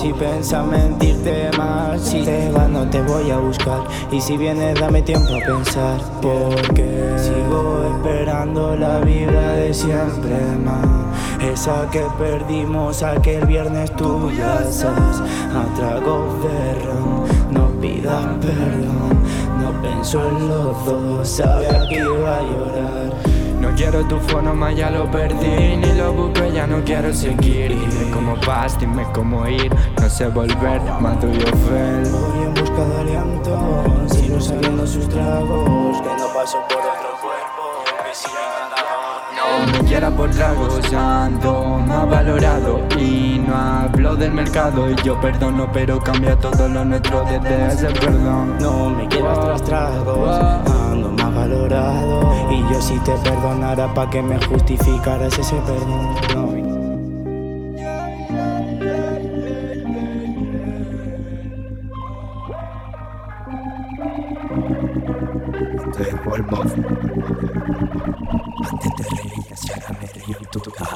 Si 0.04 0.12
piensa 0.12 0.62
mentirte 0.62 1.50
más 1.56 1.98
Si 1.98 2.22
te 2.24 2.52
vas 2.52 2.68
no 2.68 2.86
te 2.90 3.00
voy 3.00 3.30
a 3.30 3.38
buscar. 3.38 3.84
Y 4.12 4.20
si 4.20 4.36
vienes 4.36 4.78
dame 4.78 5.00
tiempo 5.00 5.34
a 5.34 5.38
pensar. 5.38 5.98
Porque 6.20 7.14
sigo 7.16 7.82
esperando 7.96 8.76
la 8.76 8.98
vibra 8.98 9.52
de 9.54 9.72
siempre 9.72 10.36
más. 10.62 10.84
Esa 11.42 11.88
que 11.90 12.04
perdimos 12.18 13.02
aquel 13.02 13.46
viernes 13.46 13.96
tú 13.96 14.30
ya 14.30 14.62
sabes. 14.70 15.22
A 15.56 15.74
tragos 15.74 16.34
de 16.42 16.74
ron 16.84 17.24
No 17.50 17.68
pidas 17.80 18.26
perdón. 18.42 19.22
No 19.58 19.72
Pensó 19.80 20.28
en 20.28 20.48
los 20.48 20.84
dos, 20.84 21.28
sabía 21.28 21.88
que 21.88 21.96
iba 21.96 22.36
a 22.36 22.42
llorar. 22.42 23.33
Quiero 23.76 24.04
tu 24.04 24.18
forma, 24.20 24.72
ya 24.72 24.90
lo 24.90 25.10
perdí 25.10 25.76
Ni 25.76 25.92
lo 25.94 26.12
busco, 26.12 26.46
ya 26.46 26.66
no 26.66 26.82
quiero 26.84 27.12
seguir. 27.12 27.70
Dime 27.70 28.10
cómo 28.12 28.36
vas, 28.46 28.78
dime 28.78 29.04
cómo 29.12 29.46
ir 29.48 29.74
No 30.00 30.08
sé 30.08 30.28
volver, 30.28 30.80
más 31.00 31.18
tuyo 31.18 31.46
fel 31.46 32.04
Voy 32.10 32.44
en 32.44 32.54
busca 32.54 32.84
de 32.84 33.00
aliento 33.00 33.84
Sigo 34.08 34.40
sabiendo 34.40 34.86
sus 34.86 35.08
tragos 35.08 36.00
Que 36.02 36.08
no 36.08 36.32
paso 36.32 36.58
por 36.68 36.78
otro 36.78 37.18
cuerpo 37.20 37.54
siga 38.14 38.70
No 39.36 39.72
me 39.72 39.88
quiera 39.88 40.10
por 40.10 40.30
tragos, 40.30 40.92
ando 40.92 41.78
más 41.86 42.08
valorado 42.08 42.80
Y 42.96 43.42
no 43.44 43.54
hablo 43.56 44.14
del 44.14 44.32
mercado. 44.32 44.90
Y 44.90 44.94
yo 45.02 45.20
perdono, 45.20 45.68
pero 45.72 46.00
cambia 46.00 46.36
todo 46.36 46.68
lo 46.68 46.84
nuestro 46.84 47.24
desde 47.24 47.66
ese 47.66 47.86
perdón. 48.00 48.56
No 48.60 48.90
me 48.90 49.08
quieras 49.08 49.40
tras 49.40 49.62
tragos 49.64 50.38
Ando 50.70 51.10
más 51.10 51.23
valorado. 51.34 52.50
Y 52.50 52.60
yo 52.72 52.80
si 52.80 52.98
te 53.00 53.12
perdonara 53.18 53.92
pa' 53.92 54.08
que 54.10 54.22
me 54.22 54.40
justificaras 54.46 55.38
ese 55.38 55.56
perdón 55.56 56.14
No. 56.34 56.64
Antes 68.70 68.94
te 68.96 69.02
reías 69.02 69.64
y 69.64 69.72
ahora 69.72 69.98
me 70.00 70.06
río 70.06 70.36
en 70.40 70.46
tu 70.50 70.70
cara 70.70 70.93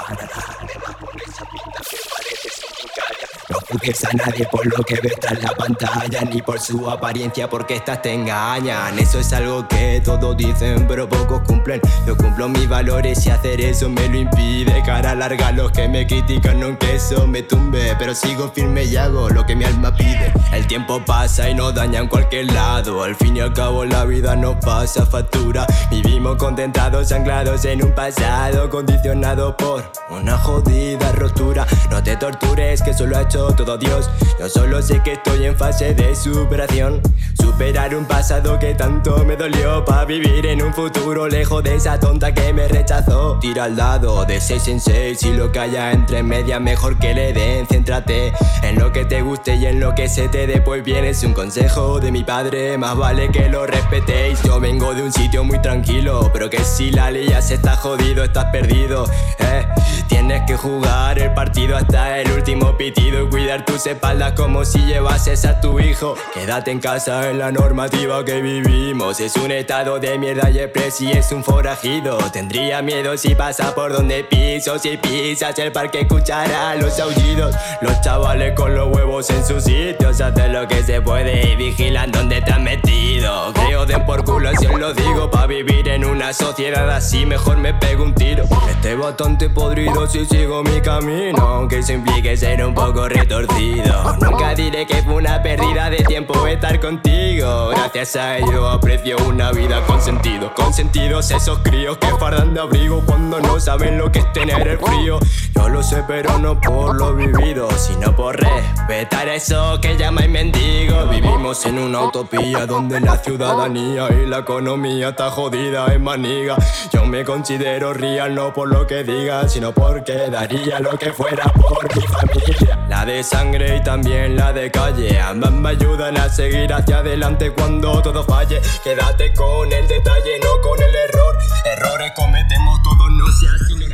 juzgues 3.78 4.04
a 4.04 4.12
nadie 4.12 4.46
por 4.50 4.66
lo 4.66 4.82
que 4.84 4.96
ves 5.02 5.18
tras 5.20 5.42
la 5.42 5.50
pantalla 5.50 6.22
Ni 6.22 6.42
por 6.42 6.60
su 6.60 6.88
apariencia 6.90 7.48
porque 7.48 7.76
estas 7.76 8.02
te 8.02 8.12
engañan. 8.12 8.98
Eso 8.98 9.20
es 9.20 9.32
algo 9.32 9.66
que 9.68 10.00
todos 10.04 10.36
dicen 10.36 10.86
pero 10.86 11.08
pocos 11.08 11.42
cumplen. 11.42 11.80
Yo 12.06 12.16
cumplo 12.16 12.48
mis 12.48 12.68
valores 12.68 13.24
y 13.26 13.30
hacer 13.30 13.60
eso 13.60 13.88
me 13.88 14.08
lo 14.08 14.18
impide. 14.18 14.82
Cara 14.84 15.14
larga 15.14 15.52
los 15.52 15.70
que 15.72 15.88
me 15.88 16.06
critican 16.06 16.62
aunque 16.62 16.96
eso 16.96 17.26
me 17.26 17.42
tumbe 17.42 17.94
Pero 17.98 18.14
sigo 18.14 18.50
firme 18.50 18.84
y 18.84 18.96
hago 18.96 19.28
lo 19.28 19.44
que 19.44 19.54
mi 19.54 19.64
alma 19.64 19.94
pide. 19.94 20.32
El 20.52 20.66
tiempo 20.66 21.02
pasa 21.04 21.48
y 21.48 21.54
nos 21.54 21.74
daña 21.74 22.00
en 22.00 22.08
cualquier 22.08 22.52
lado. 22.52 23.02
Al 23.02 23.14
fin 23.16 23.36
y 23.36 23.40
al 23.40 23.52
cabo 23.52 23.84
la 23.84 24.04
vida 24.04 24.36
nos 24.36 24.56
pasa 24.64 25.06
factura. 25.06 25.66
Vivimos 25.90 26.36
contentados 26.36 27.12
anclados 27.12 27.64
en 27.64 27.82
un 27.82 27.94
pasado 27.94 28.68
Condicionado 28.70 29.56
por 29.56 29.97
una 30.10 30.36
jodida 30.38 31.12
rotura. 31.12 31.66
No 31.90 32.02
te 32.02 32.16
tortures 32.16 32.82
que 32.82 32.94
solo 32.94 33.16
ha 33.16 33.22
hecho 33.22 33.48
todo 33.54 33.76
Dios. 33.76 34.10
Yo 34.38 34.48
solo 34.48 34.82
sé 34.82 35.02
que 35.02 35.12
estoy 35.12 35.46
en 35.46 35.56
fase 35.56 35.94
de 35.94 36.14
superación. 36.14 37.00
Superar 37.40 37.94
un 37.94 38.04
pasado 38.04 38.58
que 38.58 38.74
tanto 38.74 39.24
me 39.24 39.36
dolió. 39.36 39.84
Pa' 39.84 40.04
vivir 40.04 40.46
en 40.46 40.62
un 40.62 40.72
futuro 40.72 41.28
lejos 41.28 41.62
de 41.62 41.76
esa 41.76 41.98
tonta 41.98 42.32
que 42.32 42.52
me 42.52 42.68
rechazó. 42.68 43.38
Tira 43.40 43.64
al 43.64 43.76
dado 43.76 44.24
de 44.24 44.40
6 44.40 44.68
en 44.68 44.80
6 44.80 45.22
Y 45.22 45.32
lo 45.32 45.52
que 45.52 45.58
haya 45.58 45.92
entre 45.92 46.22
medias 46.22 46.60
mejor 46.60 46.98
que 46.98 47.14
le 47.14 47.32
den. 47.32 47.66
Céntrate 47.66 48.32
en 48.62 48.78
lo 48.78 48.92
que 48.92 49.04
te 49.04 49.22
guste 49.22 49.56
y 49.56 49.66
en 49.66 49.80
lo 49.80 49.94
que 49.94 50.08
se 50.08 50.28
te 50.28 50.46
dé. 50.46 50.60
Pues 50.60 50.84
bien 50.84 51.04
es 51.04 51.22
un 51.24 51.34
consejo 51.34 52.00
de 52.00 52.12
mi 52.12 52.24
padre. 52.24 52.78
Más 52.78 52.96
vale 52.96 53.30
que 53.30 53.48
lo 53.48 53.66
respetéis. 53.66 54.42
Yo 54.42 54.60
vengo 54.60 54.94
de 54.94 55.02
un 55.02 55.12
sitio 55.12 55.44
muy 55.44 55.60
tranquilo 55.60 56.30
Pero 56.32 56.48
que 56.48 56.64
si 56.64 56.90
la 56.90 57.10
lías 57.10 57.50
está 57.50 57.76
jodido, 57.76 58.24
estás 58.24 58.46
perdido 58.46 59.04
eh. 59.38 59.66
Tienes 60.08 60.42
que 60.46 60.56
jugar 60.56 61.18
el 61.18 61.32
partido 61.34 61.76
hasta 61.76 62.18
el 62.18 62.30
último 62.32 62.76
pitido 62.76 63.24
Y 63.24 63.28
cuidar 63.28 63.64
tus 63.64 63.86
espaldas 63.86 64.32
como 64.32 64.64
si 64.64 64.78
llevases 64.78 65.44
a 65.44 65.60
tu 65.60 65.78
hijo. 65.80 66.14
Quédate 66.34 66.70
en 66.70 66.80
casa 66.80 67.30
en 67.30 67.38
la 67.38 67.52
normativa 67.52 68.24
que 68.24 68.40
vivimos. 68.40 69.20
Es 69.20 69.36
un 69.36 69.50
estado 69.50 69.98
de 69.98 70.18
mierda 70.18 70.50
y 70.50 70.58
el 70.58 70.70
presi 70.70 71.10
es 71.10 71.32
un 71.32 71.44
forajido. 71.44 72.18
Tendría 72.32 72.82
miedo 72.82 73.16
si 73.16 73.34
pasa 73.34 73.74
por 73.74 73.92
donde 73.92 74.24
piso 74.24 74.78
Si 74.78 74.96
pisas 74.96 75.58
el 75.58 75.72
parque 75.72 76.00
escuchará 76.00 76.74
los 76.76 76.98
aullidos. 76.98 77.54
Los 77.80 78.00
chavales 78.00 78.54
con 78.54 78.74
los 78.74 78.88
huevos 78.88 79.28
en 79.30 79.44
sus 79.44 79.64
sitios 79.64 80.20
Hacen 80.20 80.52
lo 80.52 80.66
que 80.66 80.82
se 80.82 81.00
puede 81.00 81.52
y 81.52 81.56
vigilan 81.56 82.10
donde 82.10 82.40
te 82.40 82.52
has 82.52 82.60
metido. 82.60 83.52
Creo 83.54 83.86
den 83.86 84.04
por 84.04 84.24
culo 84.24 84.50
si 84.58 84.66
os 84.66 84.78
lo 84.78 84.92
digo 84.92 85.30
Pa' 85.30 85.46
vivir 85.46 85.88
en 85.88 86.04
una 86.04 86.32
sociedad 86.32 86.88
así 86.90 87.26
mejor 87.26 87.58
me 87.58 87.74
pego 87.74 88.04
un 88.04 88.14
tiro. 88.14 88.44
Estoy 88.70 88.94
bastante 88.94 89.48
podrido 89.50 89.97
si 90.06 90.24
sigo 90.26 90.62
mi 90.62 90.80
camino 90.80 91.38
Aunque 91.38 91.78
eso 91.78 91.92
implique 91.92 92.36
ser 92.36 92.64
un 92.64 92.74
poco 92.74 93.08
retorcido. 93.08 94.16
Nunca 94.20 94.54
diré 94.54 94.86
que 94.86 95.02
fue 95.02 95.14
una 95.14 95.42
pérdida 95.42 95.90
de 95.90 95.98
tiempo 95.98 96.46
estar 96.46 96.78
contigo. 96.80 97.68
Gracias 97.68 98.16
a 98.16 98.38
ello 98.38 98.68
aprecio 98.68 99.16
una 99.26 99.50
vida 99.52 99.84
con 99.86 100.00
sentido. 100.00 100.52
Con 100.54 100.72
sentidos 100.72 101.30
esos 101.30 101.58
críos 101.60 101.98
que 101.98 102.08
fardan 102.18 102.54
de 102.54 102.60
abrigo 102.60 103.02
Cuando 103.04 103.40
no 103.40 103.58
saben 103.60 103.98
lo 103.98 104.10
que 104.12 104.20
es 104.20 104.32
tener 104.32 104.66
el 104.66 104.78
frío. 104.78 105.18
Yo 105.54 105.68
lo 105.68 105.82
sé 105.82 106.04
pero 106.06 106.38
no 106.38 106.60
por 106.60 106.96
lo 106.96 107.14
vivido 107.14 107.68
Sino 107.72 108.14
por 108.14 108.36
respetar 108.36 109.28
eso 109.28 109.80
que 109.80 109.96
llamáis 109.96 110.30
mendigo. 110.30 111.06
Vivimos 111.06 111.64
en 111.66 111.78
una 111.78 112.02
utopía 112.02 112.66
donde 112.66 113.00
la 113.00 113.16
ciudadanía 113.18 114.08
y 114.10 114.26
la 114.26 114.38
economía 114.38 115.10
está 115.10 115.30
jodida 115.30 115.92
en 115.92 116.02
maniga. 116.02 116.56
Yo 116.92 117.04
me 117.04 117.24
considero 117.24 117.92
real 117.94 118.34
no 118.34 118.52
por 118.52 118.68
lo 118.68 118.86
que 118.86 119.02
diga 119.04 119.48
Sino 119.48 119.72
porque 119.88 120.28
daría 120.30 120.80
lo 120.80 120.98
que 120.98 121.12
fuera 121.12 121.44
por 121.44 121.96
mi 121.96 122.02
familia. 122.02 122.86
La 122.88 123.06
de 123.06 123.22
sangre 123.22 123.76
y 123.76 123.82
también 123.82 124.36
la 124.36 124.52
de 124.52 124.70
calle. 124.70 125.18
Ambas 125.18 125.52
me 125.52 125.70
ayudan 125.70 126.16
a 126.18 126.28
seguir 126.28 126.72
hacia 126.72 126.98
adelante 126.98 127.50
cuando 127.52 128.02
todo 128.02 128.22
falle. 128.24 128.60
Quédate 128.84 129.32
con 129.32 129.72
el 129.72 129.88
detalle, 129.88 130.38
no 130.40 130.60
con 130.60 130.82
el 130.82 130.94
error. 130.94 131.38
Errores 131.64 132.12
cometemos 132.14 132.82
todos, 132.82 133.10
no 133.12 133.26
seas 133.40 133.70
ignorante 133.70 133.87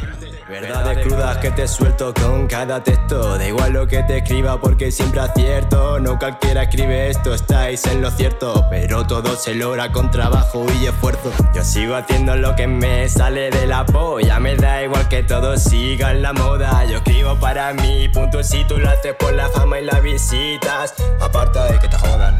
Verdades 0.60 1.04
crudas 1.04 1.38
que 1.38 1.50
te 1.50 1.66
suelto 1.66 2.14
con 2.14 2.46
cada 2.46 2.80
texto. 2.80 3.36
Da 3.36 3.44
igual 3.44 3.72
lo 3.72 3.88
que 3.88 4.04
te 4.04 4.18
escriba 4.18 4.60
porque 4.60 4.92
siempre 4.92 5.18
acierto. 5.20 5.98
No 5.98 6.16
cualquiera 6.16 6.62
escribe 6.62 7.10
esto, 7.10 7.34
estáis 7.34 7.84
en 7.86 8.00
lo 8.00 8.08
cierto. 8.12 8.64
Pero 8.70 9.04
todo 9.04 9.34
se 9.34 9.56
logra 9.56 9.90
con 9.90 10.12
trabajo 10.12 10.64
y 10.80 10.86
esfuerzo. 10.86 11.32
Yo 11.56 11.64
sigo 11.64 11.96
haciendo 11.96 12.36
lo 12.36 12.54
que 12.54 12.68
me 12.68 13.08
sale 13.08 13.50
de 13.50 13.66
la 13.66 13.84
polla. 13.84 14.38
Me 14.38 14.54
da 14.54 14.84
igual 14.84 15.08
que 15.08 15.24
todos 15.24 15.60
sigan 15.60 16.22
la 16.22 16.32
moda. 16.32 16.84
Yo 16.84 16.98
escribo 16.98 17.34
para 17.40 17.72
mí, 17.72 18.08
punto. 18.10 18.40
Si 18.44 18.64
tú 18.64 18.78
lo 18.78 18.88
haces 18.88 19.14
por 19.14 19.32
la 19.32 19.48
fama 19.48 19.80
y 19.80 19.84
las 19.84 20.02
visitas 20.02 20.94
Aparta 21.20 21.64
de 21.64 21.80
que 21.80 21.88
te 21.88 21.96
jodan 21.98 22.36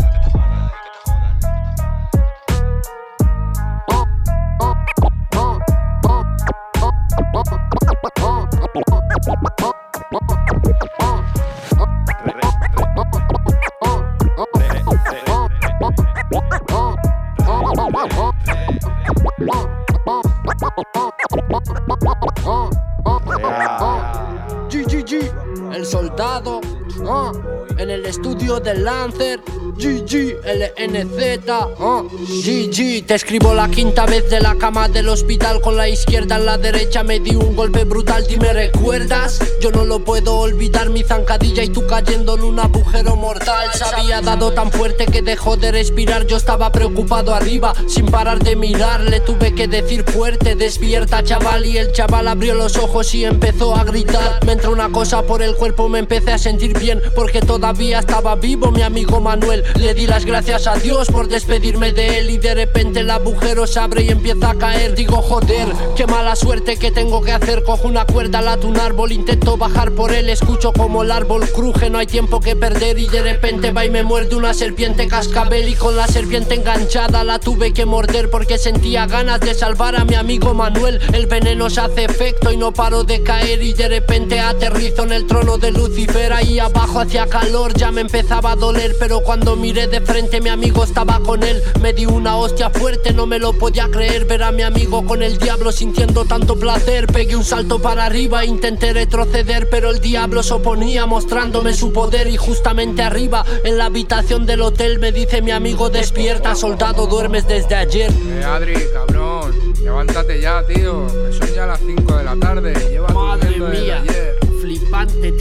Lancer, 28.85 29.39
GG, 29.79 30.04
LNZ, 30.15 31.49
ah, 31.49 32.03
GG, 32.09 33.05
te 33.05 33.15
escribo 33.15 33.53
la 33.53 33.69
quinta 33.69 34.07
vez 34.07 34.31
de 34.31 34.39
la 34.41 34.55
cama 34.55 34.89
del 34.89 35.09
hospital. 35.09 35.61
Con 35.61 35.77
la 35.77 35.89
izquierda 35.89 36.37
en 36.37 36.47
la 36.47 36.57
derecha, 36.57 37.03
me 37.03 37.19
di 37.19 37.35
un 37.35 37.57
golpe 37.57 37.83
brutal, 37.83 38.25
¿y 38.31 38.37
me 38.37 38.53
recuerdas? 38.53 39.41
Yo 39.61 39.73
no 39.73 39.85
lo 39.85 40.05
puedo 40.05 40.37
olvidar, 40.37 40.91
mi 40.91 41.03
zancadilla 41.03 41.65
y 41.65 41.69
tú 41.69 41.85
cayendo 41.89 42.37
en 42.37 42.45
un 42.45 42.61
agujero 42.61 43.17
mortal, 43.17 43.71
se 43.75 43.85
había 43.85 44.21
dado 44.21 44.53
tan 44.53 44.71
fuerte 44.71 45.07
que 45.07 45.21
dejó 45.21 45.57
de 45.57 45.73
respirar, 45.73 46.27
yo 46.27 46.37
estaba 46.37 46.71
preocupado 46.71 47.35
arriba, 47.35 47.75
sin 47.89 48.07
parar 48.07 48.39
de 48.39 48.55
mirar, 48.55 49.01
le 49.01 49.19
tuve 49.19 49.53
que 49.55 49.67
decir 49.67 50.05
fuerte, 50.05 50.55
despierta 50.55 51.25
chaval, 51.25 51.67
y 51.67 51.79
el 51.79 51.93
chaval 51.93 52.29
abrió 52.29 52.55
los 52.55 52.77
ojos 52.77 53.13
y 53.15 53.25
empezó 53.25 53.75
a 53.75 53.83
gritar, 53.83 54.45
me 54.47 54.53
entró 54.53 54.71
una 54.71 54.91
cosa 54.91 55.23
por 55.23 55.43
el 55.43 55.57
cuerpo, 55.57 55.89
me 55.89 55.99
empecé 55.99 56.33
a 56.33 56.39
sentir 56.39 56.79
bien, 56.79 57.03
porque 57.17 57.41
todavía 57.41 57.99
estaba 57.99 58.37
vivo 58.37 58.71
mi 58.71 58.83
amigo 58.83 59.21
Manuel, 59.21 59.65
le 59.77 59.95
di 59.95 60.04
las 60.07 60.25
gracias 60.25 60.67
a 60.67 60.77
Dios 60.77 61.09
por 61.09 61.29
despedirme 61.29 61.93
de 61.93 62.19
él 62.19 62.31
y 62.31 62.39
de 62.39 62.55
repente 62.55 63.01
el 63.01 63.11
agujero 63.11 63.67
se 63.67 63.81
abre 63.81 64.03
y 64.03 64.09
empieza 64.09 64.51
a 64.51 64.59
caer, 64.59 64.95
digo 64.95 65.23
joder, 65.23 65.69
qué 65.97 66.07
mala 66.07 66.37
suerte 66.37 66.77
que 66.77 66.91
tengo 66.91 67.23
que 67.23 67.33
hacer, 67.33 67.63
cojo 67.63 67.89
una 67.89 68.05
cuerda, 68.05 68.41
lato 68.41 68.67
un 68.67 68.79
árbol, 68.79 69.13
intento 69.13 69.57
bajar 69.57 69.93
por 69.93 70.13
él, 70.13 70.29
escucho 70.29 70.73
como 70.73 71.03
el 71.03 71.11
árbol 71.11 71.49
cruje, 71.51 71.91
no 71.91 71.99
hay 71.99 72.07
tiempo 72.07 72.41
que 72.41 72.57
perder 72.57 72.99
y 72.99 73.07
de 73.07 73.23
repente 73.23 73.73
va 73.73 73.85
y 73.85 73.91
me 73.91 74.03
muerde 74.03 74.37
una 74.37 74.55
serpiente 74.55 75.07
cascabel 75.09 75.69
y 75.69 75.75
con 75.75 75.97
la 75.97 76.07
serpiente 76.07 76.55
enganchada. 76.55 77.25
La 77.25 77.39
tuve 77.39 77.73
que 77.73 77.87
morder 77.87 78.31
porque 78.31 78.59
sentía 78.59 79.07
ganas 79.07 79.41
de 79.41 79.55
salvar 79.55 79.97
a 79.97 80.05
mi 80.05 80.15
amigo 80.15 80.55
Manuel, 80.55 81.01
el 81.13 81.27
veneno 81.27 81.71
se 81.71 81.81
hace 81.81 82.05
efecto 82.05 82.53
y 82.53 82.57
no 82.57 82.73
paro 82.73 83.05
de 83.05 83.23
caer 83.23 83.63
y 83.63 83.73
de 83.73 83.89
repente 83.89 84.41
aterrizo 84.41 85.05
en 85.05 85.13
el 85.13 85.27
trono 85.27 85.59
de 85.59 85.71
Lucifer. 85.71 86.33
Ahí 86.33 86.59
abajo 86.59 87.01
hacía 87.01 87.27
calor, 87.27 87.75
ya 87.75 87.91
me 87.91 88.01
empezaba 88.01 88.53
a 88.53 88.57
doler, 88.57 88.97
pero 88.99 89.21
cuando 89.21 89.57
miré 89.57 89.87
de 89.95 90.01
frente, 90.01 90.41
mi 90.41 90.49
amigo 90.49 90.83
estaba 90.83 91.21
con 91.21 91.45
él. 91.45 91.63
Me 91.81 91.93
di 91.93 92.05
una 92.05 92.37
hostia 92.37 92.69
fuerte, 92.69 93.13
no 93.13 93.27
me 93.27 93.39
lo 93.39 93.53
podía 93.53 93.89
creer. 93.89 94.25
Ver 94.25 94.43
a 94.43 94.51
mi 94.51 94.63
amigo 94.63 95.07
con 95.07 95.23
el 95.23 95.39
diablo 95.39 95.71
sintiendo 95.71 96.25
tanto 96.25 96.59
placer. 96.59 97.07
Pegué 97.07 97.37
un 97.37 97.45
salto 97.45 97.81
para 97.81 98.07
arriba, 98.07 98.45
intenté 98.45 98.93
retroceder, 98.93 99.69
pero 99.71 99.91
el 99.91 100.01
diablo 100.01 100.43
se 100.43 100.55
oponía 100.55 101.07
mostrándome 101.07 101.75
su 101.75 101.93
poder. 101.93 102.27
Y 102.27 102.37
justamente 102.37 103.03
arriba, 103.03 103.45
en 103.63 103.79
la 103.79 103.85
habitación 103.85 104.47
del 104.47 104.63
hotel, 104.63 104.99
me 104.99 105.13
dice 105.13 105.43
mi 105.43 105.53
amigo: 105.53 105.91
Despierta, 105.91 106.57
soldado, 106.57 107.07
duermes 107.07 107.47
desde 107.47 107.77
ayer. 107.77 108.11
Eh, 108.11 108.45
Adri, 108.45 108.75
cabrón, 108.93 109.53
levántate 109.81 110.41
ya, 110.41 110.67
tío. 110.67 111.07
Que 111.07 111.33
son 111.39 111.55
ya 111.55 111.67
las 111.67 111.79
5 111.79 112.17
de 112.17 112.25
la 112.25 112.35
tarde. 112.35 112.75
Llevas 112.91 113.15
Madre 113.15 113.51
desde 113.51 113.81
mía, 113.81 114.01
ayer. 114.03 114.34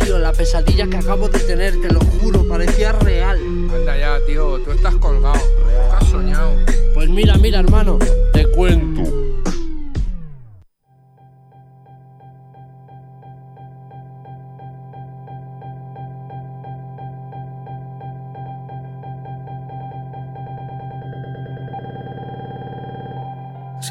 Tío. 0.03 0.19
La 0.19 0.31
pesadilla 0.31 0.87
que 0.87 0.97
acabo 0.97 1.29
de 1.29 1.39
tener, 1.39 1.79
te 1.81 1.91
lo 1.91 1.99
juro, 1.99 2.47
parecía 2.47 2.91
real. 2.91 3.37
Anda 3.37 3.97
ya, 3.97 4.25
tío, 4.25 4.59
tú 4.59 4.71
estás 4.71 4.95
colgado. 4.95 5.39
Estás 5.85 6.09
soñado. 6.09 6.53
Pues 6.93 7.09
mira, 7.09 7.37
mira, 7.37 7.59
hermano, 7.59 7.99
te 8.33 8.45
cuento. 8.47 9.22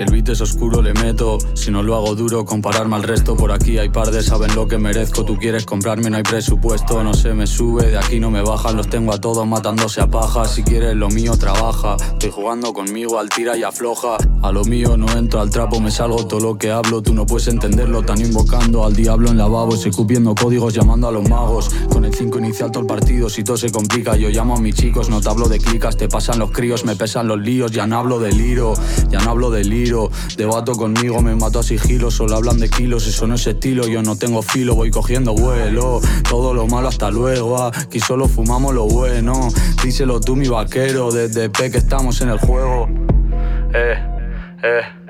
El 0.02 0.10
beat 0.10 0.30
es 0.30 0.40
oscuro 0.40 0.82
le 0.82 0.94
meto, 0.94 1.38
si 1.54 1.70
no 1.70 1.80
lo 1.84 1.94
hago 1.94 2.16
duro 2.16 2.44
compararme 2.44 2.96
al 2.96 3.04
resto. 3.04 3.36
Por 3.36 3.52
aquí 3.52 3.78
hay 3.78 3.88
par 3.88 4.10
de 4.10 4.20
saben 4.20 4.52
lo 4.56 4.66
que 4.66 4.76
merezco, 4.76 5.24
tú 5.24 5.38
quieres 5.38 5.64
comprarme 5.64 6.10
no 6.10 6.16
hay 6.16 6.24
presupuesto. 6.24 7.04
No 7.04 7.14
se 7.14 7.34
me 7.34 7.46
sube, 7.46 7.86
de 7.86 7.98
aquí 7.98 8.18
no 8.18 8.28
me 8.28 8.42
bajan, 8.42 8.76
los 8.76 8.88
tengo 8.88 9.12
a 9.12 9.20
todos 9.20 9.46
matándose 9.46 10.00
a 10.00 10.08
paja. 10.08 10.44
Si 10.46 10.64
quieres 10.64 10.96
lo 10.96 11.08
mío 11.08 11.36
trabaja, 11.36 11.94
estoy 12.14 12.30
jugando 12.30 12.72
conmigo 12.72 13.20
al 13.20 13.28
tira 13.28 13.56
y 13.56 13.62
afloja. 13.62 14.16
A 14.42 14.50
lo 14.50 14.64
mío 14.64 14.96
no 14.96 15.08
entro 15.16 15.40
al 15.40 15.50
trapo, 15.50 15.78
me 15.78 15.92
salgo 15.92 16.26
todo 16.26 16.40
lo 16.40 16.58
que 16.58 16.72
hablo. 16.72 17.00
Tú 17.00 17.14
no 17.14 17.24
puedes 17.24 17.46
entenderlo, 17.46 18.02
tan 18.02 18.20
invocando 18.20 18.84
al 18.84 18.96
diablo 18.96 19.30
en 19.30 19.38
lavabos 19.38 19.86
Escupiendo 19.86 20.34
códigos, 20.34 20.74
llamando 20.74 21.06
a 21.06 21.12
los 21.12 21.28
magos. 21.28 21.70
Con 21.92 22.04
el 22.04 22.12
5 22.12 22.40
inicial 22.40 22.72
todo 22.72 22.80
el 22.80 22.88
partido, 22.88 23.30
si 23.30 23.44
todo 23.44 23.56
se 23.56 23.70
complica. 23.70 24.16
Yo 24.16 24.30
llamo 24.30 24.56
a 24.56 24.60
mis 24.60 24.74
chicos, 24.74 25.08
no 25.08 25.20
te 25.20 25.28
hablo 25.28 25.48
de 25.48 25.60
clicas. 25.60 25.96
Te 25.96 26.08
pasan 26.08 26.40
los 26.40 26.50
críos, 26.50 26.84
me 26.84 26.96
pesan 26.96 27.28
los 27.28 27.38
líos. 27.38 27.70
Ya 27.70 27.86
no 27.86 27.98
hablo 27.98 28.18
de 28.18 28.32
liro, 28.32 28.74
ya 29.08 29.20
no 29.20 29.30
hablo 29.30 29.52
de 29.52 29.62
liro 29.62 29.91
Debato 30.36 30.72
conmigo, 30.72 31.20
me 31.20 31.34
mato 31.34 31.58
a 31.58 31.62
sigilo. 31.62 32.10
Solo 32.10 32.36
hablan 32.36 32.58
de 32.58 32.68
kilos, 32.68 33.06
eso 33.06 33.26
no 33.26 33.34
es 33.34 33.46
estilo. 33.46 33.86
Yo 33.86 34.02
no 34.02 34.16
tengo 34.16 34.42
filo, 34.42 34.74
voy 34.74 34.90
cogiendo 34.90 35.34
vuelo. 35.34 36.00
Todo 36.28 36.54
lo 36.54 36.66
malo 36.66 36.88
hasta 36.88 37.10
luego, 37.10 37.62
aquí 37.64 38.00
solo 38.00 38.28
fumamos 38.28 38.74
lo 38.74 38.86
bueno. 38.86 39.48
Díselo 39.82 40.20
tú 40.20 40.36
mi 40.36 40.48
vaquero, 40.48 41.10
desde 41.10 41.50
P 41.50 41.70
que 41.70 41.78
estamos 41.78 42.20
en 42.20 42.30
el 42.30 42.38
juego. 42.38 42.88
Eh, 43.74 43.94
eh 44.62 45.01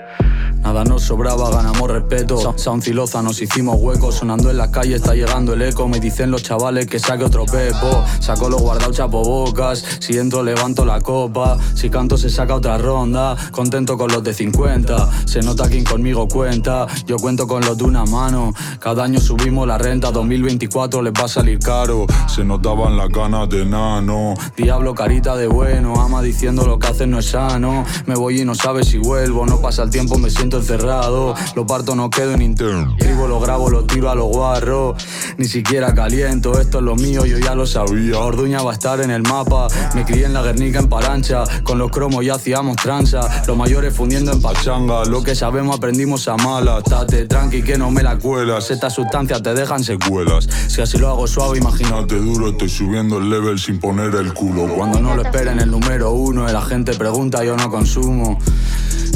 Nada 0.63 0.85
nos 0.85 1.03
sobraba, 1.03 1.51
ganamos 1.51 1.91
respeto. 1.91 2.39
Sa- 2.39 2.57
Sound 2.57 2.83
Ciloza, 2.85 3.21
nos 3.23 3.41
hicimos 3.43 3.77
huecos. 3.81 4.15
Sonando 4.17 4.51
en 4.51 4.57
la 4.59 4.71
calle 4.71 4.95
está 4.95 5.15
llegando 5.15 5.55
el 5.55 5.63
eco. 5.63 5.89
Me 5.89 5.99
dicen 6.01 6.31
los 6.31 6.43
chavales 6.43 6.87
que 6.87 6.99
saque 6.99 7.25
otro 7.25 7.45
pepo. 7.47 8.05
Saco 8.21 8.49
los 8.49 8.63
guardados 8.63 8.97
chapobocas. 8.97 9.85
Si 9.99 10.17
entro, 10.19 10.43
levanto 10.43 10.85
la 10.85 11.01
copa. 11.01 11.59
Si 11.75 11.91
canto, 11.91 12.17
se 12.17 12.31
saca 12.31 12.55
otra 12.55 12.79
ronda. 12.79 13.37
Contento 13.51 13.99
con 13.99 14.13
los 14.13 14.23
de 14.23 14.33
50. 14.35 15.11
Se 15.27 15.41
nota 15.41 15.69
quien 15.69 15.85
conmigo 15.85 16.29
cuenta. 16.29 16.87
Yo 17.07 17.17
cuento 17.17 17.47
con 17.49 17.63
los 17.65 17.77
de 17.77 17.85
una 17.85 18.05
mano. 18.05 18.53
Cada 18.79 19.05
año 19.05 19.21
subimos 19.21 19.67
la 19.67 19.79
renta. 19.79 20.11
2024 20.13 21.03
les 21.03 21.13
va 21.13 21.25
a 21.25 21.29
salir 21.29 21.59
caro. 21.59 22.07
Se 22.33 22.45
notaban 22.45 22.97
las 22.97 23.09
ganas 23.09 23.49
de 23.49 23.65
nano. 23.67 24.35
Diablo, 24.57 24.95
carita 24.95 25.35
de 25.37 25.49
bueno, 25.49 25.95
ama 26.01 26.23
diciendo 26.23 26.65
lo 26.67 26.79
que 26.79 26.87
haces 26.87 27.09
no 27.09 27.19
es 27.19 27.27
sano. 27.31 27.85
Me 28.07 28.15
voy 28.15 28.41
y 28.41 28.45
no 28.45 28.55
sabes 28.55 28.89
si 28.89 28.99
vuelvo, 28.99 29.45
no 29.45 29.61
pasa 29.61 29.83
el 29.83 29.91
tiempo, 29.91 30.19
me 30.19 30.31
siento 30.31 30.52
encerrado. 30.59 31.35
Lo 31.55 31.67
parto, 31.67 31.95
no 31.95 32.11
quedo 32.11 32.33
en 32.33 32.43
interno. 32.43 32.95
Escribo, 32.99 33.27
lo 33.27 33.41
grabo, 33.41 33.71
lo 33.71 33.85
tiro 33.85 34.11
a 34.11 34.15
los 34.15 34.27
guarros. 34.27 35.03
Ni 35.39 35.47
siquiera 35.47 35.95
caliento, 35.95 36.61
esto 36.61 36.79
es 36.79 36.85
lo 36.85 36.97
mío, 36.97 37.25
yo 37.25 37.39
ya 37.39 37.55
lo 37.55 37.67
sabía. 37.67 38.19
Orduña 38.19 38.63
va 38.63 38.71
a 38.71 38.75
estar 38.75 39.01
en 39.01 39.11
el 39.11 39.23
mapa. 39.23 39.69
Me 39.95 40.05
crié 40.05 40.27
en 40.27 40.33
la 40.33 40.43
Guernica 40.43 40.79
en 40.79 40.89
Parancha. 40.89 41.45
Con 41.65 41.79
los 41.79 41.91
cromos 41.91 42.25
ya 42.25 42.35
hacíamos 42.35 42.77
tranza. 42.77 43.45
Los 43.47 43.57
mayores 43.57 43.95
fundiendo 43.95 44.33
en 44.33 44.41
pachanga. 44.41 45.05
Lo 45.05 45.23
que 45.23 45.35
sabemos 45.35 45.77
aprendimos 45.77 46.29
a 46.29 46.37
malas. 46.37 46.85
Tate 46.85 47.27
tranqui 47.27 47.63
que 47.63 47.79
no 47.79 47.91
me 47.91 48.03
la 48.03 48.19
cuelas. 48.19 48.71
Estas 48.71 48.95
sustancias 48.95 49.43
te 49.43 49.55
dejan 49.55 49.83
secuelas. 49.83 50.49
Si 50.69 50.81
así 50.81 50.99
lo 50.99 51.09
hago 51.09 51.27
suave, 51.27 51.59
imagínate 51.59 52.17
duro, 52.17 52.49
estoy 52.49 52.69
subiendo 52.69 53.19
el 53.19 53.31
level 53.31 53.59
sin 53.59 53.79
poner 53.79 54.15
el 54.15 54.33
culo. 54.33 54.67
Cuando 54.75 55.01
no 55.01 55.15
lo 55.15 55.23
esperen 55.23 55.61
el 55.61 55.71
número 55.71 56.13
uno, 56.13 56.47
la 56.47 56.63
gente 56.63 56.95
pregunta, 56.95 57.45
yo 57.45 57.57
no 57.57 57.71
consumo. 57.71 58.39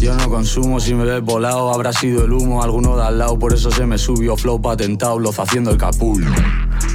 Yo 0.01 0.15
no 0.15 0.29
consumo, 0.29 0.79
si 0.79 0.95
me 0.95 1.05
ves 1.05 1.23
volado, 1.23 1.73
habrá 1.73 1.93
sido 1.93 2.25
el 2.25 2.33
humo, 2.33 2.63
alguno 2.63 2.97
de 2.97 3.03
al 3.03 3.19
lado, 3.19 3.39
por 3.39 3.53
eso 3.53 3.71
se 3.71 3.87
me 3.87 3.99
subió 3.99 4.37
flow 4.37 4.61
patentado, 4.61 5.19
los 5.19 5.39
haciendo 5.39 5.71
el 5.71 5.79
capullo. 5.79 6.27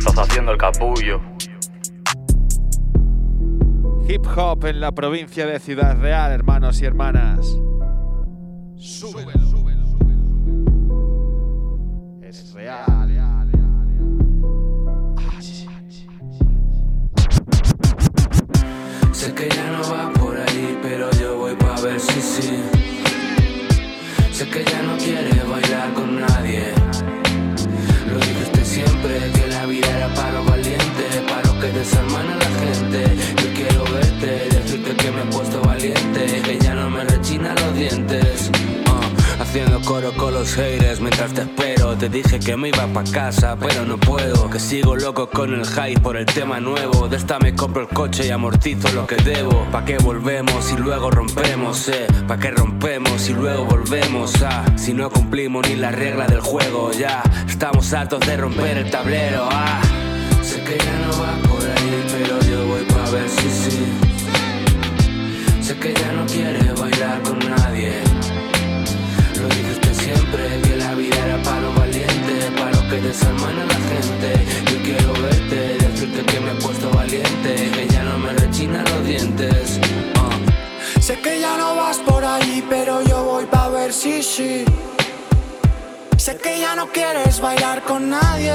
Los 0.05 0.17
haciendo 0.17 0.51
el 0.51 0.57
capullo. 0.57 1.19
Hip 4.07 4.25
hop 4.35 4.65
en 4.65 4.79
la 4.79 4.91
provincia 4.91 5.45
de 5.45 5.59
Ciudad 5.59 5.97
Real, 5.99 6.31
hermanos 6.31 6.81
y 6.81 6.85
hermanas. 6.85 7.57
Súbelo. 8.75 9.31
Es 12.21 12.53
real. 12.53 13.01
Sé 19.21 19.31
que 19.35 19.47
ya 19.49 19.71
no 19.71 19.81
va 19.91 20.11
por 20.13 20.35
ahí, 20.35 20.79
pero 20.81 21.11
yo 21.11 21.37
voy 21.37 21.55
pa' 21.55 21.79
ver 21.81 21.99
si 21.99 22.19
sí. 22.19 22.80
Sé 24.41 24.49
que 24.49 24.63
ya 24.63 24.81
no 24.81 24.97
quiere 24.97 25.43
bailar 25.43 25.93
con 25.93 26.19
nadie. 26.19 26.73
Lo 28.11 28.17
dijiste 28.17 28.65
siempre 28.65 29.19
que 29.35 29.47
la 29.49 29.67
vida 29.67 29.87
era 29.95 30.07
valientes, 30.41 31.15
para 31.29 31.43
los 31.43 31.55
que 31.61 31.67
desarman 31.67 32.27
a 32.27 32.35
la 32.37 32.49
gente. 32.63 33.03
Yo 33.39 33.53
quiero 33.53 33.83
verte, 33.93 34.49
decirte 34.49 34.95
que 34.95 35.11
me 35.11 35.21
he 35.21 35.25
puesto 35.25 35.61
valiente, 35.61 36.41
que 36.43 36.57
ya 36.57 36.73
no 36.73 36.89
me 36.89 37.03
rechina 37.03 37.53
los 37.53 37.75
dientes. 37.75 38.51
Haciendo 39.51 39.81
coro 39.81 40.13
con 40.13 40.33
los 40.33 40.53
haters 40.53 41.01
mientras 41.01 41.33
te 41.33 41.41
espero. 41.41 41.97
Te 41.97 42.07
dije 42.07 42.39
que 42.39 42.55
me 42.55 42.69
iba 42.69 42.87
pa' 42.87 43.03
casa, 43.03 43.57
pero 43.59 43.83
no 43.85 43.97
puedo. 43.97 44.49
Que 44.49 44.61
sigo 44.61 44.95
loco 44.95 45.29
con 45.29 45.53
el 45.53 45.65
hype 45.65 45.99
por 45.99 46.15
el 46.15 46.25
tema 46.25 46.61
nuevo. 46.61 47.09
De 47.09 47.17
esta 47.17 47.37
me 47.37 47.53
compro 47.53 47.81
el 47.81 47.89
coche 47.89 48.27
y 48.27 48.29
amortizo 48.29 48.89
lo 48.93 49.05
que 49.05 49.17
debo. 49.17 49.67
¿Pa' 49.69 49.83
qué 49.83 49.97
volvemos 49.97 50.71
y 50.71 50.77
luego 50.77 51.11
rompemos? 51.11 51.89
Eh? 51.89 52.07
¿Pa' 52.29 52.37
qué 52.37 52.51
rompemos 52.51 53.27
y 53.27 53.33
luego 53.33 53.65
volvemos? 53.65 54.41
Ah, 54.41 54.63
si 54.77 54.93
no 54.93 55.09
cumplimos 55.09 55.67
ni 55.67 55.75
la 55.75 55.91
regla 55.91 56.27
del 56.27 56.39
juego, 56.39 56.93
ya 56.93 57.21
estamos 57.45 57.91
hartos 57.91 58.21
de 58.21 58.37
romper 58.37 58.77
el 58.77 58.89
tablero. 58.89 59.49
Ah, 59.51 59.81
sé 60.41 60.63
que 60.63 60.77
ya 60.77 60.97
no 61.05 61.09
va 61.21 61.49
por 61.49 61.61
ahí, 61.61 62.05
pero 62.09 62.39
yo 62.39 62.67
voy 62.67 62.85
pa' 62.85 63.09
ver 63.11 63.27
si 63.27 63.49
sí. 63.49 63.85
Sé 65.61 65.77
que 65.77 65.93
ya 65.93 66.13
no 66.13 66.25
quiere 66.25 66.71
bailar 66.71 67.21
con 67.23 67.37
nadie. 67.39 68.10
Siempre 70.13 70.61
que 70.61 70.75
la 70.75 70.93
vida 70.93 71.15
era 71.25 71.41
para 71.41 71.61
los 71.61 71.75
valientes, 71.75 72.45
para 72.57 72.71
los 72.71 72.83
que 72.83 72.99
desarman 72.99 73.59
a 73.59 73.65
la 73.65 73.79
gente. 73.91 74.29
Yo 74.69 74.83
quiero 74.83 75.13
verte, 75.13 75.77
decirte 75.77 76.25
que 76.25 76.39
me 76.41 76.51
he 76.51 76.55
puesto 76.55 76.89
valiente, 76.91 77.71
que 77.71 77.87
ya 77.87 78.03
no 78.03 78.17
me 78.17 78.33
rechina 78.33 78.83
los 78.83 79.05
dientes. 79.05 79.79
Uh. 80.15 81.01
Sé 81.01 81.17
que 81.21 81.39
ya 81.39 81.55
no 81.55 81.77
vas 81.77 81.99
por 81.99 82.25
ahí, 82.25 82.61
pero 82.69 83.01
yo 83.03 83.23
voy 83.23 83.45
pa' 83.45 83.69
ver 83.69 83.93
si 83.93 84.21
sí. 84.21 84.65
Sé 86.17 86.35
que 86.35 86.59
ya 86.59 86.75
no 86.75 86.87
quieres 86.91 87.39
bailar 87.39 87.81
con 87.83 88.09
nadie. 88.09 88.53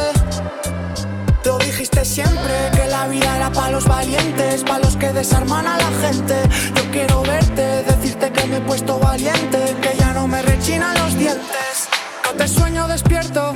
Lo 1.42 1.56
dijiste 1.58 2.04
siempre 2.04 2.54
que 2.74 2.86
la 2.88 3.06
vida 3.08 3.34
era 3.36 3.50
pa' 3.50 3.70
los 3.70 3.86
valientes, 3.86 4.62
pa' 4.62 4.78
los 4.78 4.94
que 4.96 5.10
desarman 5.12 5.66
a 5.66 5.78
la 5.78 5.90
gente. 6.02 6.34
Yo 6.74 6.90
quiero 6.90 7.22
verte, 7.22 7.82
decirte 7.84 8.30
que 8.30 8.46
me 8.46 8.56
he 8.58 8.60
puesto 8.60 8.98
valiente, 8.98 9.74
que 9.80 9.96
ya 9.96 10.05
no 10.26 10.32
me 10.32 10.42
rechinan 10.42 10.98
los 10.98 11.16
dientes. 11.16 11.88
No 12.24 12.32
te 12.32 12.48
sueño 12.48 12.88
despierto, 12.88 13.54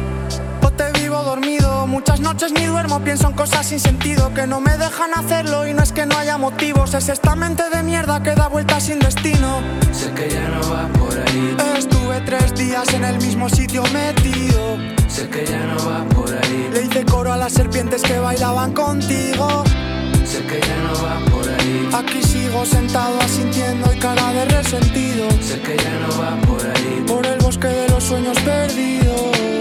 o 0.63 0.71
te 0.71 0.93
vivo 1.01 1.21
dormido. 1.25 1.87
Muchas 1.89 2.21
noches 2.21 2.53
ni 2.53 2.65
duermo, 2.65 3.01
pienso 3.01 3.27
en 3.29 3.35
cosas 3.35 3.67
sin 3.67 3.81
sentido 3.81 4.33
que 4.35 4.47
no 4.47 4.61
me 4.61 4.77
dejan 4.79 5.13
hacerlo. 5.15 5.67
Y 5.67 5.75
no 5.75 5.83
es 5.83 5.91
que 5.91 6.07
no 6.07 6.17
haya 6.17 6.39
motivos, 6.39 6.95
es 6.95 7.09
esta 7.09 7.35
mente 7.35 7.65
de 7.71 7.83
mierda 7.83 8.23
que 8.23 8.37
da 8.37 8.47
vueltas 8.47 8.85
sin 8.85 9.01
destino. 9.01 9.61
Sé 9.91 10.13
que 10.13 10.31
ya 10.31 10.49
no 10.49 10.61
va 10.71 10.87
por 10.93 11.13
ahí. 11.19 11.57
Estuve 11.77 12.21
tres 12.21 12.55
días 12.55 12.95
en 12.95 13.05
el 13.05 13.17
mismo 13.17 13.49
sitio 13.49 13.83
metido. 13.93 14.77
Sé 15.09 15.29
que 15.29 15.45
ya 15.45 15.67
no 15.67 15.77
va 15.91 16.05
por 16.15 16.31
ahí. 16.33 16.71
Le 16.73 16.83
hice 16.83 17.05
coro 17.05 17.33
a 17.33 17.37
las 17.37 17.53
serpientes 17.53 18.01
que 18.03 18.21
bailaban 18.21 18.73
contigo. 18.75 19.65
Sé 20.31 20.41
que 20.45 20.61
ya 20.61 20.77
no 20.85 20.93
va 21.03 21.19
por 21.29 21.49
ahí. 21.49 21.89
Aquí 21.93 22.23
sigo 22.23 22.65
sentado 22.65 23.19
asintiendo 23.21 23.93
y 23.93 23.99
cara 23.99 24.33
de 24.33 24.45
resentido. 24.45 25.29
Sé 25.41 25.61
que 25.61 25.77
ya 25.77 25.99
no 25.99 26.21
va 26.21 26.37
por 26.47 26.65
ahí. 26.65 27.05
Por 27.05 27.27
el 27.27 27.39
bosque 27.41 27.67
de 27.67 27.89
los 27.89 28.05
sueños 28.05 28.39
perdidos. 28.43 29.60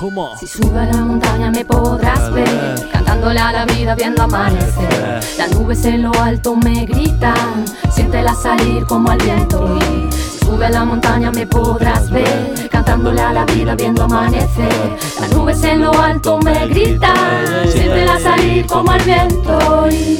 ¿Cómo? 0.00 0.34
Si 0.38 0.46
sube 0.46 0.80
a 0.80 0.86
la 0.86 1.04
montaña 1.04 1.50
me 1.50 1.62
podrás 1.62 2.32
ver 2.32 2.88
Cantándole 2.90 3.38
a 3.38 3.52
la 3.52 3.66
vida 3.66 3.94
viendo 3.94 4.22
amanecer. 4.22 5.20
Las 5.36 5.50
nubes 5.52 5.84
en 5.84 6.04
lo 6.04 6.12
alto 6.14 6.56
me 6.56 6.86
gritan 6.86 7.66
Siéntela 7.92 8.34
salir 8.34 8.86
como 8.86 9.10
al 9.10 9.18
viento. 9.18 9.78
Y 9.78 10.10
si 10.10 10.38
sube 10.46 10.64
a 10.64 10.70
la 10.70 10.86
montaña 10.86 11.30
me 11.30 11.46
podrás 11.46 12.10
ver 12.10 12.70
Cantándole 12.70 13.20
a 13.20 13.34
la 13.34 13.44
vida 13.44 13.74
viendo 13.74 14.04
amanecer. 14.04 14.96
Las 15.20 15.30
nubes 15.34 15.62
en 15.64 15.82
lo 15.82 15.92
alto 15.92 16.38
me 16.38 16.66
gritan 16.68 17.68
Siéntela 17.70 18.18
salir 18.18 18.66
como 18.66 18.92
al 18.92 19.02
viento. 19.02 19.90
Y 19.90 20.18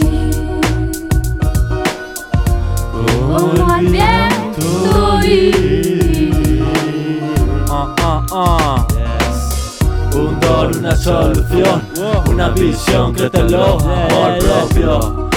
como 3.26 3.72
al 3.72 3.86
viento. 3.86 5.20
Y 5.24 5.80
Ah, 7.72 7.94
ah, 8.02 8.26
ah. 8.32 8.89
Un 10.20 10.38
don, 10.38 10.76
una 10.76 10.94
solución, 10.94 11.82
una 12.28 12.50
visión, 12.50 13.14
créetelo, 13.14 13.78
amor 13.78 14.38
propio. 14.38 15.30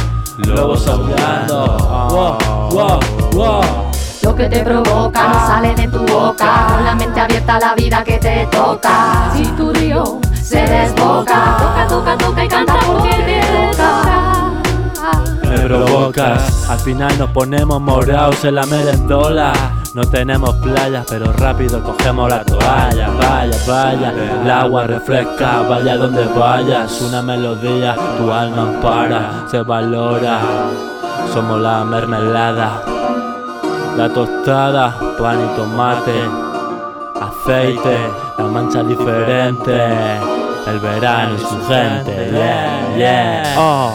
Lobos 0.45 0.85
aullando, 0.87 1.77
wow, 2.09 2.69
wow, 2.69 2.99
wow. 3.31 3.61
Lo 4.23 4.35
que 4.35 4.49
te 4.49 4.59
provoca 4.59 5.27
no 5.29 5.47
sale 5.47 5.73
de 5.75 5.87
tu 5.87 5.99
boca. 5.99 6.67
Con 6.67 6.83
la 6.83 6.95
mente 6.95 7.17
abierta 7.17 7.55
a 7.55 7.59
la 7.59 7.75
vida 7.75 8.03
que 8.03 8.17
te 8.17 8.45
toca. 8.51 9.31
Si 9.33 9.45
tu 9.53 9.71
río 9.71 10.19
se 10.33 10.61
desboca. 10.61 11.57
Toca, 11.59 11.87
toca, 11.87 12.17
toca 12.17 12.43
y 12.43 12.47
canta 12.49 12.75
porque 12.85 13.09
te 13.09 13.41
toca. 13.71 14.51
Me 15.49 15.59
provocas, 15.59 16.69
al 16.69 16.79
final 16.79 17.17
nos 17.17 17.29
ponemos 17.29 17.79
morados 17.79 18.43
en 18.43 18.55
la 18.55 18.65
merendola. 18.65 19.53
No 19.93 20.03
tenemos 20.05 20.55
playas, 20.55 21.05
pero 21.07 21.31
rápido 21.33 21.83
cogemos 21.83 22.27
la 22.27 22.43
toalla. 22.43 23.09
Vaya, 23.11 23.57
vaya, 23.67 24.13
el 24.41 24.49
agua 24.49 24.87
refresca, 24.87 25.61
vaya 25.69 25.97
donde 25.97 26.25
vayas. 26.25 26.99
Una 27.01 27.21
melodía, 27.21 27.95
tu 28.17 28.31
alma 28.31 28.79
para, 28.81 29.47
se 29.47 29.61
valora. 29.61 30.39
Somos 31.31 31.61
la 31.61 31.83
mermelada, 31.83 32.81
la 33.95 34.09
tostada, 34.09 34.95
pan 35.19 35.37
y 35.45 35.55
tomate, 35.55 36.23
aceite, 37.21 37.97
la 38.39 38.45
mancha 38.45 38.81
diferente. 38.81 39.77
El 40.65 40.79
verano 40.79 41.35
y 41.35 41.39
su 41.39 41.67
gente, 41.67 42.31
yeah, 42.31 42.95
yeah. 42.97 43.55
Oh, 43.57 43.93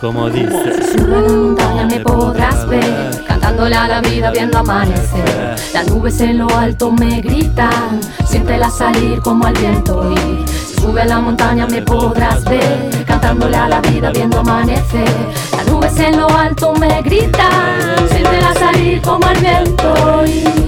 como 0.00 0.30
dice. 0.30 0.96
Montaña 1.06 1.84
me 1.84 2.00
podrás 2.00 2.66
ver 2.68 3.24
Cantándole 3.54 3.76
a 3.76 3.86
la 3.86 4.00
vida 4.00 4.30
viendo 4.32 4.58
amanecer. 4.58 5.54
Las 5.72 5.86
nubes 5.86 6.20
en 6.20 6.38
lo 6.38 6.48
alto 6.56 6.90
me 6.90 7.20
gritan 7.20 8.00
Siéntela 8.26 8.68
salir 8.68 9.20
como 9.20 9.46
al 9.46 9.54
viento. 9.54 10.12
Y 10.12 10.44
si 10.48 10.74
sube 10.80 11.04
la 11.04 11.20
montaña 11.20 11.64
me 11.68 11.80
podrás 11.80 12.42
ver 12.46 13.04
Cantándole 13.06 13.56
a 13.56 13.68
la 13.68 13.80
vida 13.80 14.10
viendo 14.10 14.40
amanecer. 14.40 15.08
Las 15.56 15.66
nubes 15.68 15.96
en 16.00 16.16
lo 16.16 16.28
alto 16.28 16.72
me 16.74 17.00
gritan 17.02 18.08
Siéntela 18.10 18.54
salir 18.54 19.00
como 19.02 19.24
al 19.24 19.36
viento. 19.36 20.24
Y 20.26 20.63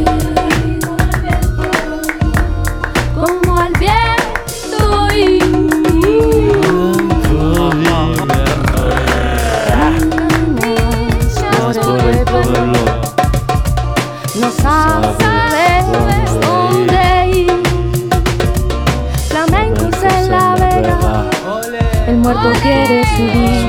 El 22.36 22.42
muerto 22.42 22.60
quiere 22.62 23.02
subir. 23.16 23.64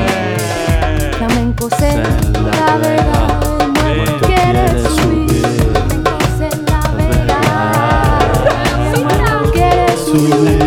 Flamencos 1.17 1.71
en 1.81 2.03
la 2.33 2.77
vega. 2.77 3.19
El 3.61 3.69
muerto 3.71 4.27
quiere 4.27 4.65
subir. 4.89 5.41
Flamencos 5.71 6.41
en 6.41 6.57
la 6.65 6.81
vega. 6.97 7.39
El 8.93 8.99
muerto 9.03 9.51
quiere 9.53 9.87
subir. 9.97 10.57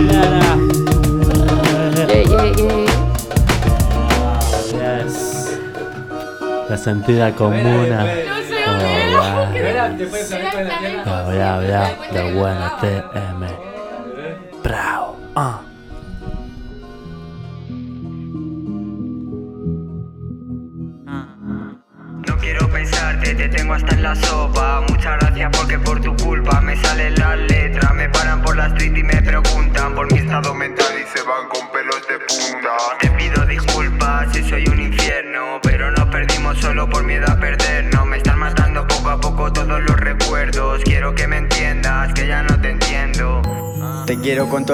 La 6.71 6.77
sentida 6.79 7.33
comuna. 7.35 8.07
Oh, 11.07 11.25
buena 12.33 12.67
TM. 12.81 13.40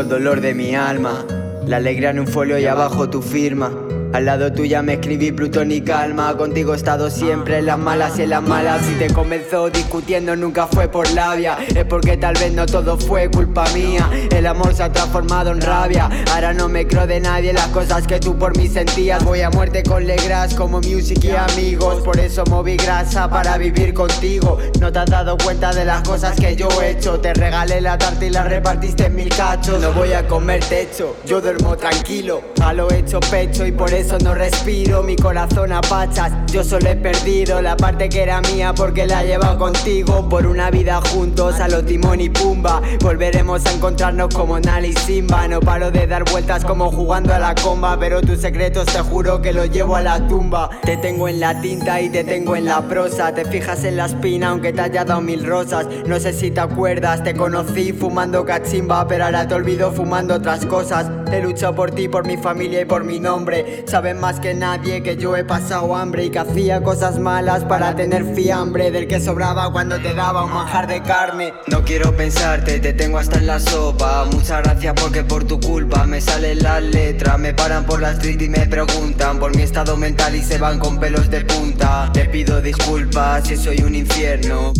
El 0.01 0.09
dolor 0.09 0.40
de 0.40 0.55
mi 0.55 0.74
alma. 0.74 1.24
La 1.66 1.78
alegría 1.78 2.11
en 2.11 2.20
un 2.20 2.26
folio 2.26 2.59
y 2.59 2.66
abajo 2.66 3.09
tu 3.09 3.22
firma. 3.22 3.86
Al 4.16 4.24
lado 4.24 4.50
tuya 4.50 4.80
me 4.80 4.94
escribí 4.94 5.30
Plutón 5.30 5.70
y 5.70 5.82
calma. 5.82 6.34
Contigo 6.38 6.72
he 6.72 6.76
estado 6.78 7.10
siempre 7.10 7.58
en 7.58 7.66
las 7.66 7.78
malas 7.78 8.18
y 8.18 8.22
en 8.22 8.30
las 8.30 8.42
malas. 8.42 8.80
Si 8.86 8.94
te 8.94 9.12
comenzó 9.12 9.68
discutiendo, 9.68 10.34
nunca 10.34 10.66
fue 10.66 10.88
por 10.88 11.10
labia. 11.12 11.58
Es 11.68 11.84
porque 11.84 12.16
tal 12.16 12.32
vez 12.32 12.50
no 12.54 12.64
todo 12.64 12.96
fue 12.96 13.30
culpa 13.30 13.66
mía. 13.74 14.08
El 14.34 14.46
amor 14.46 14.72
se 14.72 14.84
ha 14.84 14.90
transformado 14.90 15.50
en 15.50 15.60
rabia. 15.60 16.08
Ahora 16.32 16.54
no 16.54 16.66
me 16.66 16.86
creo 16.86 17.06
de 17.06 17.20
nadie 17.20 17.52
las 17.52 17.66
cosas 17.66 18.06
que 18.06 18.18
tú 18.18 18.38
por 18.38 18.56
mí 18.56 18.68
sentías. 18.68 19.22
Voy 19.22 19.42
a 19.42 19.50
muerte 19.50 19.82
con 19.82 20.06
Legras 20.06 20.54
como 20.54 20.80
music 20.80 21.22
y 21.22 21.32
amigos. 21.32 22.02
Por 22.02 22.18
eso 22.18 22.42
moví 22.46 22.78
grasa 22.78 23.28
para 23.28 23.58
vivir 23.58 23.92
contigo. 23.92 24.56
No 24.80 24.90
te 24.90 24.98
has 24.98 25.10
dado 25.10 25.36
cuenta 25.36 25.74
de 25.74 25.84
las 25.84 26.00
cosas 26.08 26.40
que 26.40 26.56
yo 26.56 26.68
he 26.80 26.92
hecho. 26.92 27.20
Te 27.20 27.34
regalé 27.34 27.82
la 27.82 27.98
tarta 27.98 28.24
y 28.24 28.30
la 28.30 28.44
repartiste 28.44 29.08
en 29.08 29.14
mil 29.14 29.28
cachos. 29.28 29.78
No 29.78 29.92
voy 29.92 30.14
a 30.14 30.26
comer 30.26 30.64
techo, 30.64 31.18
yo 31.26 31.42
duermo 31.42 31.76
tranquilo. 31.76 32.40
A 32.62 32.72
lo 32.72 32.90
hecho 32.90 33.20
pecho 33.20 33.66
y 33.66 33.72
por 33.72 33.92
eso 33.92 34.05
no 34.22 34.34
respiro. 34.34 35.02
Mi 35.02 35.16
corazón 35.16 35.72
a 35.72 35.80
pachas, 35.80 36.32
yo 36.52 36.62
solo 36.62 36.88
he 36.88 36.96
perdido 36.96 37.61
la 37.61 37.76
parte 37.76 38.09
que 38.09 38.22
era 38.22 38.40
mía 38.40 38.72
porque 38.74 39.07
la 39.07 39.24
he 39.24 39.26
llevado 39.26 39.59
contigo. 39.59 40.28
Por 40.28 40.46
una 40.46 40.70
vida 40.70 41.00
juntos 41.12 41.59
a 41.61 41.68
lo 41.68 41.84
timón 41.84 42.20
y 42.20 42.30
pumba. 42.30 42.80
Volveremos 43.00 43.66
a 43.66 43.72
encontrarnos 43.72 44.32
como 44.32 44.61
Nali 44.61 44.88
y 44.88 44.92
Simba. 44.92 45.48
No 45.48 45.61
paro 45.61 45.90
de 45.90 46.07
dar 46.07 46.24
vueltas 46.30 46.64
como 46.64 46.90
jugando 46.90 47.34
a 47.34 47.38
la 47.38 47.54
comba. 47.57 47.98
Pero 47.98 48.20
tus 48.20 48.40
secretos 48.40 48.86
te 48.86 49.00
juro 49.00 49.42
que 49.42 49.52
los 49.52 49.70
llevo 49.70 49.96
a 49.96 50.02
la 50.02 50.26
tumba. 50.28 50.70
Te 50.84 50.96
tengo 50.96 51.28
en 51.28 51.40
la 51.40 51.61
tinta 51.61 52.00
y 52.00 52.09
te 52.09 52.22
tengo 52.22 52.54
en 52.54 52.66
la 52.66 52.82
prosa. 52.82 53.34
Te 53.34 53.44
fijas 53.44 53.82
en 53.84 53.96
la 53.96 54.07
espina 54.07 54.50
aunque 54.50 54.72
te 54.72 54.82
haya 54.82 55.04
dado 55.04 55.20
mil 55.20 55.44
rosas. 55.44 55.86
No 56.07 56.20
sé 56.20 56.32
si 56.32 56.52
te 56.52 56.61
acuerdas, 56.61 57.24
te 57.24 57.34
conocí 57.34 57.92
fumando 57.92 58.44
cachimba. 58.44 59.07
Pero 59.09 59.24
ahora 59.24 59.48
te 59.48 59.54
olvido 59.54 59.90
fumando 59.90 60.34
otras 60.34 60.64
cosas. 60.64 61.11
He 61.32 61.42
luchado 61.42 61.74
por 61.74 61.90
ti, 61.90 62.09
por 62.09 62.24
mi 62.24 62.36
familia 62.36 62.80
y 62.80 62.84
por 62.84 63.02
mi 63.02 63.18
nombre. 63.18 63.84
Saben 63.97 64.20
más 64.20 64.40
que 64.40 64.53
nadie 64.53 65.03
que 65.03 65.16
yo 65.16 65.38
he 65.38 65.44
pasado 65.44 65.97
hambre 65.97 66.26
y 66.26 66.30
que 66.30 66.38
hacía 66.38 66.82
cosas 66.82 67.18
malas 67.18 67.64
para 67.64 67.97
tener 67.97 68.34
fiambre. 68.34 68.90
Del 68.90 69.09
que 69.09 69.20
sobraba 69.20 69.72
cuando 69.72 69.99
te 69.99 70.12
daba 70.12 70.44
un 70.44 70.53
manjar 70.53 70.86
de 70.86 71.01
carne. 71.01 71.55
No 71.68 71.82
quiero 71.82 72.14
pensarte, 72.14 72.78
te 72.78 72.92
tengo 72.92 73.16
hasta 73.16 73.38
en 73.38 73.47
la 73.47 73.59
sopa. 73.59 74.26
Muchas 74.26 74.62
gracias 74.64 74.92
porque 75.01 75.24
por 75.24 75.44
tu 75.44 75.59
culpa 75.59 76.05
me 76.05 76.20
salen 76.20 76.62
las 76.62 76.82
letras. 76.82 77.38
Me 77.38 77.55
paran 77.55 77.86
por 77.86 78.03
la 78.03 78.11
street 78.11 78.42
y 78.42 78.51
me 78.51 78.66
preguntan 78.66 79.38
por 79.38 79.57
mi 79.57 79.62
estado 79.62 79.97
mental 79.97 80.36
y 80.36 80.42
se 80.42 80.59
van 80.59 80.78
con 80.78 81.01
pelos 81.01 81.30
de 81.30 81.47
punta. 81.47 82.11
Te 82.12 82.26
pido 82.26 82.61
disculpas 82.61 83.49
si 83.49 83.57
soy 83.57 83.78
un 83.78 83.94
infierno. 83.94 84.74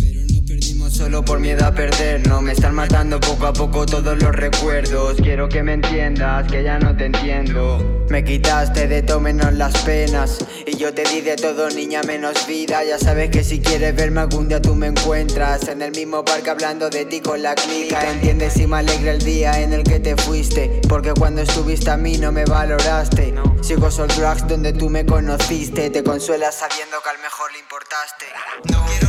Solo 0.97 1.23
por 1.23 1.39
miedo 1.39 1.63
a 1.63 1.71
perder, 1.71 2.27
no 2.27 2.41
me 2.41 2.53
están 2.53 2.73
matando 2.73 3.19
poco 3.19 3.45
a 3.45 3.53
poco 3.53 3.85
todos 3.85 4.17
los 4.17 4.35
recuerdos. 4.35 5.17
Quiero 5.17 5.47
que 5.47 5.61
me 5.61 5.73
entiendas, 5.73 6.51
que 6.51 6.63
ya 6.63 6.79
no 6.79 6.97
te 6.97 7.05
entiendo. 7.05 7.77
Me 8.09 8.23
quitaste 8.23 8.87
de 8.87 9.03
todo 9.03 9.19
menos 9.19 9.53
las 9.53 9.77
penas. 9.83 10.39
Y 10.65 10.75
yo 10.75 10.95
te 10.95 11.03
di 11.03 11.21
de 11.21 11.35
todo, 11.35 11.69
niña, 11.69 12.01
menos 12.01 12.47
vida. 12.47 12.83
Ya 12.83 12.97
sabes 12.97 13.29
que 13.29 13.43
si 13.43 13.61
quieres 13.61 13.95
verme 13.95 14.21
algún 14.21 14.47
día 14.47 14.59
tú 14.59 14.73
me 14.73 14.87
encuentras. 14.87 15.67
En 15.67 15.83
el 15.83 15.91
mismo 15.91 16.25
parque 16.25 16.49
hablando 16.49 16.89
de 16.89 17.05
ti 17.05 17.21
con 17.21 17.43
la 17.43 17.53
clica. 17.53 18.01
Entiendes 18.09 18.57
y 18.57 18.65
me 18.65 18.77
alegra 18.77 19.11
el 19.11 19.23
día 19.23 19.61
en 19.61 19.73
el 19.73 19.83
que 19.83 19.99
te 19.99 20.17
fuiste. 20.17 20.81
Porque 20.89 21.13
cuando 21.13 21.43
estuviste 21.43 21.91
a 21.91 21.97
mí 21.97 22.17
no 22.17 22.31
me 22.31 22.43
valoraste. 22.43 23.35
Sigo 23.61 23.91
Soul 23.91 24.07
Drugs 24.07 24.47
donde 24.47 24.73
tú 24.73 24.89
me 24.89 25.05
conociste. 25.05 25.91
Te 25.91 26.03
consuelas 26.03 26.55
sabiendo 26.55 26.97
que 27.03 27.09
al 27.11 27.19
mejor 27.21 27.51
le 27.53 27.59
importaste. 27.59 28.25
No 28.71 28.83
quiero 28.87 29.07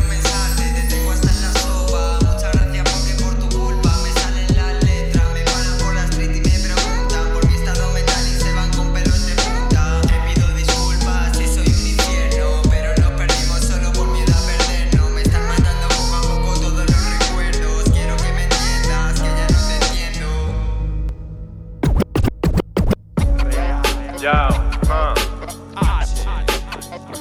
Ya, 24.28 24.46
ah. 24.90 25.14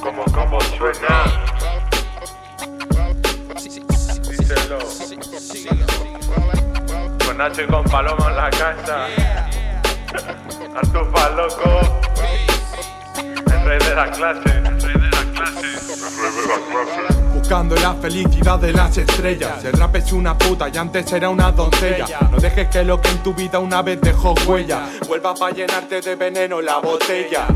Como, 0.02 0.24
como 0.24 0.60
suena. 0.60 1.24
Díselo. 4.28 4.78
Con 7.24 7.38
Nacho 7.38 7.62
y 7.62 7.66
con 7.66 7.84
Paloma 7.84 8.28
en 8.28 8.36
la 8.36 8.50
casa. 8.50 9.06
Artufa 10.76 11.30
loco. 11.30 11.80
El 13.16 13.64
rey 13.64 13.78
de 13.78 13.94
la 13.94 14.10
clase. 14.10 14.97
Buscando 17.34 17.76
la 17.76 17.94
felicidad 17.94 18.58
de 18.58 18.72
las 18.72 18.96
estrellas. 18.98 19.64
El 19.64 19.72
rap 19.72 19.96
es 19.96 20.12
una 20.12 20.36
puta 20.36 20.68
y 20.68 20.76
antes 20.76 21.12
era 21.12 21.28
una 21.28 21.52
doncella. 21.52 22.06
No 22.30 22.38
dejes 22.38 22.68
que 22.68 22.84
lo 22.84 23.00
que 23.00 23.08
en 23.08 23.22
tu 23.22 23.34
vida 23.34 23.58
una 23.58 23.82
vez 23.82 24.00
dejó 24.00 24.34
huella 24.46 24.88
vuelva 25.06 25.34
para 25.34 25.54
llenarte 25.54 26.00
de 26.00 26.16
veneno 26.16 26.60
la 26.60 26.78
botella. 26.78 27.46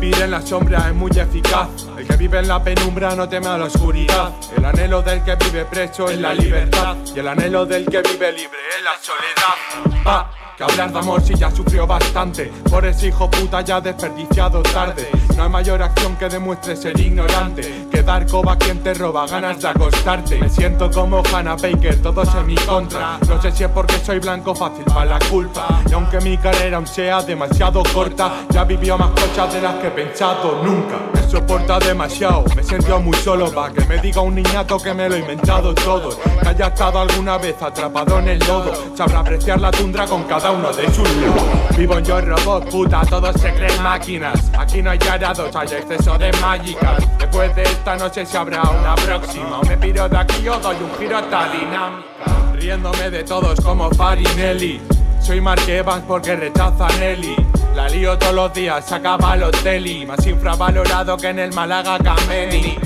Vivir 0.00 0.22
en 0.22 0.30
la 0.30 0.40
sombra 0.40 0.88
es 0.88 0.94
muy 0.94 1.10
eficaz. 1.10 1.68
El 1.96 2.06
que 2.06 2.16
vive 2.16 2.38
en 2.38 2.46
la 2.46 2.62
penumbra 2.62 3.16
no 3.16 3.28
teme 3.28 3.48
a 3.48 3.58
la 3.58 3.64
oscuridad. 3.64 4.32
El 4.56 4.64
anhelo 4.64 5.02
del 5.02 5.24
que 5.24 5.34
vive 5.34 5.64
preso 5.64 6.08
es 6.08 6.18
la 6.18 6.34
libertad. 6.34 6.96
Y 7.14 7.18
el 7.18 7.26
anhelo 7.26 7.66
del 7.66 7.84
que 7.84 8.00
vive 8.02 8.32
libre 8.32 8.58
es 8.76 8.84
la 8.84 8.92
soledad. 9.00 9.97
Pa, 10.04 10.30
que 10.56 10.64
hablar 10.64 10.92
de 10.92 10.98
amor 10.98 11.20
si 11.20 11.34
ya 11.34 11.50
sufrió 11.50 11.86
bastante. 11.86 12.52
Por 12.70 12.84
ese 12.84 13.08
hijo 13.08 13.30
puta 13.30 13.60
ya 13.60 13.80
desperdiciado 13.80 14.62
tarde. 14.62 15.08
No 15.36 15.44
hay 15.44 15.48
mayor 15.48 15.82
acción 15.82 16.16
que 16.16 16.28
demuestre 16.28 16.74
ser 16.76 16.98
ignorante. 16.98 17.86
Que 17.90 18.02
dar 18.02 18.26
coba 18.26 18.52
a 18.52 18.58
quien 18.58 18.82
te 18.82 18.94
roba 18.94 19.26
ganas 19.26 19.60
de 19.60 19.68
acostarte. 19.68 20.38
Me 20.38 20.48
siento 20.48 20.90
como 20.90 21.22
Hannah 21.32 21.56
Baker, 21.56 22.02
todos 22.02 22.34
en 22.34 22.46
mi 22.46 22.56
contra. 22.56 23.18
No 23.28 23.40
sé 23.40 23.52
si 23.52 23.64
es 23.64 23.70
porque 23.70 23.98
soy 23.98 24.18
blanco 24.18 24.54
fácil 24.54 24.84
para 24.84 25.04
la 25.04 25.18
culpa. 25.30 25.80
Y 25.88 25.92
aunque 25.92 26.20
mi 26.20 26.36
carrera 26.36 26.76
aún 26.76 26.86
sea 26.86 27.22
demasiado 27.22 27.82
corta, 27.94 28.46
ya 28.50 28.64
vivió 28.64 28.98
más 28.98 29.10
cosas 29.10 29.52
de 29.54 29.62
las 29.62 29.74
que 29.76 29.86
he 29.88 29.90
pensado 29.90 30.60
nunca. 30.62 31.17
Soporta 31.28 31.78
demasiado, 31.78 32.44
me 32.56 32.62
siento 32.62 32.98
muy 33.00 33.14
solo 33.18 33.52
para 33.52 33.70
que 33.74 33.84
me 33.84 33.98
diga 33.98 34.22
un 34.22 34.34
niñato 34.34 34.78
que 34.78 34.94
me 34.94 35.10
lo 35.10 35.14
he 35.14 35.18
inventado 35.18 35.74
todo. 35.74 36.18
Que 36.40 36.48
haya 36.48 36.68
estado 36.68 37.00
alguna 37.00 37.36
vez 37.36 37.60
atrapado 37.60 38.18
en 38.18 38.28
el 38.28 38.38
lodo. 38.38 38.72
Sabrá 38.96 39.20
apreciar 39.20 39.60
la 39.60 39.70
tundra 39.70 40.06
con 40.06 40.24
cada 40.24 40.50
uno 40.52 40.72
de 40.72 40.90
sus 40.90 41.08
lados. 41.16 41.76
Vivo 41.76 41.98
en 41.98 42.04
yo 42.06 42.18
robot, 42.22 42.70
puta, 42.70 43.02
todos 43.02 43.38
se 43.38 43.52
creen 43.52 43.82
máquinas. 43.82 44.50
Aquí 44.58 44.80
no 44.80 44.90
hay 44.90 44.98
arados, 45.10 45.54
hay 45.54 45.68
exceso 45.68 46.16
de 46.16 46.32
mágicas. 46.40 46.96
Después 47.18 47.54
de 47.54 47.62
esta 47.62 47.96
no 47.96 48.08
sé 48.08 48.24
si 48.24 48.34
habrá 48.34 48.62
una 48.62 48.94
próxima. 48.94 49.60
O 49.60 49.62
me 49.66 49.76
piro 49.76 50.08
de 50.08 50.16
aquí 50.16 50.48
o 50.48 50.58
doy 50.58 50.76
un 50.76 50.98
giro 50.98 51.18
a 51.18 51.20
esta 51.20 51.52
dinámica. 51.52 52.54
Riéndome 52.54 53.10
de 53.10 53.22
todos 53.24 53.60
como 53.60 53.90
Farinelli. 53.90 54.80
Soy 55.20 55.42
Mark 55.42 55.68
Evans 55.68 56.04
porque 56.08 56.34
rechaza 56.36 56.88
Nelly. 56.98 57.36
La 57.74 57.88
lío 57.88 58.18
todos 58.18 58.34
los 58.34 58.52
días, 58.52 58.86
saca 58.86 59.16
Balotelli. 59.16 60.06
Más 60.06 60.26
infravalorado 60.26 61.16
que 61.16 61.28
en 61.28 61.38
el 61.38 61.52
Málaga 61.52 61.98
Cameni. 61.98 62.76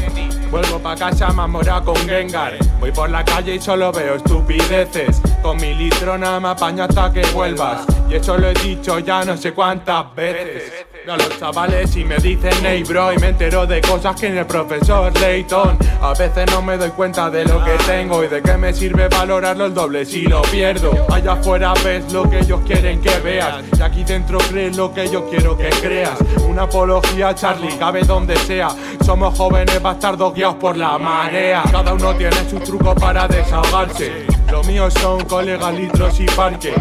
Vuelvo 0.53 0.79
pa' 0.81 0.95
casa 0.95 1.29
más 1.29 1.49
morado 1.49 1.95
con 1.95 1.97
Gengar. 2.07 2.59
Voy 2.79 2.93
por 2.93 3.09
la 3.09 3.25
calle 3.25 3.55
y 3.55 3.59
solo 3.59 3.91
veo 3.91 4.17
estupideces. 4.17 5.23
Con 5.41 5.57
mi 5.57 5.73
litrona 5.73 6.39
me 6.41 6.49
apaño 6.49 6.85
hasta 6.85 7.11
que 7.11 7.25
vuelvas. 7.33 7.87
Y 8.07 8.17
eso 8.17 8.37
lo 8.37 8.51
he 8.51 8.55
dicho 8.55 8.99
ya 8.99 9.25
no 9.25 9.35
sé 9.39 9.55
cuántas 9.55 10.15
veces. 10.15 10.85
A 11.09 11.17
los 11.17 11.37
chavales 11.37 11.97
y 11.97 12.05
me 12.05 12.17
dicen 12.19 12.53
hey 12.63 12.85
bro 12.87 13.13
Y 13.13 13.19
me 13.19 13.31
entero 13.31 13.67
de 13.67 13.81
cosas 13.81 14.15
que 14.15 14.31
ni 14.31 14.39
el 14.39 14.47
profesor 14.47 15.13
Layton 15.21 15.77
A 16.01 16.15
veces 16.15 16.47
no 16.53 16.63
me 16.63 16.77
doy 16.77 16.91
cuenta 16.91 17.29
de 17.29 17.45
lo 17.45 17.65
que 17.65 17.73
tengo 17.87 18.23
Y 18.23 18.29
de 18.29 18.41
qué 18.41 18.57
me 18.57 18.73
sirve 18.73 19.09
valorarlo 19.09 19.67
el 19.67 19.75
doble 19.75 20.05
si 20.05 20.23
lo 20.23 20.43
pierdo 20.43 20.93
Allá 21.11 21.33
afuera 21.33 21.75
ves 21.83 22.13
lo 22.13 22.31
que 22.31 22.39
ellos 22.39 22.61
quieren 22.65 23.01
que 23.01 23.19
veas 23.19 23.65
Y 23.77 23.83
aquí 23.83 24.05
dentro 24.05 24.39
crees 24.39 24.77
lo 24.77 24.95
que 24.95 25.09
yo 25.09 25.29
quiero 25.29 25.57
que 25.59 25.71
creas 25.71 26.19
Una 26.49 26.63
apología 26.63 27.35
Charlie, 27.35 27.77
cabe 27.79 28.05
donde 28.05 28.37
sea 28.37 28.69
Somos 29.05 29.37
jóvenes 29.37 29.83
bastardos 29.83 30.33
por 30.51 30.77
la 30.77 30.99
marea. 30.99 31.63
Cada 31.71 31.95
uno 31.95 32.15
tiene 32.17 32.49
su 32.51 32.59
truco 32.59 32.95
para 32.95 33.29
desahogarse. 33.29 34.27
Lo 34.51 34.63
mío 34.65 34.91
son 34.91 35.25
colegas, 35.25 35.73
litros 35.75 36.19
y 36.21 36.27
parque 36.27 36.75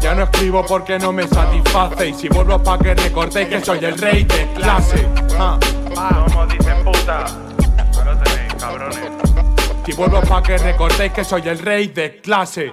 ya 0.00 0.14
no 0.14 0.22
escribo 0.22 0.64
porque 0.64 0.98
no 0.98 1.12
me 1.12 1.26
satisface. 1.26 2.08
Y 2.08 2.14
si 2.14 2.28
vuelvo 2.28 2.62
pa' 2.62 2.78
que 2.78 2.94
recordéis 2.94 3.48
que 3.48 3.60
soy 3.60 3.84
el 3.84 3.98
rey 3.98 4.24
de 4.24 4.46
clase. 4.54 5.06
Ah, 5.38 5.58
Como 6.26 6.46
dicen 6.46 6.84
puta. 6.84 7.24
No 8.04 8.18
tenéis, 8.22 8.54
cabrones. 8.54 9.10
Si 9.84 9.92
vuelvo 9.92 10.20
pa' 10.20 10.42
que 10.42 10.58
recordéis 10.58 11.12
que 11.12 11.24
soy 11.24 11.42
el 11.48 11.58
rey 11.58 11.88
de 11.88 12.20
clase 12.20 12.72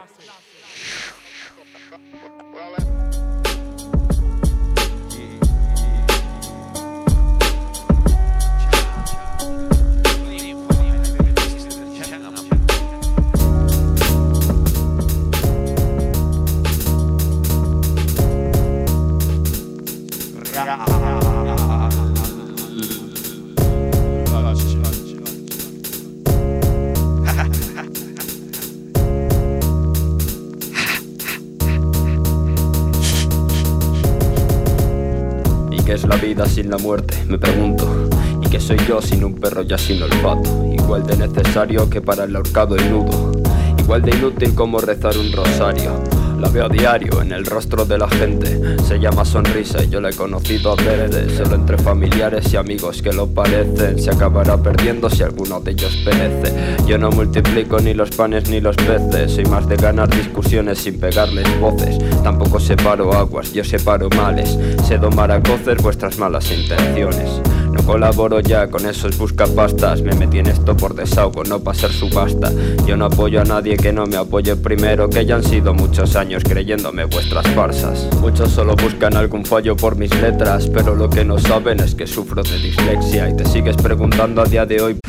vida 36.34 36.48
sin 36.48 36.70
la 36.70 36.78
muerte? 36.78 37.16
Me 37.28 37.38
pregunto. 37.38 38.10
¿Y 38.42 38.50
qué 38.50 38.60
soy 38.60 38.78
yo 38.88 39.02
sin 39.02 39.24
un 39.24 39.36
perro 39.36 39.62
ya 39.62 39.78
sin 39.78 40.02
olfato? 40.02 40.66
Igual 40.74 41.06
de 41.06 41.16
necesario 41.16 41.88
que 41.90 42.02
para 42.02 42.24
el 42.24 42.36
ahorcado 42.36 42.76
el 42.76 42.90
nudo. 42.90 43.32
Igual 43.78 44.02
de 44.02 44.16
inútil 44.16 44.56
como 44.56 44.80
rezar 44.80 45.16
un 45.16 45.32
rosario. 45.32 46.03
La 46.44 46.50
veo 46.50 46.66
a 46.66 46.70
diario 46.70 47.22
en 47.22 47.32
el 47.32 47.46
rostro 47.46 47.86
de 47.86 47.98
la 47.98 48.10
gente. 48.10 48.78
Se 48.84 49.00
llama 49.00 49.24
sonrisa 49.24 49.82
y 49.82 49.88
yo 49.88 50.02
la 50.02 50.10
he 50.10 50.14
conocido 50.14 50.74
a 50.74 50.76
veces. 50.76 51.38
Solo 51.38 51.56
entre 51.56 51.78
familiares 51.78 52.52
y 52.52 52.58
amigos 52.58 53.02
que 53.02 53.14
lo 53.14 53.28
parecen. 53.28 53.98
Se 53.98 54.10
acabará 54.12 54.62
perdiendo 54.62 55.10
si 55.10 55.24
alguno 55.24 55.62
de 55.62 55.72
ellos 55.72 55.96
perece. 56.04 56.54
Yo 56.86 56.98
no 56.98 57.12
multiplico 57.12 57.80
ni 57.80 57.94
los 57.94 58.10
panes 58.10 58.50
ni 58.50 58.60
los 58.60 58.76
peces. 58.76 59.32
Soy 59.32 59.46
más 59.46 59.70
de 59.70 59.78
ganar 59.78 60.10
discusiones 60.10 60.80
sin 60.80 61.00
pegarles 61.00 61.48
voces. 61.62 61.98
Tampoco 62.24 62.60
separo 62.60 63.14
aguas, 63.14 63.54
yo 63.54 63.64
separo 63.64 64.10
males. 64.10 64.58
Sé 64.86 64.98
domar 64.98 65.32
a 65.32 65.40
vuestras 65.40 66.18
malas 66.18 66.52
intenciones. 66.52 67.40
No 67.74 67.84
colaboro 67.84 68.40
ya 68.40 68.68
con 68.70 68.86
esos 68.86 69.18
buscapastas 69.18 70.02
Me 70.02 70.14
metí 70.16 70.40
en 70.40 70.48
esto 70.48 70.78
por 70.78 70.94
desahogo, 70.96 71.44
no 71.44 71.60
para 71.60 71.78
ser 71.78 71.92
subasta 71.92 72.52
Yo 72.86 72.96
no 72.96 73.06
apoyo 73.06 73.42
a 73.42 73.44
nadie 73.44 73.76
que 73.76 73.92
no 73.92 74.06
me 74.06 74.16
apoye 74.16 74.56
primero 74.56 75.10
Que 75.10 75.26
ya 75.26 75.36
han 75.36 75.44
sido 75.44 75.74
muchos 75.74 76.16
años 76.16 76.44
creyéndome 76.44 77.06
vuestras 77.06 77.48
farsas 77.50 78.08
Muchos 78.22 78.52
solo 78.52 78.76
buscan 78.76 79.18
algún 79.18 79.44
fallo 79.44 79.76
por 79.76 79.96
mis 79.96 80.14
letras 80.22 80.70
Pero 80.70 80.96
lo 80.96 81.10
que 81.10 81.26
no 81.26 81.40
saben 81.40 81.80
es 81.80 81.96
que 81.96 82.08
sufro 82.08 82.44
de 82.44 82.58
dislexia 82.60 83.30
Y 83.30 83.36
te 83.36 83.46
sigues 83.46 83.76
preguntando 83.76 84.42
a 84.42 84.46
día 84.46 84.66
de 84.66 84.82
hoy 84.82 85.00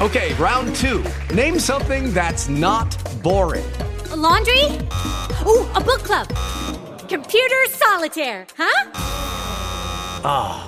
Okay, 0.00 0.32
round 0.34 0.76
two. 0.76 1.02
Name 1.34 1.58
something 1.58 2.12
that's 2.14 2.48
not 2.48 2.96
boring. 3.20 3.64
A 4.12 4.16
laundry? 4.16 4.62
Ooh, 5.44 5.66
a 5.74 5.80
book 5.80 6.04
club. 6.04 6.28
Computer 7.08 7.66
solitaire, 7.66 8.46
huh? 8.56 8.90
Ah, 10.22 10.67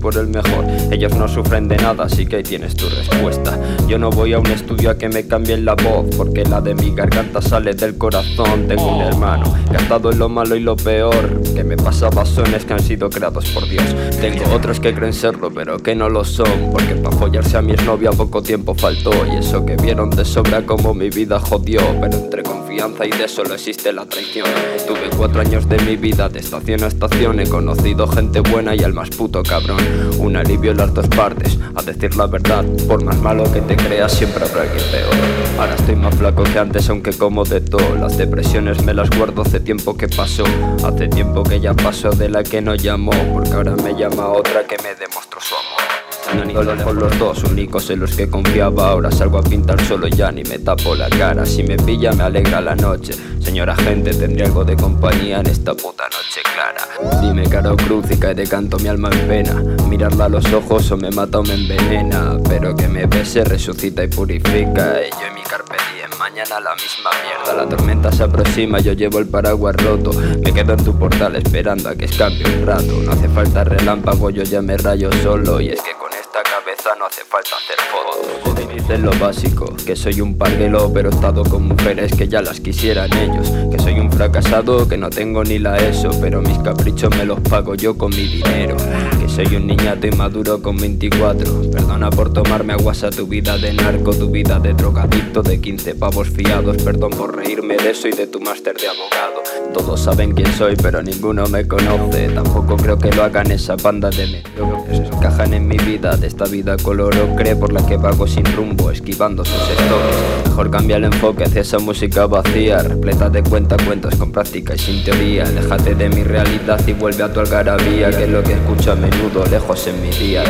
Por 0.00 0.16
el 0.16 0.26
mejor. 0.26 0.64
Ellos 0.90 1.14
no 1.14 1.28
sufren 1.28 1.68
de 1.68 1.76
nada, 1.76 2.04
así 2.04 2.26
que 2.26 2.36
ahí 2.36 2.42
tienes 2.42 2.74
tu 2.74 2.88
respuesta. 2.88 3.58
Yo 3.86 3.98
no 3.98 4.10
voy 4.10 4.32
a 4.32 4.38
un 4.38 4.46
estudio 4.46 4.90
a 4.90 4.98
que 4.98 5.08
me 5.08 5.26
cambien 5.26 5.64
la 5.64 5.74
voz, 5.74 6.06
porque 6.16 6.44
la 6.44 6.60
de 6.60 6.74
mi 6.74 6.92
garganta 6.92 7.40
sale 7.40 7.74
del 7.74 7.96
corazón. 7.96 8.66
Tengo 8.66 8.96
un 8.96 9.02
hermano 9.02 9.54
que 9.70 9.76
ha 9.76 9.80
estado 9.80 10.10
en 10.10 10.18
lo 10.18 10.28
malo 10.28 10.56
y 10.56 10.60
lo 10.60 10.74
peor, 10.74 11.42
que 11.54 11.62
me 11.62 11.76
pasa 11.76 12.08
basones 12.10 12.64
que 12.64 12.72
han 12.72 12.82
sido 12.82 13.10
creados 13.10 13.48
por 13.50 13.68
Dios. 13.68 13.84
Tengo 14.20 14.52
otros 14.54 14.80
que 14.80 14.94
creen 14.94 15.12
serlo, 15.12 15.50
pero 15.52 15.78
que 15.78 15.94
no 15.94 16.08
lo 16.08 16.24
son, 16.24 16.70
porque 16.72 16.94
para 16.94 17.16
follarse 17.16 17.58
a 17.58 17.62
mi 17.62 17.72
exnovia 17.72 18.10
poco 18.10 18.42
tiempo 18.42 18.74
faltó, 18.74 19.12
y 19.32 19.36
eso 19.36 19.64
que 19.64 19.76
vieron 19.76 20.10
de 20.10 20.24
sobra 20.24 20.64
como 20.64 20.94
mi 20.94 21.10
vida 21.10 21.38
jodió, 21.38 21.80
pero 22.00 22.16
entre 22.16 22.42
y 22.72 23.10
de 23.10 23.26
solo 23.26 23.54
existe 23.54 23.92
la 23.92 24.06
traición. 24.06 24.46
Tuve 24.86 25.10
cuatro 25.16 25.40
años 25.40 25.68
de 25.68 25.76
mi 25.78 25.96
vida 25.96 26.28
de 26.28 26.38
estación 26.38 26.84
a 26.84 26.86
estación, 26.86 27.40
he 27.40 27.48
conocido 27.48 28.06
gente 28.06 28.40
buena 28.40 28.76
y 28.76 28.84
al 28.84 28.92
más 28.92 29.10
puto 29.10 29.42
cabrón. 29.42 29.80
Un 30.18 30.36
alivio 30.36 30.70
en 30.70 30.76
las 30.76 30.94
dos 30.94 31.08
partes, 31.08 31.58
a 31.74 31.82
decir 31.82 32.14
la 32.16 32.26
verdad, 32.26 32.64
por 32.86 33.02
más 33.02 33.18
malo 33.18 33.50
que 33.52 33.60
te 33.60 33.76
creas 33.76 34.12
siempre 34.12 34.44
habrá 34.44 34.62
alguien 34.62 34.84
peor. 34.92 35.14
Ahora 35.58 35.74
estoy 35.74 35.96
más 35.96 36.14
flaco 36.14 36.44
que 36.44 36.58
antes 36.58 36.88
aunque 36.88 37.12
como 37.12 37.44
de 37.44 37.60
todo, 37.60 37.96
las 37.96 38.16
depresiones 38.16 38.84
me 38.84 38.94
las 38.94 39.10
guardo 39.10 39.42
hace 39.42 39.58
tiempo 39.58 39.96
que 39.96 40.08
pasó, 40.08 40.44
hace 40.84 41.08
tiempo 41.08 41.42
que 41.42 41.58
ya 41.60 41.74
pasó 41.74 42.10
de 42.10 42.28
la 42.28 42.44
que 42.44 42.60
no 42.60 42.76
llamó, 42.76 43.12
porque 43.32 43.52
ahora 43.52 43.74
me 43.76 43.94
llama 43.94 44.28
otra 44.28 44.64
que 44.64 44.76
me 44.78 44.94
demostró 44.94 45.40
su 45.40 45.54
amor. 45.54 46.09
Únicos 46.32 46.82
con 46.82 46.96
los 46.96 47.18
dos 47.18 47.44
únicos 47.44 47.90
en 47.90 48.00
los 48.00 48.14
que 48.14 48.28
confiaba. 48.28 48.90
Ahora 48.90 49.10
salgo 49.10 49.38
a 49.38 49.42
pintar 49.42 49.80
solo 49.84 50.06
ya 50.08 50.30
ni 50.30 50.42
me 50.44 50.58
tapo 50.58 50.94
la 50.94 51.08
cara. 51.08 51.44
Si 51.44 51.62
me 51.62 51.76
pilla 51.76 52.12
me 52.12 52.24
alegra 52.24 52.60
la 52.60 52.74
noche. 52.74 53.14
Señora 53.40 53.74
gente 53.76 54.12
tendría 54.12 54.46
algo 54.46 54.64
de 54.64 54.76
compañía 54.76 55.40
en 55.40 55.46
esta 55.46 55.74
puta 55.74 56.04
noche 56.04 56.40
clara. 56.42 57.20
Dime 57.20 57.48
cara 57.48 57.72
o 57.72 57.76
cruz 57.76 58.06
y 58.10 58.16
cae 58.16 58.34
de 58.34 58.46
canto 58.46 58.78
mi 58.78 58.88
alma 58.88 59.10
en 59.12 59.28
pena. 59.28 59.54
Mirarla 59.88 60.26
a 60.26 60.28
los 60.28 60.52
ojos 60.52 60.90
o 60.92 60.96
me 60.96 61.10
mata 61.10 61.38
o 61.38 61.42
me 61.42 61.54
envenena. 61.54 62.38
Pero 62.48 62.76
que 62.76 62.86
me 62.86 63.06
bese 63.06 63.44
resucita 63.44 64.04
y 64.04 64.08
purifica. 64.08 65.00
Y 65.02 65.10
yo 65.10 65.26
en 65.26 65.34
mi 65.34 65.42
carpe 65.42 65.76
diem 65.94 66.10
mañana 66.18 66.60
la 66.60 66.74
misma 66.74 67.10
mierda. 67.24 67.64
La 67.64 67.68
tormenta 67.68 68.12
se 68.12 68.22
aproxima 68.22 68.78
yo 68.78 68.92
llevo 68.92 69.18
el 69.18 69.26
paraguas 69.26 69.76
roto. 69.76 70.12
Me 70.12 70.52
quedo 70.52 70.74
en 70.74 70.84
tu 70.84 70.96
portal 70.96 71.34
esperando 71.36 71.88
a 71.88 71.96
que 71.96 72.04
escape 72.04 72.44
un 72.44 72.66
rato. 72.66 72.92
No 73.04 73.12
hace 73.12 73.28
falta 73.28 73.64
relámpago 73.64 74.30
yo 74.30 74.42
ya 74.42 74.62
me 74.62 74.76
rayo 74.76 75.10
solo. 75.22 75.60
Y 75.60 75.70
es 75.70 75.82
que 75.82 75.92
con 75.98 76.10
esta 76.32 76.42
cabeza 76.44 76.90
no 76.96 77.06
hace 77.06 77.24
falta 77.24 77.56
hacer 77.56 77.76
fotos. 77.90 78.54
Me 78.54 78.74
dicen 78.74 79.02
lo 79.02 79.10
básico, 79.18 79.74
que 79.84 79.96
soy 79.96 80.20
un 80.20 80.38
parguelo, 80.38 80.92
pero 80.92 81.10
he 81.10 81.12
estado 81.12 81.42
con 81.42 81.66
mujeres 81.66 82.14
que 82.14 82.28
ya 82.28 82.40
las 82.40 82.60
quisieran 82.60 83.12
ellos. 83.16 83.50
Que 83.68 83.82
soy 83.82 83.98
un 83.98 84.12
fracasado, 84.12 84.86
que 84.88 84.96
no 84.96 85.10
tengo 85.10 85.42
ni 85.42 85.58
la 85.58 85.76
ESO, 85.78 86.10
pero 86.20 86.40
mis 86.40 86.58
caprichos 86.58 87.10
me 87.16 87.24
los 87.24 87.40
pago 87.40 87.74
yo 87.74 87.98
con 87.98 88.10
mi 88.10 88.28
dinero. 88.28 88.76
Que 89.18 89.28
soy 89.28 89.56
un 89.56 89.66
niñato 89.66 90.06
inmaduro 90.06 90.62
con 90.62 90.76
24. 90.76 91.70
Perdona 91.72 92.10
por 92.10 92.32
tomarme 92.32 92.74
aguas 92.74 93.02
a 93.02 93.10
tu 93.10 93.26
vida 93.26 93.58
de 93.58 93.72
narco, 93.72 94.14
tu 94.14 94.30
vida 94.30 94.60
de 94.60 94.72
drogadicto, 94.74 95.42
de 95.42 95.60
15 95.60 95.96
pavos 95.96 96.28
fiados. 96.28 96.80
Perdón 96.80 97.10
por 97.10 97.34
reírme 97.34 97.76
de 97.76 97.90
eso 97.90 98.06
y 98.06 98.12
de 98.12 98.28
tu 98.28 98.40
máster 98.40 98.76
de 98.76 98.86
abogado. 98.86 99.42
Todos 99.74 100.00
saben 100.00 100.32
quién 100.32 100.52
soy, 100.54 100.76
pero 100.76 101.02
ninguno 101.02 101.46
me 101.48 101.66
conoce. 101.66 102.28
Tampoco 102.28 102.76
creo 102.76 102.98
que 102.98 103.10
lo 103.10 103.24
hagan 103.24 103.50
esa 103.50 103.74
banda 103.76 104.10
de 104.10 104.26
mediocres. 104.26 105.00
Encajan 105.10 105.54
en 105.54 105.66
mi 105.66 105.76
vida, 105.78 106.16
de 106.20 106.26
esta 106.26 106.44
vida 106.44 106.76
color 106.76 107.16
ocre 107.16 107.56
por 107.56 107.72
la 107.72 107.84
que 107.86 107.96
vago 107.96 108.26
sin 108.26 108.44
rumbo, 108.44 108.90
esquivando 108.90 109.44
sus 109.44 109.60
estoques. 109.70 110.16
Mejor 110.46 110.70
cambia 110.70 110.96
el 110.96 111.04
enfoque 111.04 111.44
hacia 111.44 111.62
esa 111.62 111.78
música 111.78 112.26
vacía, 112.26 112.82
repleta 112.82 113.30
de 113.30 113.42
cuentacuentos 113.42 114.14
con 114.16 114.30
práctica 114.30 114.74
y 114.74 114.78
sin 114.78 115.02
teoría. 115.02 115.44
Déjate 115.44 115.94
de 115.94 116.08
mi 116.10 116.22
realidad 116.22 116.80
y 116.86 116.92
vuelve 116.92 117.22
a 117.22 117.32
tu 117.32 117.40
algarabía, 117.40 118.10
que 118.10 118.24
es 118.24 118.30
lo 118.30 118.42
que 118.42 118.52
escucho 118.52 118.92
a 118.92 118.96
menudo, 118.96 119.44
lejos 119.46 119.86
en 119.86 120.02
mi 120.02 120.10
día 120.10 120.44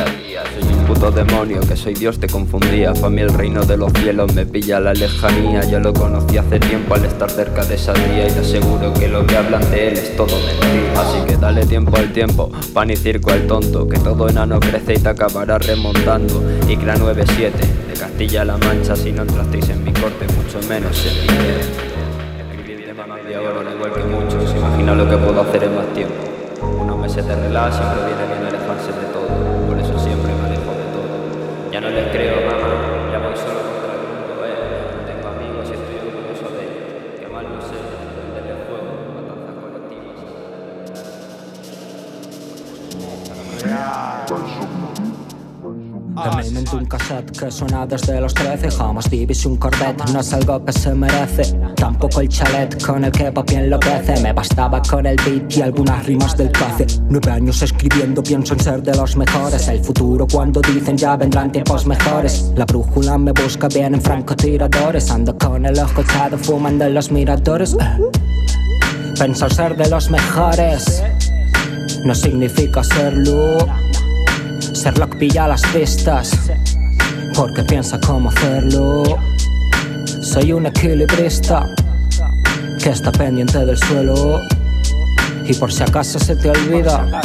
puto 0.93 1.13
demonio, 1.13 1.61
que 1.61 1.77
soy 1.77 1.95
Dios, 1.95 2.19
te 2.19 2.27
confundía. 2.27 2.93
Fue 2.97 3.09
el 3.21 3.33
reino 3.33 3.65
de 3.65 3.77
los 3.77 3.93
cielos, 3.93 4.35
me 4.35 4.45
pilla 4.45 4.81
la 4.81 4.93
lejanía. 4.93 5.63
Yo 5.65 5.79
lo 5.79 5.93
conocí 5.93 6.37
hace 6.37 6.59
tiempo 6.59 6.95
al 6.95 7.05
estar 7.05 7.31
cerca 7.31 7.65
de 7.65 7.77
esa 7.77 7.93
día 7.93 8.27
y 8.27 8.33
te 8.33 8.41
aseguro 8.41 8.93
que 8.93 9.07
lo 9.07 9.25
que 9.25 9.37
hablan 9.37 9.71
de 9.71 9.89
él 9.89 9.95
es 9.95 10.17
todo 10.17 10.37
mentira. 10.37 11.01
Así 11.01 11.21
que 11.29 11.37
dale 11.37 11.65
tiempo 11.65 11.97
al 11.97 12.13
tiempo, 12.13 12.51
pan 12.75 12.91
y 12.91 12.97
circo 12.97 13.31
al 13.31 13.47
tonto, 13.47 13.87
que 13.87 14.01
todo 14.01 14.29
enano 14.29 14.59
crece 14.59 14.95
y 14.95 14.99
te 14.99 15.09
acabará 15.09 15.59
remontando. 15.59 16.43
Y 16.69 16.77
cra 16.77 16.97
97, 16.97 17.57
de 17.87 17.95
Castilla-La 17.95 18.57
Mancha, 18.57 18.97
si 18.97 19.13
no 19.13 19.23
entrasteis 19.23 19.69
en 19.69 19.85
mi 19.85 19.93
corte, 19.93 20.27
mucho 20.27 20.59
menos 20.69 21.07
en 21.07 21.15
mi 22.67 22.85
tema 22.85 23.07
media 23.07 23.41
hora, 23.41 23.71
igual 23.73 23.93
que 23.93 24.03
muchos, 24.03 24.57
imagina 24.57 24.97
lo 24.97 25.09
que 25.09 25.17
puedo 25.19 25.41
hacer 25.41 25.63
en 25.63 25.77
más 25.77 25.87
tiempo. 25.95 26.15
Unos 26.81 26.99
meses 26.99 27.25
de 27.25 27.37
relax 27.37 27.77
siempre 27.77 28.07
viene 28.07 28.27
bien 28.27 28.47
alejarse 28.49 28.91
de 28.91 29.10
No 31.81 31.89
les 31.89 32.07
creo, 32.13 32.40
De 46.21 46.77
un 46.77 46.85
cassette 46.85 47.31
que 47.31 47.51
suena 47.51 47.87
desde 47.87 48.21
los 48.21 48.35
13 48.35 48.71
Jamás 48.71 49.09
viví 49.09 49.35
un 49.47 49.57
Corvette, 49.57 50.05
no 50.13 50.21
es 50.21 50.33
algo 50.35 50.63
que 50.63 50.71
se 50.71 50.95
merece. 50.95 51.59
Tampoco 51.75 52.21
el 52.21 52.29
chalet 52.29 52.85
con 52.85 53.05
el 53.05 53.11
que 53.11 53.33
papi 53.33 53.55
enloquece 53.55 54.21
Me 54.21 54.35
bastaba 54.35 54.83
con 54.83 55.07
el 55.07 55.17
beat 55.17 55.57
y 55.57 55.63
algunas 55.63 56.05
rimas 56.05 56.37
del 56.37 56.53
café 56.53 56.87
Nueve 57.09 57.31
años 57.31 57.63
escribiendo, 57.63 58.23
pienso 58.23 58.53
en 58.53 58.61
ser 58.61 58.83
de 58.83 58.95
los 58.97 59.17
mejores. 59.17 59.67
El 59.69 59.83
futuro 59.83 60.27
cuando 60.31 60.61
dicen 60.61 60.99
ya 60.99 61.17
vendrán 61.17 61.51
tiempos 61.53 61.87
mejores. 61.87 62.53
La 62.55 62.67
brújula 62.67 63.17
me 63.17 63.33
busca, 63.33 63.69
vienen 63.69 64.03
francotiradores. 64.03 65.11
Ando 65.11 65.39
con 65.39 65.65
el 65.65 65.79
ojo 65.79 66.03
echado, 66.03 66.37
fumando 66.37 66.85
en 66.85 66.93
los 66.93 67.11
miradores. 67.11 67.75
Pensar 69.19 69.55
ser 69.55 69.75
de 69.75 69.89
los 69.89 70.11
mejores. 70.11 71.03
No 72.05 72.15
significa 72.15 72.85
serlo 72.85 73.59
Sherlock 74.73 75.17
pilla 75.17 75.49
las 75.49 75.63
pistas 75.67 76.31
porque 77.35 77.63
piensa 77.63 77.99
cómo 78.01 78.31
hacerlo. 78.31 79.03
Soy 80.21 80.53
un 80.53 80.67
equilibrista 80.67 81.67
que 82.83 82.91
está 82.91 83.13
pendiente 83.13 83.65
del 83.65 83.77
suelo 83.77 84.41
y 85.45 85.55
por 85.55 85.73
si 85.73 85.83
acaso 85.83 86.19
se 86.19 86.37
te 86.37 86.51
olvida. 86.51 87.21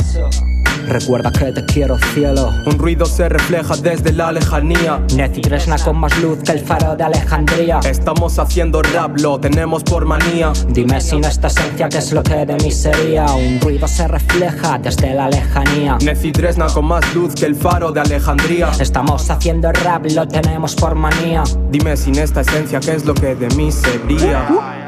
Recuerda 0.88 1.32
que 1.32 1.52
te 1.52 1.66
quiero 1.66 1.98
cielo. 2.14 2.52
Un 2.66 2.78
ruido 2.78 3.06
se 3.06 3.28
refleja 3.30 3.76
desde 3.78 4.14
la 4.14 4.32
lejanía. 4.32 5.02
Necitresna 5.16 5.78
con 5.78 5.98
más 5.98 6.18
luz 6.22 6.40
que 6.44 6.52
el 6.54 6.60
faro 6.60 6.96
de 6.96 7.04
Alejandría. 7.04 7.80
Estamos 7.80 8.38
haciendo 8.40 8.82
rap, 8.82 9.20
lo 9.20 9.40
tenemos 9.40 9.84
por 9.84 10.06
manía. 10.06 10.54
Dime 10.70 11.02
sin 11.02 11.24
esta 11.24 11.48
esencia 11.48 11.90
qué 11.90 11.98
es 11.98 12.12
lo 12.12 12.24
que 12.24 12.46
de 12.46 12.56
mí 12.56 12.72
sería 12.72 13.26
Un 13.26 13.60
ruido 13.60 13.88
se 13.88 14.08
refleja 14.08 14.78
desde 14.78 15.14
la 15.14 15.30
lejanía. 15.30 15.98
Necitresna 16.02 16.68
con 16.68 16.86
más 16.86 17.14
luz 17.14 17.34
que 17.36 17.46
el 17.46 17.56
faro 17.56 17.92
de 17.92 18.02
Alejandría. 18.02 18.72
Estamos 18.80 19.30
haciendo 19.30 19.72
rap, 19.72 20.06
lo 20.12 20.28
tenemos 20.28 20.76
por 20.76 20.96
manía. 20.96 21.44
Dime 21.70 21.98
sin 21.98 22.18
esta 22.18 22.42
esencia 22.42 22.80
qué 22.80 22.94
es 22.94 23.06
lo 23.06 23.14
que 23.14 23.36
de 23.36 23.50
mí 23.56 23.72
sería 23.72 24.85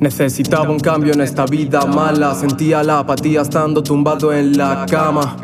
Necesitaba 0.00 0.70
un 0.70 0.78
cambio 0.78 1.12
en 1.12 1.20
esta 1.20 1.44
vida 1.44 1.84
mala, 1.84 2.32
sentía 2.32 2.84
la 2.84 3.00
apatía 3.00 3.40
estando 3.40 3.82
tumbado 3.82 4.32
en 4.32 4.56
la 4.56 4.86
cama. 4.88 5.36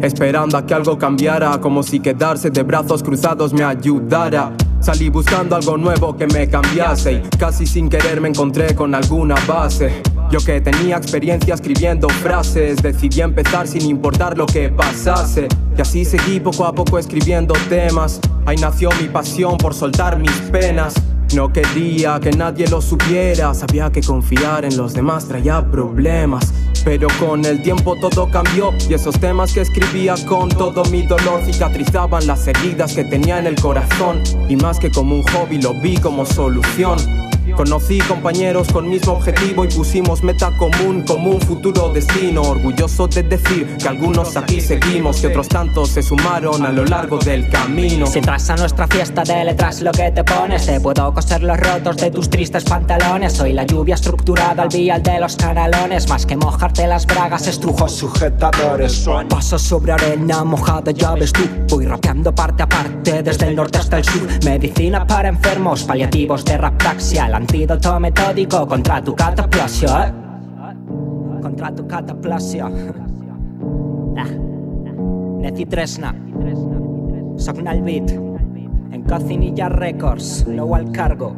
Esperando 0.00 0.56
a 0.56 0.64
que 0.64 0.74
algo 0.74 0.96
cambiara, 0.96 1.60
como 1.60 1.82
si 1.82 1.98
quedarse 1.98 2.50
de 2.50 2.62
brazos 2.62 3.02
cruzados 3.02 3.52
me 3.52 3.64
ayudara. 3.64 4.52
Salí 4.78 5.08
buscando 5.10 5.56
algo 5.56 5.76
nuevo 5.76 6.16
que 6.16 6.28
me 6.28 6.48
cambiase 6.48 7.14
y 7.14 7.36
casi 7.36 7.66
sin 7.66 7.88
querer 7.88 8.20
me 8.20 8.28
encontré 8.28 8.76
con 8.76 8.94
alguna 8.94 9.34
base. 9.48 10.02
Yo 10.30 10.38
que 10.38 10.60
tenía 10.60 10.96
experiencia 10.96 11.54
escribiendo 11.54 12.08
frases, 12.08 12.80
decidí 12.80 13.20
empezar 13.22 13.66
sin 13.66 13.82
importar 13.90 14.38
lo 14.38 14.46
que 14.46 14.68
pasase. 14.68 15.48
Y 15.76 15.80
así 15.80 16.04
seguí 16.04 16.38
poco 16.38 16.64
a 16.64 16.72
poco 16.72 16.96
escribiendo 16.96 17.54
temas. 17.68 18.20
Ahí 18.46 18.56
nació 18.56 18.90
mi 19.00 19.08
pasión 19.08 19.58
por 19.58 19.74
soltar 19.74 20.16
mis 20.16 20.30
penas. 20.52 20.94
No 21.34 21.52
quería 21.52 22.18
que 22.18 22.32
nadie 22.32 22.66
lo 22.66 22.82
supiera, 22.82 23.54
sabía 23.54 23.92
que 23.92 24.00
confiar 24.00 24.64
en 24.64 24.76
los 24.76 24.94
demás 24.94 25.28
traía 25.28 25.64
problemas. 25.70 26.52
Pero 26.84 27.06
con 27.20 27.44
el 27.44 27.62
tiempo 27.62 27.94
todo 28.00 28.28
cambió 28.30 28.72
y 28.88 28.94
esos 28.94 29.18
temas 29.20 29.52
que 29.52 29.60
escribía 29.60 30.16
con 30.26 30.48
todo 30.48 30.84
mi 30.86 31.02
dolor 31.02 31.40
cicatrizaban 31.44 32.26
las 32.26 32.48
heridas 32.48 32.94
que 32.94 33.04
tenía 33.04 33.38
en 33.38 33.46
el 33.46 33.54
corazón. 33.54 34.22
Y 34.48 34.56
más 34.56 34.80
que 34.80 34.90
como 34.90 35.14
un 35.14 35.22
hobby 35.22 35.62
lo 35.62 35.72
vi 35.74 35.98
como 35.98 36.26
solución. 36.26 36.98
Conocí 37.56 37.98
compañeros 37.98 38.68
con 38.72 38.88
mismo 38.88 39.12
objetivo 39.12 39.64
y 39.64 39.68
pusimos 39.68 40.22
meta 40.22 40.50
común 40.56 41.04
como 41.06 41.30
un 41.30 41.40
futuro 41.40 41.90
destino. 41.92 42.42
Orgulloso 42.42 43.06
de 43.06 43.22
decir 43.22 43.76
que 43.76 43.88
algunos 43.88 44.36
aquí 44.36 44.60
seguimos, 44.60 45.20
que 45.20 45.28
otros 45.28 45.48
tantos 45.48 45.90
se 45.90 46.02
sumaron 46.02 46.64
a 46.64 46.70
lo 46.70 46.84
largo 46.84 47.18
del 47.18 47.48
camino. 47.48 48.06
Si 48.06 48.18
entras 48.18 48.48
a 48.50 48.56
nuestra 48.56 48.86
fiesta 48.86 49.22
de 49.22 49.44
letras 49.44 49.80
lo 49.82 49.92
que 49.92 50.10
te 50.10 50.24
pones, 50.24 50.66
te 50.66 50.80
puedo 50.80 51.12
coser 51.12 51.42
los 51.42 51.58
rotos 51.58 51.96
de 51.96 52.10
tus 52.10 52.30
tristes 52.30 52.64
pantalones. 52.64 53.32
Soy 53.32 53.52
la 53.52 53.64
lluvia 53.64 53.94
estructurada 53.94 54.62
al 54.62 54.68
vial 54.68 55.02
de 55.02 55.20
los 55.20 55.36
canalones, 55.36 56.08
más 56.08 56.26
que 56.26 56.36
mojarte 56.36 56.86
las 56.86 57.06
bragas, 57.06 57.46
estrujos 57.46 57.92
sujetadores 57.92 58.92
son. 58.92 59.28
Paso 59.28 59.58
sobre 59.58 59.92
arena 59.92 60.44
mojada, 60.44 60.90
ya 60.92 61.14
ves 61.14 61.32
tú. 61.32 61.42
Voy 61.68 61.86
rapeando 61.86 62.34
parte 62.34 62.62
a 62.62 62.68
parte 62.68 63.22
desde 63.22 63.48
el 63.48 63.56
norte 63.56 63.78
hasta 63.78 63.98
el 63.98 64.04
sur. 64.04 64.28
Medicina 64.44 65.06
para 65.06 65.28
enfermos, 65.28 65.84
paliativos 65.84 66.44
de 66.44 66.58
raptaxia, 66.58 67.28
antídoto 67.40 67.98
metódico 67.98 68.66
contra 68.66 69.00
tu 69.00 69.14
cataplasio. 69.14 69.88
¿eh? 69.88 70.12
Contra 71.40 71.72
tu 71.74 71.86
cataplasio. 71.86 72.70
Ah. 74.16 74.26
Neci 75.40 75.64
Tresna. 75.64 76.12
Sognal 77.36 77.80
Beat. 77.80 78.10
En 78.10 79.02
Cocinilla 79.08 79.68
Records. 79.68 80.44
Luego 80.46 80.74
al 80.74 80.90
cargo. 80.90 81.34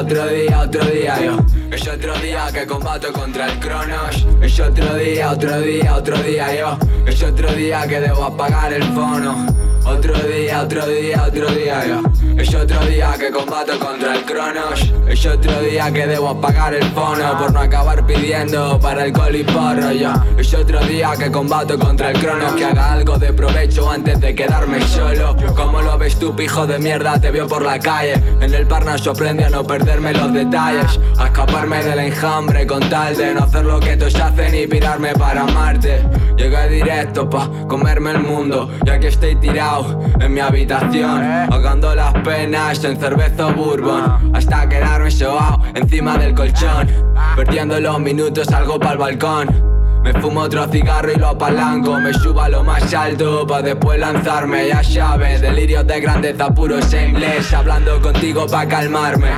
Otro 0.00 0.26
día, 0.26 0.60
otro 0.60 0.84
día 0.84 1.24
yo. 1.24 1.38
Es 1.70 1.88
otro 1.88 2.14
día 2.18 2.48
que 2.52 2.66
combato 2.66 3.12
contra 3.12 3.46
el 3.46 3.58
cronos. 3.58 4.26
Es 4.42 4.60
otro 4.60 4.94
día, 4.94 5.30
otro 5.30 5.60
día, 5.60 5.96
otro 5.96 6.18
día 6.18 6.54
yo. 6.54 6.78
Es 7.06 7.22
otro 7.22 7.52
día 7.52 7.86
que 7.86 8.00
debo 8.00 8.24
apagar 8.24 8.72
el 8.72 8.84
fono. 8.94 9.55
Otro 9.96 10.14
día, 10.28 10.60
otro 10.60 10.86
día, 10.86 11.24
otro 11.26 11.50
día 11.52 11.86
yo. 11.86 12.02
Es 12.36 12.54
otro 12.54 12.84
día 12.84 13.14
que 13.18 13.30
combato 13.30 13.78
contra 13.78 14.14
el 14.14 14.24
cronos. 14.24 14.92
Es 15.08 15.24
otro 15.24 15.58
día 15.62 15.90
que 15.90 16.06
debo 16.06 16.28
apagar 16.28 16.74
el 16.74 16.84
fono 16.90 17.38
por 17.38 17.50
no 17.50 17.60
acabar 17.60 18.06
pidiendo 18.06 18.78
para 18.78 19.04
alcohol 19.04 19.34
y 19.34 19.42
porro 19.42 19.92
yo. 19.92 20.12
Es 20.36 20.52
otro 20.52 20.80
día 20.80 21.12
que 21.18 21.30
combato 21.30 21.78
contra 21.78 22.10
el 22.10 22.20
cronos 22.20 22.52
que 22.52 22.66
haga 22.66 22.92
algo 22.92 23.18
de 23.18 23.32
provecho 23.32 23.90
antes 23.90 24.20
de 24.20 24.34
quedarme 24.34 24.82
solo. 24.82 25.34
Como 25.56 25.80
lo 25.80 25.96
ves 25.96 26.18
tú, 26.18 26.36
pijo 26.36 26.66
de 26.66 26.78
mierda, 26.78 27.18
te 27.18 27.30
veo 27.30 27.48
por 27.48 27.62
la 27.62 27.78
calle. 27.78 28.22
En 28.42 28.52
el 28.52 28.66
parnaso 28.66 29.12
aprendí 29.12 29.44
a 29.44 29.50
no 29.50 29.64
perderme 29.66 30.12
los 30.12 30.30
detalles, 30.30 31.00
a 31.16 31.26
escaparme 31.26 31.82
del 31.82 32.00
enjambre 32.00 32.66
con 32.66 32.80
tal 32.90 33.16
de 33.16 33.32
no 33.32 33.44
hacer 33.44 33.64
lo 33.64 33.80
que 33.80 33.96
todos 33.96 34.14
hacen 34.16 34.54
y 34.54 34.66
pirarme 34.66 35.14
para 35.14 35.46
Marte. 35.46 36.04
Llegué 36.36 36.68
directo 36.68 37.30
pa' 37.30 37.48
comerme 37.66 38.10
el 38.10 38.20
mundo, 38.20 38.70
ya 38.84 38.98
que 38.98 39.08
estoy 39.08 39.36
tirado 39.36 39.85
en 40.20 40.34
mi 40.34 40.40
habitación, 40.40 41.22
ahogando 41.50 41.94
las 41.94 42.12
penas 42.14 42.84
en 42.84 42.96
cerveza 42.98 43.46
bourbon, 43.46 44.34
hasta 44.34 44.68
quedarme 44.68 45.10
sobao 45.10 45.62
encima 45.74 46.16
del 46.18 46.34
colchón, 46.34 46.88
perdiendo 47.34 47.80
los 47.80 47.98
minutos 48.00 48.46
salgo 48.46 48.78
pa'l 48.78 48.98
balcón. 48.98 49.65
Me 50.06 50.12
fumo 50.20 50.42
otro 50.42 50.68
cigarro 50.68 51.10
y 51.10 51.16
lo 51.16 51.30
apalanco. 51.30 51.98
Me 51.98 52.14
subo 52.14 52.40
a 52.40 52.48
lo 52.48 52.62
más 52.62 52.94
alto 52.94 53.44
pa' 53.44 53.60
después 53.60 53.98
lanzarme. 53.98 54.68
Ya 54.68 54.80
sabes, 54.84 55.40
delirios 55.40 55.84
de 55.84 56.00
grandeza 56.00 56.48
puros 56.50 56.92
en 56.92 57.10
inglés. 57.10 57.52
Hablando 57.52 58.00
contigo 58.00 58.46
pa' 58.46 58.68
calmarme. 58.68 59.30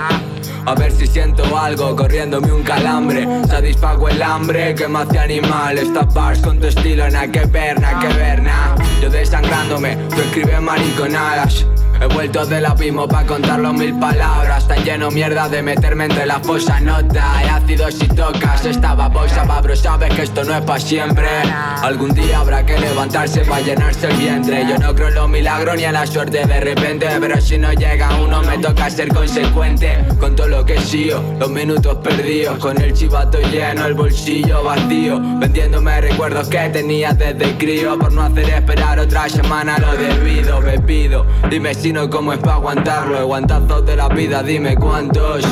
A 0.66 0.74
ver 0.74 0.92
si 0.92 1.06
siento 1.06 1.56
algo, 1.56 1.96
corriéndome 1.96 2.52
un 2.52 2.62
calambre. 2.62 3.26
Satisfago 3.46 4.10
el 4.10 4.22
hambre 4.22 4.74
que 4.74 4.86
me 4.88 4.98
hace 4.98 5.18
animal. 5.18 5.78
Estas 5.78 6.12
bars 6.12 6.40
con 6.40 6.60
tu 6.60 6.66
estilo, 6.66 7.08
na 7.08 7.26
que 7.28 7.46
ver, 7.46 7.80
na 7.80 7.98
que 7.98 8.08
ver, 8.08 8.42
na 8.42 8.74
Yo 9.00 9.08
desangrándome, 9.08 9.96
tú 10.10 10.20
escribes 10.20 10.60
mariconadas 10.60 11.64
He 12.00 12.06
vuelto 12.06 12.46
del 12.46 12.64
abismo 12.64 13.08
pa' 13.08 13.24
contarlo 13.24 13.72
mil 13.72 13.98
palabras. 13.98 14.68
Tan 14.68 14.84
lleno 14.84 15.10
mierda 15.10 15.48
de 15.48 15.62
meterme 15.62 16.04
entre 16.04 16.26
la 16.26 16.38
fosa 16.38 16.78
nota 16.78 17.42
He 17.42 17.48
ácido 17.48 17.90
si 17.90 18.06
tocas 18.06 18.64
esta 18.64 18.94
babosa. 18.94 19.44
Babro 19.44 19.74
sabes 19.74 20.14
que 20.14 20.22
esto 20.22 20.44
no 20.44 20.54
es 20.54 20.62
pa' 20.62 20.78
siempre. 20.78 21.26
Algún 21.82 22.14
día 22.14 22.38
habrá 22.38 22.64
que 22.64 22.78
levantarse 22.78 23.40
pa' 23.40 23.60
llenarse 23.60 24.06
el 24.06 24.16
vientre. 24.16 24.64
Yo 24.68 24.78
no 24.78 24.94
creo 24.94 25.08
en 25.08 25.14
los 25.14 25.28
milagros 25.28 25.76
ni 25.76 25.84
en 25.84 25.92
la 25.92 26.06
suerte 26.06 26.46
de 26.46 26.60
repente 26.60 27.08
Pero 27.20 27.40
si 27.40 27.58
no 27.58 27.72
llega 27.72 28.08
uno 28.20 28.42
me 28.42 28.58
toca 28.58 28.88
ser 28.90 29.08
consecuente. 29.08 29.98
Con 30.20 30.36
todo 30.36 30.48
lo 30.48 30.64
que 30.64 30.80
sigo, 30.80 31.20
los 31.40 31.50
minutos 31.50 31.96
perdidos. 31.96 32.58
Con 32.58 32.80
el 32.80 32.92
chivato 32.92 33.40
lleno, 33.40 33.86
el 33.86 33.94
bolsillo 33.94 34.62
vacío. 34.62 35.20
Vendiéndome 35.38 36.00
recuerdos 36.00 36.48
que 36.48 36.68
tenía 36.68 37.12
desde 37.12 37.56
crío. 37.58 37.98
Por 37.98 38.12
no 38.12 38.22
hacer 38.22 38.48
esperar 38.50 39.00
otra 39.00 39.28
semana 39.28 39.78
lo 39.78 39.92
debido 39.96 40.60
Me 40.60 40.78
pido, 40.78 41.26
dime 41.50 41.74
si 41.74 41.87
no 41.92 42.10
cómo 42.10 42.32
es 42.32 42.38
pa' 42.38 42.54
aguantarlo 42.54 43.18
Aguantazos 43.18 43.84
de 43.86 43.96
la 43.96 44.08
vida, 44.08 44.42
dime 44.42 44.76
cuántos 44.76 45.44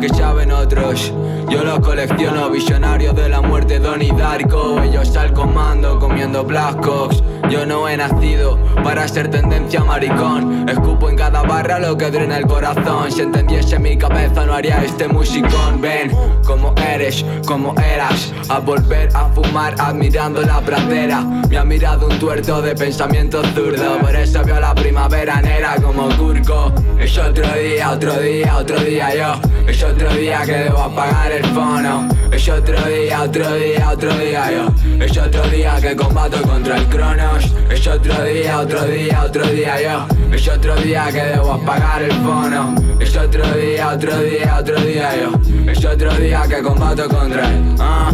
Que 0.00 0.08
saben 0.08 0.52
otros. 0.52 1.12
Yo 1.50 1.64
los 1.64 1.80
colecciono, 1.80 2.50
visionarios 2.50 3.16
de 3.16 3.28
la 3.28 3.40
muerte 3.40 3.78
Donnie 3.78 4.12
Darko. 4.12 4.82
Ellos 4.82 5.16
al 5.16 5.32
comando 5.32 5.98
comiendo 5.98 6.44
Blackox 6.44 7.22
Yo 7.48 7.64
no 7.64 7.88
he 7.88 7.96
nacido 7.96 8.58
para 8.84 9.08
ser 9.08 9.30
tendencia 9.30 9.82
maricón. 9.82 10.68
Escupo 10.68 11.08
en 11.08 11.16
cada 11.16 11.42
barra 11.42 11.78
lo 11.78 11.96
que 11.96 12.10
drena 12.10 12.36
el 12.36 12.46
corazón. 12.46 13.10
Si 13.10 13.22
entendiese 13.22 13.78
mi 13.78 13.96
cabeza 13.96 14.44
no 14.44 14.52
haría 14.52 14.84
este 14.84 15.08
musicón. 15.08 15.80
Ven 15.80 16.12
como 16.44 16.74
eres, 16.76 17.24
como 17.46 17.74
eras 17.78 18.32
A 18.48 18.58
volver 18.58 19.08
a 19.14 19.28
fumar 19.30 19.74
admirando 19.78 20.42
la 20.42 20.60
pradera. 20.60 21.22
Me 21.22 21.56
ha 21.56 21.64
mirado 21.64 22.08
un 22.08 22.18
tuerto 22.18 22.60
de 22.60 22.74
pensamiento 22.74 23.42
zurdo. 23.54 23.98
Por 23.98 24.14
eso 24.14 24.44
veo 24.44 24.60
la 24.60 24.74
primavera 24.74 25.40
negra 25.40 25.76
como 25.82 26.08
Curco 26.16 26.72
Es 26.98 27.16
otro 27.18 27.46
día, 27.54 27.90
otro 27.90 28.12
día, 28.14 28.56
otro 28.56 28.80
día 28.80 29.14
yo 29.14 29.40
Es 29.66 29.82
otro 29.82 30.08
día 30.10 30.42
que 30.44 30.52
debo 30.52 30.78
apagar 30.78 31.32
el 31.32 31.44
fono 31.46 32.08
Es 32.30 32.48
otro 32.48 32.80
día, 32.86 33.22
otro 33.22 33.54
día, 33.54 33.90
otro 33.90 34.16
día 34.16 34.50
yo 34.52 35.04
Es 35.04 35.16
otro 35.16 35.42
día 35.48 35.80
que 35.80 35.96
combato 35.96 36.42
contra 36.42 36.76
el 36.76 36.86
cronos 36.86 37.52
Es 37.70 37.86
otro 37.86 38.24
día, 38.24 38.60
otro 38.60 38.84
día, 38.84 39.22
otro 39.24 39.46
día 39.46 39.80
yo 39.80 40.34
Es 40.34 40.48
otro 40.48 40.76
día 40.76 41.06
que 41.12 41.22
debo 41.22 41.52
apagar 41.52 42.02
el 42.02 42.12
fono 42.12 42.74
Es 43.00 43.16
otro 43.16 43.44
día, 43.52 43.88
otro 43.88 44.18
día, 44.18 44.56
otro 44.60 44.80
día 44.80 45.10
yo 45.16 45.70
Es 45.70 45.84
otro 45.84 46.14
día 46.14 46.42
que 46.48 46.62
combato 46.62 47.08
contra 47.08 47.48
él 47.48 47.74
ah. 47.78 48.12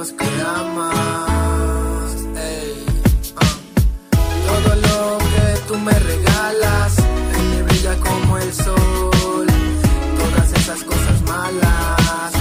los 0.00 0.12
que 0.12 0.24
amas. 0.64 2.14
Ey, 2.34 2.86
uh. 3.36 3.56
Todo 4.48 4.70
lo 4.86 5.18
que 5.32 5.46
tú 5.68 5.76
me 5.76 5.92
regalas, 5.92 6.92
en 7.36 7.50
mi 7.50 7.60
brilla 7.66 7.94
como 7.96 8.38
el 8.38 8.50
sol. 8.50 9.46
Todas 10.20 10.48
esas 10.60 10.80
cosas 10.84 11.18
malas, 11.32 12.32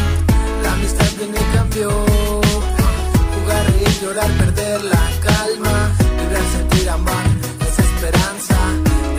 la 0.64 0.72
amistad 0.72 1.10
viene 1.18 1.38
y 1.38 1.58
cambió. 1.58 1.90
Jugar, 3.34 3.64
reír, 3.74 3.96
llorar, 4.04 4.32
perder 4.42 4.82
la 4.94 5.06
calma, 5.28 5.76
vibrar, 6.18 6.46
sentir, 6.56 6.90
amar, 6.90 7.26
es 7.68 7.78
esperanza. 7.88 8.58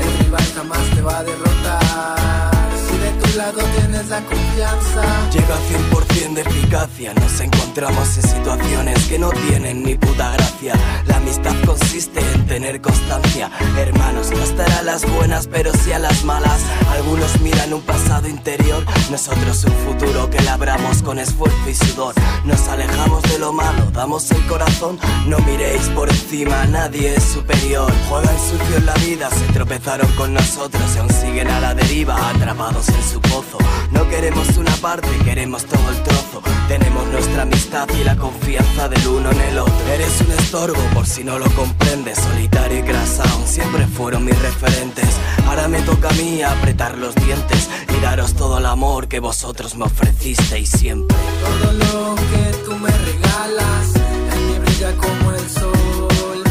El 0.03 0.25
rival 0.25 0.47
jamás 0.57 0.85
te 0.95 1.03
va 1.03 1.19
a 1.19 1.25
derrotar. 1.25 2.63
Si 2.87 2.95
de 3.05 3.11
tu 3.21 3.37
lado 3.37 3.61
tienes 3.77 4.09
la 4.09 4.21
confianza, 4.31 5.03
llega 5.31 5.55
a 5.57 5.63
tiempo 5.69 6.00
100% 6.31 6.35
de 6.35 6.41
eficacia. 6.43 7.15
Nos 7.15 7.41
encontramos 7.41 8.17
en 8.17 8.23
situaciones 8.23 9.05
que 9.05 9.19
no 9.19 9.31
tienen 9.31 9.83
ni 9.83 9.95
puta 9.95 10.33
gracia. 10.33 10.75
La 11.07 11.17
amistad 11.17 11.55
consiste 11.65 12.21
en 12.35 12.47
tener 12.47 12.81
constancia. 12.81 13.51
Hermanos, 13.79 14.31
no 14.31 14.43
estará 14.43 14.79
a 14.79 14.83
las 14.83 15.11
buenas, 15.11 15.47
pero 15.47 15.73
sí 15.73 15.93
a 15.93 15.99
las 15.99 16.25
malas. 16.25 16.61
Algunos 16.91 17.41
miran 17.41 17.73
un 17.73 17.83
pasado 17.83 18.29
interior, 18.29 18.85
nosotros 19.11 19.65
un 19.65 19.73
futuro 19.73 20.31
que 20.31 20.41
labramos 20.43 21.03
con 21.03 21.19
esfuerzo 21.19 21.69
y 21.69 21.75
sudor. 21.75 22.15
Nos 22.45 22.69
alejamos 22.69 23.23
de 23.25 23.39
lo 23.39 23.53
malo, 23.53 23.91
damos 23.93 24.31
el 24.31 24.45
corazón. 24.47 24.99
No 25.27 25.39
miréis 25.41 25.89
por 25.95 26.09
encima, 26.09 26.65
nadie 26.67 27.15
es 27.15 27.25
superior. 27.25 27.93
Juegan 28.09 28.37
sucio 28.39 28.77
en 28.77 28.87
la 28.87 28.95
vida, 28.95 29.31
se 29.31 29.53
tropezaron 29.53 30.11
con 30.13 30.35
nosotros 30.35 30.83
y 30.95 30.99
aún 30.99 31.11
siguen 31.11 31.49
a 31.49 31.61
la 31.61 31.75
deriva, 31.75 32.31
atrapados 32.31 32.89
en 32.89 33.03
su 33.03 33.21
pozo. 33.21 33.59
No 33.93 34.09
queremos 34.09 34.57
una 34.57 34.75
parte, 34.77 35.09
queremos 35.25 35.65
todo 35.65 35.91
el 35.91 36.03
trozo. 36.03 36.30
Tenemos 36.69 37.07
nuestra 37.09 37.43
amistad 37.43 37.89
y 38.01 38.05
la 38.05 38.17
confianza 38.17 38.89
del 38.89 39.07
uno 39.09 39.31
en 39.33 39.41
el 39.41 39.59
otro. 39.59 39.87
Eres 39.93 40.21
un 40.21 40.33
estorbo 40.33 40.81
por 40.95 41.07
si 41.07 41.25
no 41.25 41.39
lo 41.39 41.51
comprendes, 41.51 42.19
solitario 42.19 42.79
y 42.79 42.83
grasado, 42.83 43.47
siempre 43.47 43.87
fueron 43.87 44.25
mis 44.25 44.41
referentes. 44.41 45.09
Ahora 45.47 45.67
me 45.69 45.81
toca 45.83 46.09
a 46.09 46.13
mí 46.13 46.43
apretar 46.43 46.97
los 46.99 47.15
dientes 47.17 47.69
y 47.97 48.01
daros 48.01 48.35
todo 48.35 48.59
el 48.59 48.67
amor 48.67 49.09
que 49.09 49.19
vosotros 49.19 49.75
me 49.75 49.85
ofrecisteis 49.85 50.71
siempre. 50.71 51.17
Todo 51.43 51.73
lo 51.73 52.15
que 52.15 52.59
tú 52.65 52.77
me 52.77 52.91
regalas 52.91 53.95
en 54.33 54.47
mí 54.47 54.59
brilla 54.61 54.93
como 54.97 55.33
el 55.33 55.51
sol. 55.51 56.45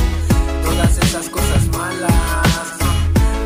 Todas 0.65 0.97
esas 0.97 1.29
cosas 1.29 1.65
malas, 1.71 2.09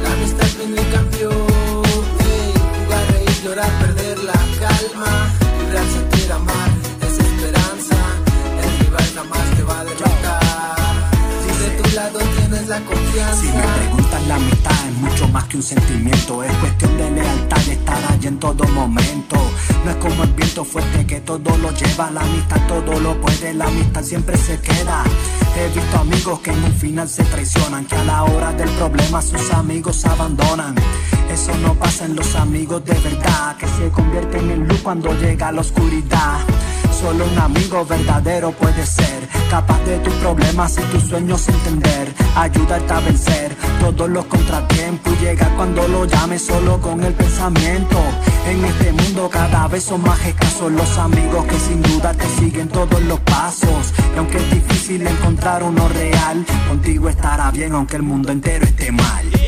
la 0.01 0.11
amistad 0.11 0.47
y 0.59 0.91
cambió. 0.91 1.29
Ey, 1.29 2.53
jugar, 2.83 3.11
reír, 3.11 3.43
llorar, 3.43 3.71
perder 3.79 4.23
la 4.23 4.33
calma, 4.59 5.33
Si 12.63 13.47
me 13.47 13.61
preguntan 13.61 14.29
la 14.29 14.35
amistad 14.35 14.71
es 14.87 14.95
mucho 14.95 15.27
más 15.27 15.43
que 15.45 15.57
un 15.57 15.63
sentimiento, 15.63 16.41
es 16.41 16.57
cuestión 16.59 16.97
de 16.97 17.11
lealtad 17.11 17.57
y 17.67 17.71
estar 17.71 17.99
allí 18.09 18.27
en 18.27 18.39
todo 18.39 18.65
momento. 18.69 19.35
No 19.83 19.91
es 19.91 19.97
como 19.97 20.23
el 20.23 20.31
viento 20.31 20.63
fuerte 20.63 21.05
que 21.05 21.19
todo 21.19 21.57
lo 21.57 21.73
lleva, 21.73 22.09
la 22.11 22.21
amistad 22.21 22.65
todo 22.69 23.01
lo 23.01 23.19
puede, 23.19 23.53
la 23.53 23.65
amistad 23.65 24.01
siempre 24.01 24.37
se 24.37 24.61
queda. 24.61 25.03
He 25.57 25.77
visto 25.77 25.97
amigos 25.99 26.39
que 26.39 26.51
en 26.51 26.63
un 26.63 26.73
final 26.73 27.09
se 27.09 27.25
traicionan, 27.25 27.83
que 27.85 27.97
a 27.97 28.03
la 28.05 28.23
hora 28.23 28.53
del 28.53 28.69
problema 28.69 29.21
sus 29.21 29.51
amigos 29.51 30.05
abandonan. 30.05 30.73
Eso 31.29 31.53
no 31.57 31.73
pasa 31.73 32.05
en 32.05 32.15
los 32.15 32.33
amigos 32.35 32.85
de 32.85 32.93
verdad, 32.93 33.57
que 33.57 33.67
se 33.67 33.89
convierten 33.89 34.49
en 34.49 34.69
luz 34.69 34.79
cuando 34.81 35.13
llega 35.19 35.51
la 35.51 35.59
oscuridad. 35.59 36.39
Solo 37.03 37.25
un 37.25 37.37
amigo 37.37 37.85
verdadero 37.85 38.53
puede 38.53 38.85
ser 38.85 39.27
capaz 39.49 39.77
de 39.83 39.97
tus 39.99 40.13
problemas 40.13 40.77
y 40.77 40.81
tus 40.83 41.03
sueños 41.03 41.49
entender, 41.49 42.13
ayudarte 42.33 42.93
a 42.93 42.99
vencer 43.01 43.57
todos 43.81 44.09
los 44.09 44.23
contratiempos 44.23 45.11
y 45.19 45.25
llegar 45.25 45.53
cuando 45.57 45.85
lo 45.89 46.05
llames 46.05 46.45
solo 46.45 46.79
con 46.79 47.03
el 47.03 47.13
pensamiento. 47.13 47.97
En 48.47 48.63
este 48.63 48.93
mundo 48.93 49.29
cada 49.29 49.67
vez 49.67 49.83
son 49.83 50.01
más 50.01 50.25
escasos 50.25 50.71
los 50.71 50.97
amigos 50.97 51.45
que 51.45 51.59
sin 51.59 51.81
duda 51.81 52.13
te 52.13 52.25
siguen 52.39 52.69
todos 52.69 53.03
los 53.03 53.19
pasos. 53.19 53.93
Y 54.15 54.19
aunque 54.19 54.37
es 54.37 54.51
difícil 54.51 55.05
encontrar 55.05 55.61
uno 55.61 55.89
real, 55.89 56.45
contigo 56.69 57.09
estará 57.09 57.51
bien 57.51 57.73
aunque 57.73 57.97
el 57.97 58.03
mundo 58.03 58.31
entero 58.31 58.63
esté 58.63 58.93
mal. 58.93 59.42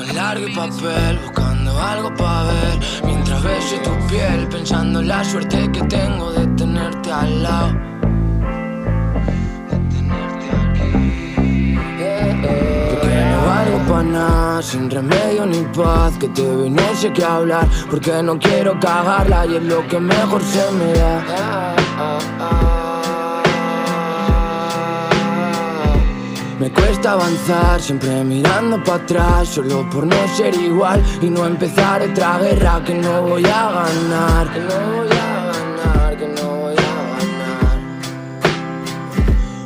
En 0.00 0.14
largo 0.14 0.46
y 0.46 0.54
papel, 0.54 1.18
buscando 1.24 1.76
algo 1.76 2.14
para 2.14 2.44
ver. 2.44 2.78
Mientras 3.04 3.42
beso 3.42 3.76
tu 3.82 4.06
piel, 4.06 4.46
pensando 4.48 5.00
en 5.00 5.08
la 5.08 5.24
suerte 5.24 5.68
que 5.72 5.82
tengo 5.82 6.30
de 6.30 6.46
tenerte 6.48 7.10
al 7.10 7.42
lado. 7.42 7.72
Porque 12.90 13.24
no 13.30 13.46
valgo 13.46 13.78
pa' 13.88 14.02
nada, 14.04 14.62
sin 14.62 14.88
remedio 14.90 15.46
ni 15.46 15.62
paz 15.76 16.16
Que 16.18 16.28
te 16.28 16.42
sé 16.96 17.12
qué 17.12 17.24
hablar 17.24 17.66
Porque 17.90 18.22
no 18.22 18.38
quiero 18.38 18.78
cagarla 18.80 19.46
y 19.46 19.56
es 19.56 19.62
lo 19.62 19.86
que 19.88 19.98
mejor 19.98 20.42
se 20.42 20.70
me 20.72 20.92
da 20.92 21.67
Me 26.58 26.72
cuesta 26.72 27.12
avanzar, 27.12 27.80
siempre 27.80 28.24
mirando 28.24 28.82
para 28.82 29.04
atrás 29.04 29.48
Solo 29.48 29.88
por 29.88 30.04
no 30.04 30.16
ser 30.36 30.52
igual 30.56 31.00
y 31.22 31.30
no 31.30 31.46
empezar 31.46 32.02
otra 32.02 32.38
guerra 32.38 32.82
Que 32.84 32.94
no 32.94 33.22
voy 33.22 33.44
a 33.44 33.70
ganar 33.70 34.52
Que 34.52 34.60
no 34.60 34.96
voy 34.96 35.08
a 35.08 35.52
ganar, 35.52 36.16
que 36.16 36.26
no 36.26 36.56
voy 36.56 36.74
a 36.74 36.94
ganar. 37.14 37.78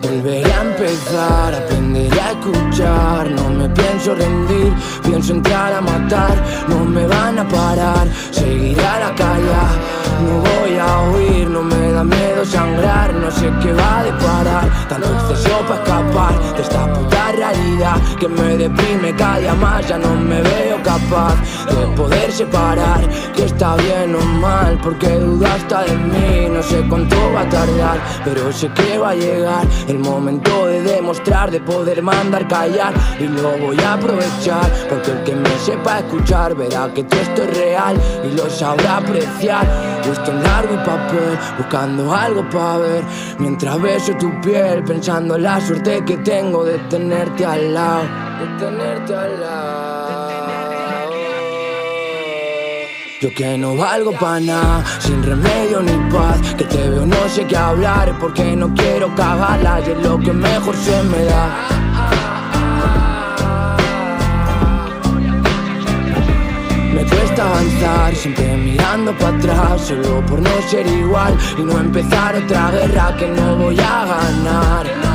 Volveré 0.03 0.53
a 0.53 0.63
empezar, 0.63 1.55
aprenderé 1.55 2.21
a 2.21 2.33
escuchar 2.33 3.31
No 3.31 3.49
me 3.49 3.71
pienso 3.71 4.15
rendir, 4.15 4.75
pienso 5.03 5.33
entrar 5.33 5.73
a 5.73 5.81
matar 5.81 6.45
No 6.69 6.85
me 6.85 7.07
van 7.07 7.39
a 7.39 7.49
parar, 7.49 8.07
seguiré 8.33 8.87
a 8.87 9.01
la 9.01 9.15
calle 9.15 9.92
no 10.25 10.39
voy 10.41 10.79
a 10.79 11.11
huir, 11.11 11.51
no 11.51 11.63
me 11.63 11.93
da 11.93 12.05
miedo 12.05 12.45
sangrar 12.45 13.13
No 13.15 13.31
sé 13.31 13.51
qué 13.63 13.73
va 13.73 14.01
a 14.01 14.05
deparar 14.05 14.89
Tanto 14.89 15.09
exceso 15.13 15.59
para 15.69 15.83
escapar 15.83 16.55
de 16.57 16.63
esta 16.63 16.93
puta 16.93 17.33
realidad 17.33 17.97
Que 18.19 18.29
me 18.29 18.57
deprime 18.57 19.15
cada 19.17 19.39
día 19.39 19.55
más 19.55 19.89
Ya 19.89 19.99
no 19.99 20.15
me 20.15 20.43
veo 20.43 20.83
capaz 20.83 21.37
de 21.67 21.87
poder 21.97 22.33
separar. 22.33 23.01
Que 23.35 23.45
está 23.45 23.77
bien 23.77 24.15
o 24.15 24.21
mal 24.21 24.79
Porque 24.83 25.09
duda 25.09 25.55
hasta 25.55 25.83
de 25.85 25.97
mí 25.97 26.49
No 26.51 26.63
sé 26.63 26.85
cuánto 26.89 27.17
va 27.33 27.43
a 27.43 27.49
tardar 27.49 28.01
Pero 28.25 28.53
sé 28.53 28.69
que 28.73 28.99
va 28.99 29.11
a 29.11 29.15
llegar 29.15 29.67
El 29.89 29.99
momento 29.99 30.67
de 30.67 30.83
demostrar 30.83 31.51
De 31.51 31.61
poder 31.61 32.03
mandar 32.03 32.47
callar 32.49 32.93
Y 33.19 33.25
lo 33.25 33.57
voy 33.59 33.79
a 33.81 33.95
aprovechar 33.95 34.71
Porque 34.89 35.13
el 35.13 35.23
que 35.25 35.35
me 35.35 35.59
sepa 35.59 36.01
escuchar 36.01 36.55
Verá 36.55 36.93
que 36.93 37.05
todo 37.05 37.21
esto 37.21 37.43
es 37.43 37.57
real 37.57 37.97
Y 38.25 38.37
lo 38.37 38.49
sabrá 38.51 38.99
apreciar 38.99 39.92
Puesto 40.05 40.33
en 40.33 40.43
largo 40.43 40.75
y 40.75 40.79
papel, 40.79 41.39
buscando 41.57 42.15
algo 42.15 42.49
para 42.51 42.79
ver. 42.79 43.05
Mientras 43.39 43.81
beso 43.81 44.13
tu 44.19 44.41
piel, 44.41 44.83
pensando 44.85 45.37
en 45.37 45.45
la 45.45 45.61
suerte 45.61 46.05
que 46.05 46.17
tengo 46.19 46.65
de 46.65 46.79
tenerte 46.91 47.47
al 47.47 47.73
lado. 47.73 48.03
De 48.41 48.67
tenerte 48.67 49.15
al 49.15 49.41
lado. 49.41 50.33
Yo 53.21 53.33
que 53.33 53.57
no 53.57 53.77
valgo 53.77 54.11
para 54.19 54.41
nada, 54.41 54.85
sin 54.99 55.23
remedio 55.23 55.81
ni 55.81 55.93
paz. 56.11 56.41
Que 56.59 56.65
te 56.65 56.91
veo, 56.91 57.07
no 57.07 57.29
sé 57.29 57.47
qué 57.47 57.57
hablar, 57.57 58.19
porque 58.19 58.57
no 58.57 58.75
quiero 58.75 59.15
cagarla. 59.15 59.81
Y 59.87 59.91
es 59.93 60.03
lo 60.03 60.19
que 60.19 60.33
mejor 60.33 60.75
se 60.75 61.03
me 61.05 61.25
da. 61.27 61.82
Cuesta 67.43 67.91
avanzar, 67.91 68.15
siempre 68.15 68.57
mirando 68.57 69.17
para 69.19 69.37
atrás 69.37 69.81
Solo 69.83 70.25
por 70.27 70.41
no 70.41 70.63
ser 70.69 70.87
igual 70.87 71.37
y 71.59 71.63
no 71.63 71.79
empezar 71.79 72.37
otra 72.37 72.71
guerra 72.71 73.17
que 73.17 73.29
no 73.29 73.57
voy 73.57 73.79
a 73.79 74.05
ganar 74.07 75.12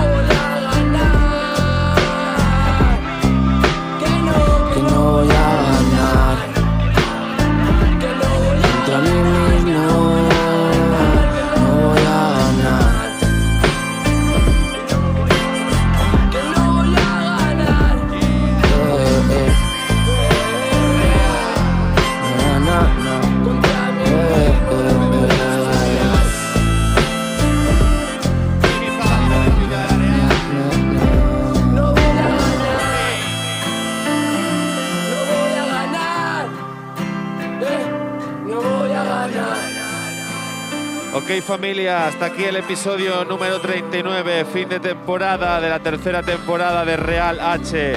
Ok 41.17 41.41
familia, 41.41 42.05
hasta 42.05 42.27
aquí 42.27 42.43
el 42.43 42.57
episodio 42.57 43.25
número 43.25 43.59
39, 43.59 44.45
fin 44.53 44.69
de 44.69 44.79
temporada 44.79 45.59
de 45.59 45.67
la 45.67 45.79
tercera 45.79 46.21
temporada 46.21 46.85
de 46.85 46.95
Real 46.95 47.39
H. 47.39 47.95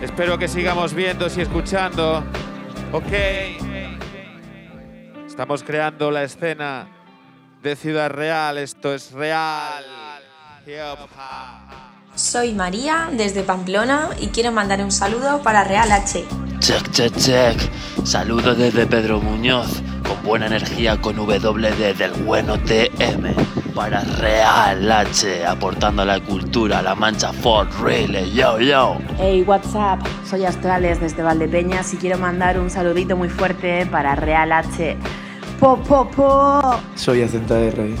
Espero 0.00 0.38
que 0.38 0.48
sigamos 0.48 0.94
viendo 0.94 1.26
y 1.26 1.40
escuchando. 1.42 2.24
Ok. 2.92 3.12
Estamos 5.26 5.62
creando 5.62 6.10
la 6.10 6.22
escena 6.22 6.86
de 7.62 7.76
Ciudad 7.76 8.08
Real, 8.08 8.56
esto 8.56 8.94
es 8.94 9.12
real. 9.12 9.84
Soy 12.14 12.54
María 12.54 13.10
desde 13.12 13.42
Pamplona 13.42 14.08
y 14.18 14.28
quiero 14.28 14.50
mandar 14.50 14.82
un 14.82 14.92
saludo 14.92 15.42
para 15.42 15.62
Real 15.62 15.92
H. 15.92 16.24
Check, 16.64 16.90
check, 16.92 17.14
check. 17.18 17.60
Saludos 18.04 18.56
desde 18.56 18.86
Pedro 18.86 19.20
Muñoz, 19.20 19.82
con 20.08 20.22
buena 20.24 20.46
energía 20.46 20.98
con 20.98 21.14
WD 21.14 21.94
del 21.94 22.12
bueno 22.24 22.58
TM. 22.58 23.34
Para 23.74 24.00
Real 24.00 24.90
H, 24.90 25.44
aportando 25.44 26.00
a 26.00 26.04
la 26.06 26.20
cultura, 26.20 26.80
la 26.80 26.94
mancha 26.94 27.34
Fort 27.34 27.70
Real, 27.82 28.14
yo, 28.32 28.58
yo. 28.60 28.96
Hey, 29.18 29.44
what's 29.46 29.74
up? 29.74 29.98
Soy 30.26 30.46
Astrales 30.46 31.00
desde 31.00 31.22
Valdepeñas 31.22 31.92
y 31.92 31.98
quiero 31.98 32.16
mandar 32.16 32.58
un 32.58 32.70
saludito 32.70 33.14
muy 33.14 33.28
fuerte 33.28 33.84
para 33.84 34.14
Real 34.16 34.50
H. 34.50 34.96
Po, 35.60 35.76
po, 35.76 36.08
po. 36.12 36.80
Soy 36.94 37.20
AZR 37.20 37.94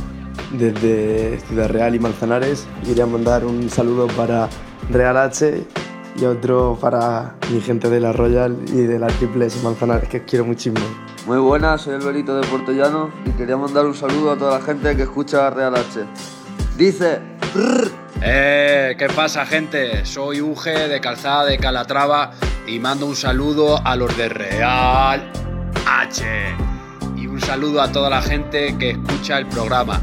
desde 0.52 1.38
Ciudad 1.48 1.68
Real 1.68 1.94
y 1.96 1.98
Manzanares. 1.98 2.66
Quería 2.82 3.04
mandar 3.04 3.44
un 3.44 3.68
saludo 3.68 4.06
para 4.06 4.48
Real 4.88 5.18
H 5.18 5.66
y 6.14 6.24
otro 6.24 6.78
para 6.80 7.34
mi 7.50 7.60
gente 7.60 7.90
de 7.90 8.00
la 8.00 8.12
Royal 8.12 8.56
y 8.68 8.82
de 8.82 8.98
la 8.98 9.08
Triples 9.08 9.62
Manzanares, 9.62 10.08
que 10.08 10.24
quiero 10.24 10.44
muchísimo. 10.44 10.78
Muy 11.26 11.38
buenas, 11.38 11.82
soy 11.82 11.94
el 11.94 12.00
Belito 12.00 12.38
de 12.38 12.46
Puerto 12.46 12.72
Llano 12.72 13.10
y 13.24 13.30
quería 13.30 13.56
mandar 13.56 13.86
un 13.86 13.94
saludo 13.94 14.32
a 14.32 14.36
toda 14.36 14.58
la 14.58 14.64
gente 14.64 14.96
que 14.96 15.02
escucha 15.02 15.50
Real 15.50 15.74
H. 15.74 16.04
Dice... 16.76 17.20
Eh, 18.26 18.96
¿qué 18.98 19.06
pasa 19.08 19.44
gente? 19.44 20.06
Soy 20.06 20.40
Uge 20.40 20.88
de 20.88 21.00
Calzada 21.00 21.44
de 21.44 21.58
Calatrava 21.58 22.30
y 22.66 22.78
mando 22.78 23.04
un 23.06 23.16
saludo 23.16 23.78
a 23.84 23.96
los 23.96 24.16
de 24.16 24.28
Real 24.28 25.30
H. 25.86 26.24
Y 27.16 27.26
un 27.26 27.40
saludo 27.40 27.82
a 27.82 27.92
toda 27.92 28.08
la 28.08 28.22
gente 28.22 28.76
que 28.78 28.90
escucha 28.92 29.38
el 29.38 29.46
programa. 29.46 30.00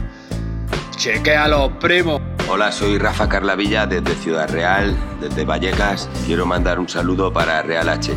Chequéalo, 0.96 1.80
primo. 1.80 2.31
Hola, 2.54 2.70
soy 2.70 2.98
Rafa 2.98 3.30
Carlavilla 3.30 3.88
desde 3.88 4.14
Ciudad 4.14 4.50
Real, 4.50 4.94
desde 5.22 5.46
Vallecas. 5.46 6.10
Quiero 6.26 6.46
mandar 6.46 6.82
un 6.82 6.90
saludo 6.90 7.32
para 7.32 7.62
Real 7.62 7.88
H. 7.88 8.12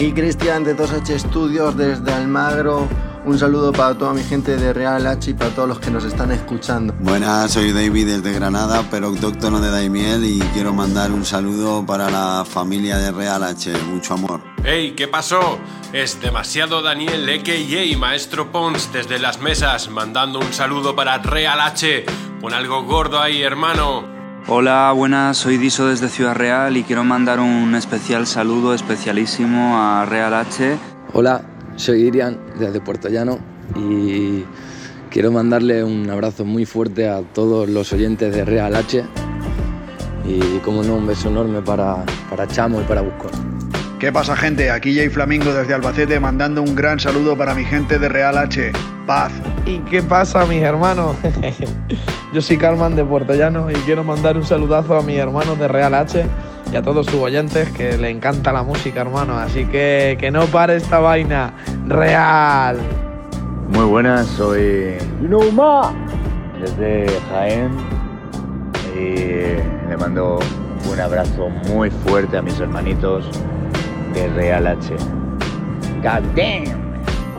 Y 0.00 0.10
Cristian 0.10 0.64
de 0.64 0.76
2H 0.76 1.20
Studios 1.20 1.76
desde 1.76 2.12
Almagro. 2.12 2.88
Un 3.26 3.40
saludo 3.40 3.72
para 3.72 3.98
toda 3.98 4.14
mi 4.14 4.22
gente 4.22 4.56
de 4.56 4.72
Real 4.72 5.04
H 5.04 5.32
y 5.32 5.34
para 5.34 5.50
todos 5.50 5.68
los 5.68 5.80
que 5.80 5.90
nos 5.90 6.04
están 6.04 6.30
escuchando. 6.30 6.94
Buenas, 7.00 7.50
soy 7.50 7.72
David 7.72 8.06
desde 8.06 8.32
Granada, 8.32 8.84
pero 8.88 9.08
autóctono 9.08 9.58
de 9.58 9.68
Daimiel 9.68 10.24
y 10.24 10.38
quiero 10.54 10.72
mandar 10.72 11.10
un 11.10 11.24
saludo 11.24 11.84
para 11.84 12.08
la 12.08 12.44
familia 12.48 12.98
de 12.98 13.10
Real 13.10 13.42
H. 13.42 13.72
Mucho 13.90 14.14
amor. 14.14 14.42
¡Hey! 14.62 14.94
¿Qué 14.96 15.08
pasó? 15.08 15.58
Es 15.92 16.20
demasiado 16.20 16.82
Daniel, 16.82 17.28
a.k.a. 17.28 17.98
Maestro 17.98 18.52
Pons 18.52 18.92
desde 18.92 19.18
las 19.18 19.40
mesas, 19.40 19.90
mandando 19.90 20.38
un 20.38 20.52
saludo 20.52 20.94
para 20.94 21.18
Real 21.18 21.60
H. 21.60 22.06
Pon 22.40 22.54
algo 22.54 22.84
gordo 22.84 23.20
ahí, 23.20 23.42
hermano. 23.42 24.04
Hola, 24.46 24.92
buenas, 24.92 25.36
soy 25.36 25.56
Diso 25.56 25.88
desde 25.88 26.08
Ciudad 26.08 26.36
Real 26.36 26.76
y 26.76 26.84
quiero 26.84 27.02
mandar 27.02 27.40
un 27.40 27.74
especial 27.74 28.28
saludo 28.28 28.72
especialísimo 28.72 29.76
a 29.76 30.06
Real 30.06 30.32
H. 30.32 30.78
Hola, 31.12 31.42
soy 31.76 32.02
Irian 32.02 32.38
desde 32.58 32.80
Puerto 32.80 33.08
Llano 33.08 33.38
y 33.74 34.44
quiero 35.10 35.30
mandarle 35.30 35.84
un 35.84 36.08
abrazo 36.10 36.44
muy 36.44 36.64
fuerte 36.66 37.08
a 37.08 37.22
todos 37.22 37.68
los 37.68 37.92
oyentes 37.92 38.34
de 38.34 38.44
Real 38.44 38.74
H 38.74 39.04
y 40.24 40.58
como 40.58 40.82
no, 40.82 40.96
un 40.96 41.06
beso 41.06 41.28
enorme 41.28 41.62
para, 41.62 42.04
para 42.28 42.48
Chamo 42.48 42.80
y 42.80 42.84
para 42.84 43.02
Buscón. 43.02 43.30
¿Qué 43.98 44.12
pasa 44.12 44.36
gente? 44.36 44.70
Aquí 44.70 44.94
Jay 44.94 45.08
Flamingo 45.08 45.54
desde 45.54 45.72
Albacete 45.72 46.20
mandando 46.20 46.62
un 46.62 46.74
gran 46.74 47.00
saludo 47.00 47.36
para 47.36 47.54
mi 47.54 47.64
gente 47.64 47.98
de 47.98 48.08
Real 48.08 48.36
H. 48.36 48.72
Paz. 49.06 49.32
¿Y 49.64 49.78
qué 49.80 50.02
pasa 50.02 50.44
mis 50.46 50.62
hermanos? 50.62 51.16
Yo 52.34 52.42
soy 52.42 52.58
Carman 52.58 52.96
de 52.96 53.04
Puerto 53.04 53.34
Llano 53.34 53.70
y 53.70 53.74
quiero 53.86 54.04
mandar 54.04 54.36
un 54.36 54.44
saludazo 54.44 54.96
a 54.96 55.02
mis 55.02 55.16
hermanos 55.16 55.58
de 55.58 55.68
Real 55.68 55.94
H 55.94 56.26
y 56.72 56.76
a 56.76 56.82
todos 56.82 57.06
sus 57.06 57.16
oyentes 57.16 57.70
que 57.70 57.96
le 57.96 58.10
encanta 58.10 58.52
la 58.52 58.62
música 58.62 59.00
hermano. 59.00 59.38
Así 59.38 59.66
que 59.66 60.16
que 60.18 60.30
no 60.30 60.46
pare 60.46 60.76
esta 60.76 60.98
vaina. 60.98 61.52
Real. 61.86 62.78
Muy 63.68 63.84
buenas, 63.84 64.26
soy 64.26 64.96
Numa 65.20 65.92
desde 66.60 67.06
Jaén 67.30 67.70
y 68.94 69.88
le 69.88 69.96
mando 69.98 70.38
un 70.90 71.00
abrazo 71.00 71.48
muy 71.68 71.90
fuerte 71.90 72.38
a 72.38 72.42
mis 72.42 72.58
hermanitos 72.60 73.26
de 74.14 74.28
Real 74.28 74.66
H. 74.66 74.94
God 76.02 76.22
damn. 76.34 76.86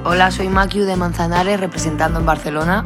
Hola, 0.03 0.31
soy 0.31 0.47
Makiu 0.47 0.85
de 0.85 0.95
Manzanares, 0.95 1.59
representando 1.59 2.19
en 2.19 2.25
Barcelona. 2.25 2.85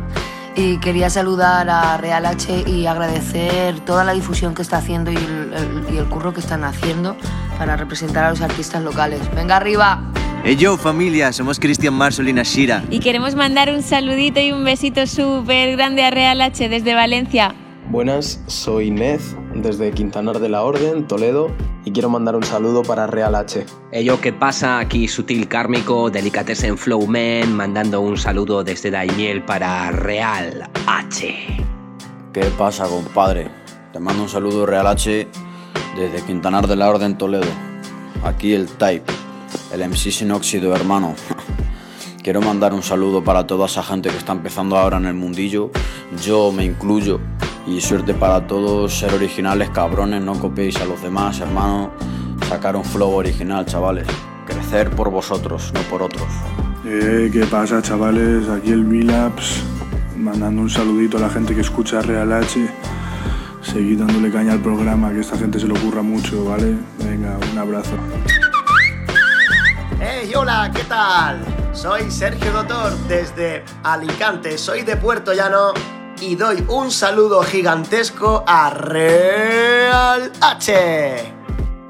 Y 0.55 0.77
quería 0.79 1.09
saludar 1.09 1.69
a 1.69 1.97
Real 1.97 2.25
H 2.25 2.63
y 2.67 2.85
agradecer 2.85 3.79
toda 3.81 4.03
la 4.03 4.11
difusión 4.13 4.53
que 4.53 4.61
está 4.61 4.77
haciendo 4.77 5.11
y 5.11 5.15
el, 5.15 5.53
el- 5.53 5.93
y 5.95 5.97
el 5.97 6.05
curro 6.05 6.33
que 6.33 6.41
están 6.41 6.63
haciendo 6.63 7.15
para 7.57 7.77
representar 7.77 8.25
a 8.25 8.29
los 8.31 8.41
artistas 8.41 8.83
locales. 8.83 9.21
¡Venga 9.35 9.55
arriba! 9.57 10.01
Hey 10.43 10.55
yo 10.57 10.75
familia, 10.75 11.31
somos 11.31 11.59
Cristian 11.59 11.93
Marsol 11.93 12.27
y 12.27 12.33
Nashira. 12.33 12.83
Y 12.89 12.99
queremos 12.99 13.35
mandar 13.35 13.71
un 13.71 13.81
saludito 13.83 14.39
y 14.39 14.51
un 14.51 14.63
besito 14.65 15.05
súper 15.07 15.77
grande 15.77 16.03
a 16.03 16.09
Real 16.09 16.41
H 16.41 16.67
desde 16.67 16.95
Valencia. 16.95 17.53
Buenas, 17.89 18.41
soy 18.47 18.89
Nez 18.91 19.35
desde 19.61 19.91
Quintanar 19.91 20.39
de 20.39 20.49
la 20.49 20.63
Orden, 20.63 21.07
Toledo, 21.07 21.51
y 21.85 21.91
quiero 21.91 22.09
mandar 22.09 22.35
un 22.35 22.43
saludo 22.43 22.83
para 22.83 23.07
Real 23.07 23.35
H. 23.35 23.65
Ello 23.91 24.19
que 24.19 24.33
pasa 24.33 24.79
aquí, 24.79 25.07
Sutil 25.07 25.47
Kármico, 25.47 26.09
Delicatessen 26.09 26.77
Flowman, 26.77 27.53
mandando 27.55 28.01
un 28.01 28.17
saludo 28.17 28.63
desde 28.63 28.91
Daimiel 28.91 29.43
para 29.43 29.91
Real 29.91 30.69
H. 30.87 31.35
¿Qué 32.33 32.43
pasa, 32.57 32.85
compadre? 32.87 33.49
Te 33.93 33.99
mando 33.99 34.23
un 34.23 34.29
saludo 34.29 34.65
Real 34.65 34.87
H 34.87 35.27
desde 35.95 36.25
Quintanar 36.25 36.67
de 36.67 36.75
la 36.75 36.89
Orden 36.89 37.17
Toledo. 37.17 37.49
Aquí 38.23 38.53
el 38.53 38.67
Type, 38.67 39.11
el 39.73 39.87
MC 39.87 40.11
sin 40.11 40.31
óxido, 40.31 40.75
hermano. 40.75 41.15
Quiero 42.23 42.39
mandar 42.39 42.73
un 42.73 42.83
saludo 42.83 43.23
para 43.23 43.47
toda 43.47 43.65
esa 43.65 43.81
gente 43.81 44.09
que 44.09 44.17
está 44.17 44.31
empezando 44.31 44.77
ahora 44.77 44.97
en 44.97 45.07
el 45.07 45.15
mundillo. 45.15 45.71
Yo 46.23 46.51
me 46.51 46.63
incluyo. 46.63 47.19
Y 47.67 47.79
suerte 47.79 48.15
para 48.15 48.47
todos, 48.47 48.97
ser 48.97 49.13
originales, 49.13 49.69
cabrones, 49.69 50.21
no 50.21 50.33
copiéis 50.33 50.77
a 50.81 50.85
los 50.85 51.01
demás, 51.01 51.39
hermano. 51.39 51.91
Sacar 52.49 52.75
un 52.75 52.83
flow 52.83 53.11
original, 53.11 53.65
chavales. 53.65 54.07
Crecer 54.47 54.89
por 54.89 55.11
vosotros, 55.11 55.71
no 55.73 55.81
por 55.81 56.01
otros. 56.01 56.27
Eh, 56.85 57.29
¿Qué 57.31 57.45
pasa, 57.45 57.81
chavales? 57.81 58.49
Aquí 58.49 58.71
el 58.71 58.83
Milaps, 58.83 59.63
mandando 60.17 60.61
un 60.63 60.69
saludito 60.69 61.17
a 61.17 61.21
la 61.21 61.29
gente 61.29 61.53
que 61.53 61.61
escucha 61.61 62.01
Real 62.01 62.33
H. 62.33 62.67
Seguid 63.61 63.99
dándole 63.99 64.31
caña 64.31 64.53
al 64.53 64.59
programa, 64.59 65.11
que 65.11 65.19
esta 65.19 65.37
gente 65.37 65.59
se 65.59 65.67
lo 65.67 65.75
ocurra 65.75 66.01
mucho, 66.01 66.43
¿vale? 66.43 66.75
Venga, 66.97 67.37
un 67.51 67.57
abrazo. 67.59 67.91
¡Hey, 69.99 70.31
hola! 70.35 70.71
¿Qué 70.73 70.83
tal? 70.85 71.45
Soy 71.73 72.09
Sergio 72.09 72.51
Doctor 72.51 72.97
desde 73.07 73.63
Alicante, 73.83 74.57
soy 74.57 74.81
de 74.81 74.97
Puerto 74.97 75.33
Llano 75.33 75.73
y 76.21 76.35
doy 76.35 76.63
un 76.67 76.91
saludo 76.91 77.41
gigantesco 77.41 78.43
a 78.45 78.69
Real 78.69 80.31
H. 80.39 80.73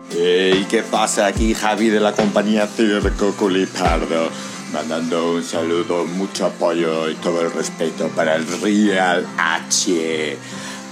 Hey, 0.09 0.65
¿qué 0.69 0.83
pasa? 0.83 1.27
Aquí 1.27 1.53
Javi 1.53 1.89
de 1.89 1.99
la 1.99 2.13
compañía 2.13 2.65
Circo 2.67 3.33
Culipardo, 3.33 4.29
mandando 4.73 5.33
un 5.33 5.43
saludo, 5.43 6.05
mucho 6.05 6.45
apoyo 6.45 7.09
y 7.09 7.15
todo 7.15 7.41
el 7.41 7.51
respeto 7.51 8.07
para 8.09 8.35
el 8.35 8.47
Real 8.61 9.27
H, 9.37 10.37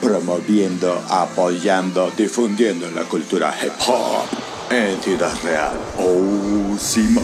promoviendo, 0.01 1.01
apoyando, 1.09 2.11
difundiendo 2.15 2.91
la 2.91 3.03
cultura 3.03 3.55
hip 3.63 3.73
hop 3.87 4.48
en 4.71 5.01
Ciudad 5.01 5.33
Real. 5.43 5.73
Oh, 5.97 6.77
Simón. 6.77 7.23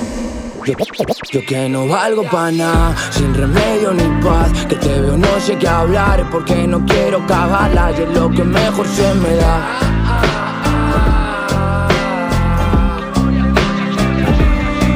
Yo, 1.31 1.41
que 1.45 1.69
no 1.69 1.87
valgo 1.87 2.23
pa' 2.23 2.49
nada, 2.49 2.95
sin 3.11 3.35
remedio 3.35 3.93
ni 3.93 4.03
paz 4.23 4.51
Que 4.67 4.75
te 4.75 4.99
veo 4.99 5.15
no 5.15 5.39
sé 5.39 5.55
qué 5.59 5.67
hablar, 5.67 6.27
porque 6.31 6.65
no 6.65 6.83
quiero 6.85 7.23
cagarla 7.27 7.91
Y 7.91 8.01
es 8.01 8.09
lo 8.09 8.31
que 8.31 8.43
mejor 8.43 8.87
se 8.87 9.13
me 9.13 9.35
da 9.35 9.79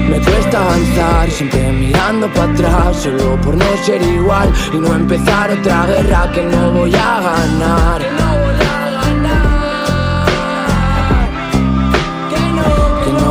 Me 0.09 0.19
cuesta 0.19 0.59
avanzar, 0.59 1.29
siempre 1.29 1.71
mirando 1.71 2.27
para 2.33 2.51
atrás 2.51 2.97
Solo 2.97 3.39
por 3.41 3.55
no 3.55 3.77
ser 3.85 4.01
igual 4.01 4.51
y 4.73 4.77
no 4.77 4.95
empezar 4.95 5.51
otra 5.51 5.85
guerra 5.85 6.31
que 6.31 6.45
no 6.45 6.71
voy 6.71 6.95
a 6.95 7.21
ganar 7.21 8.28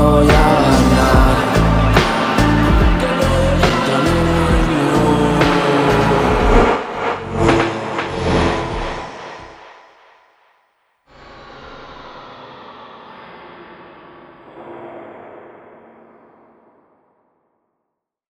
voy 0.08 0.47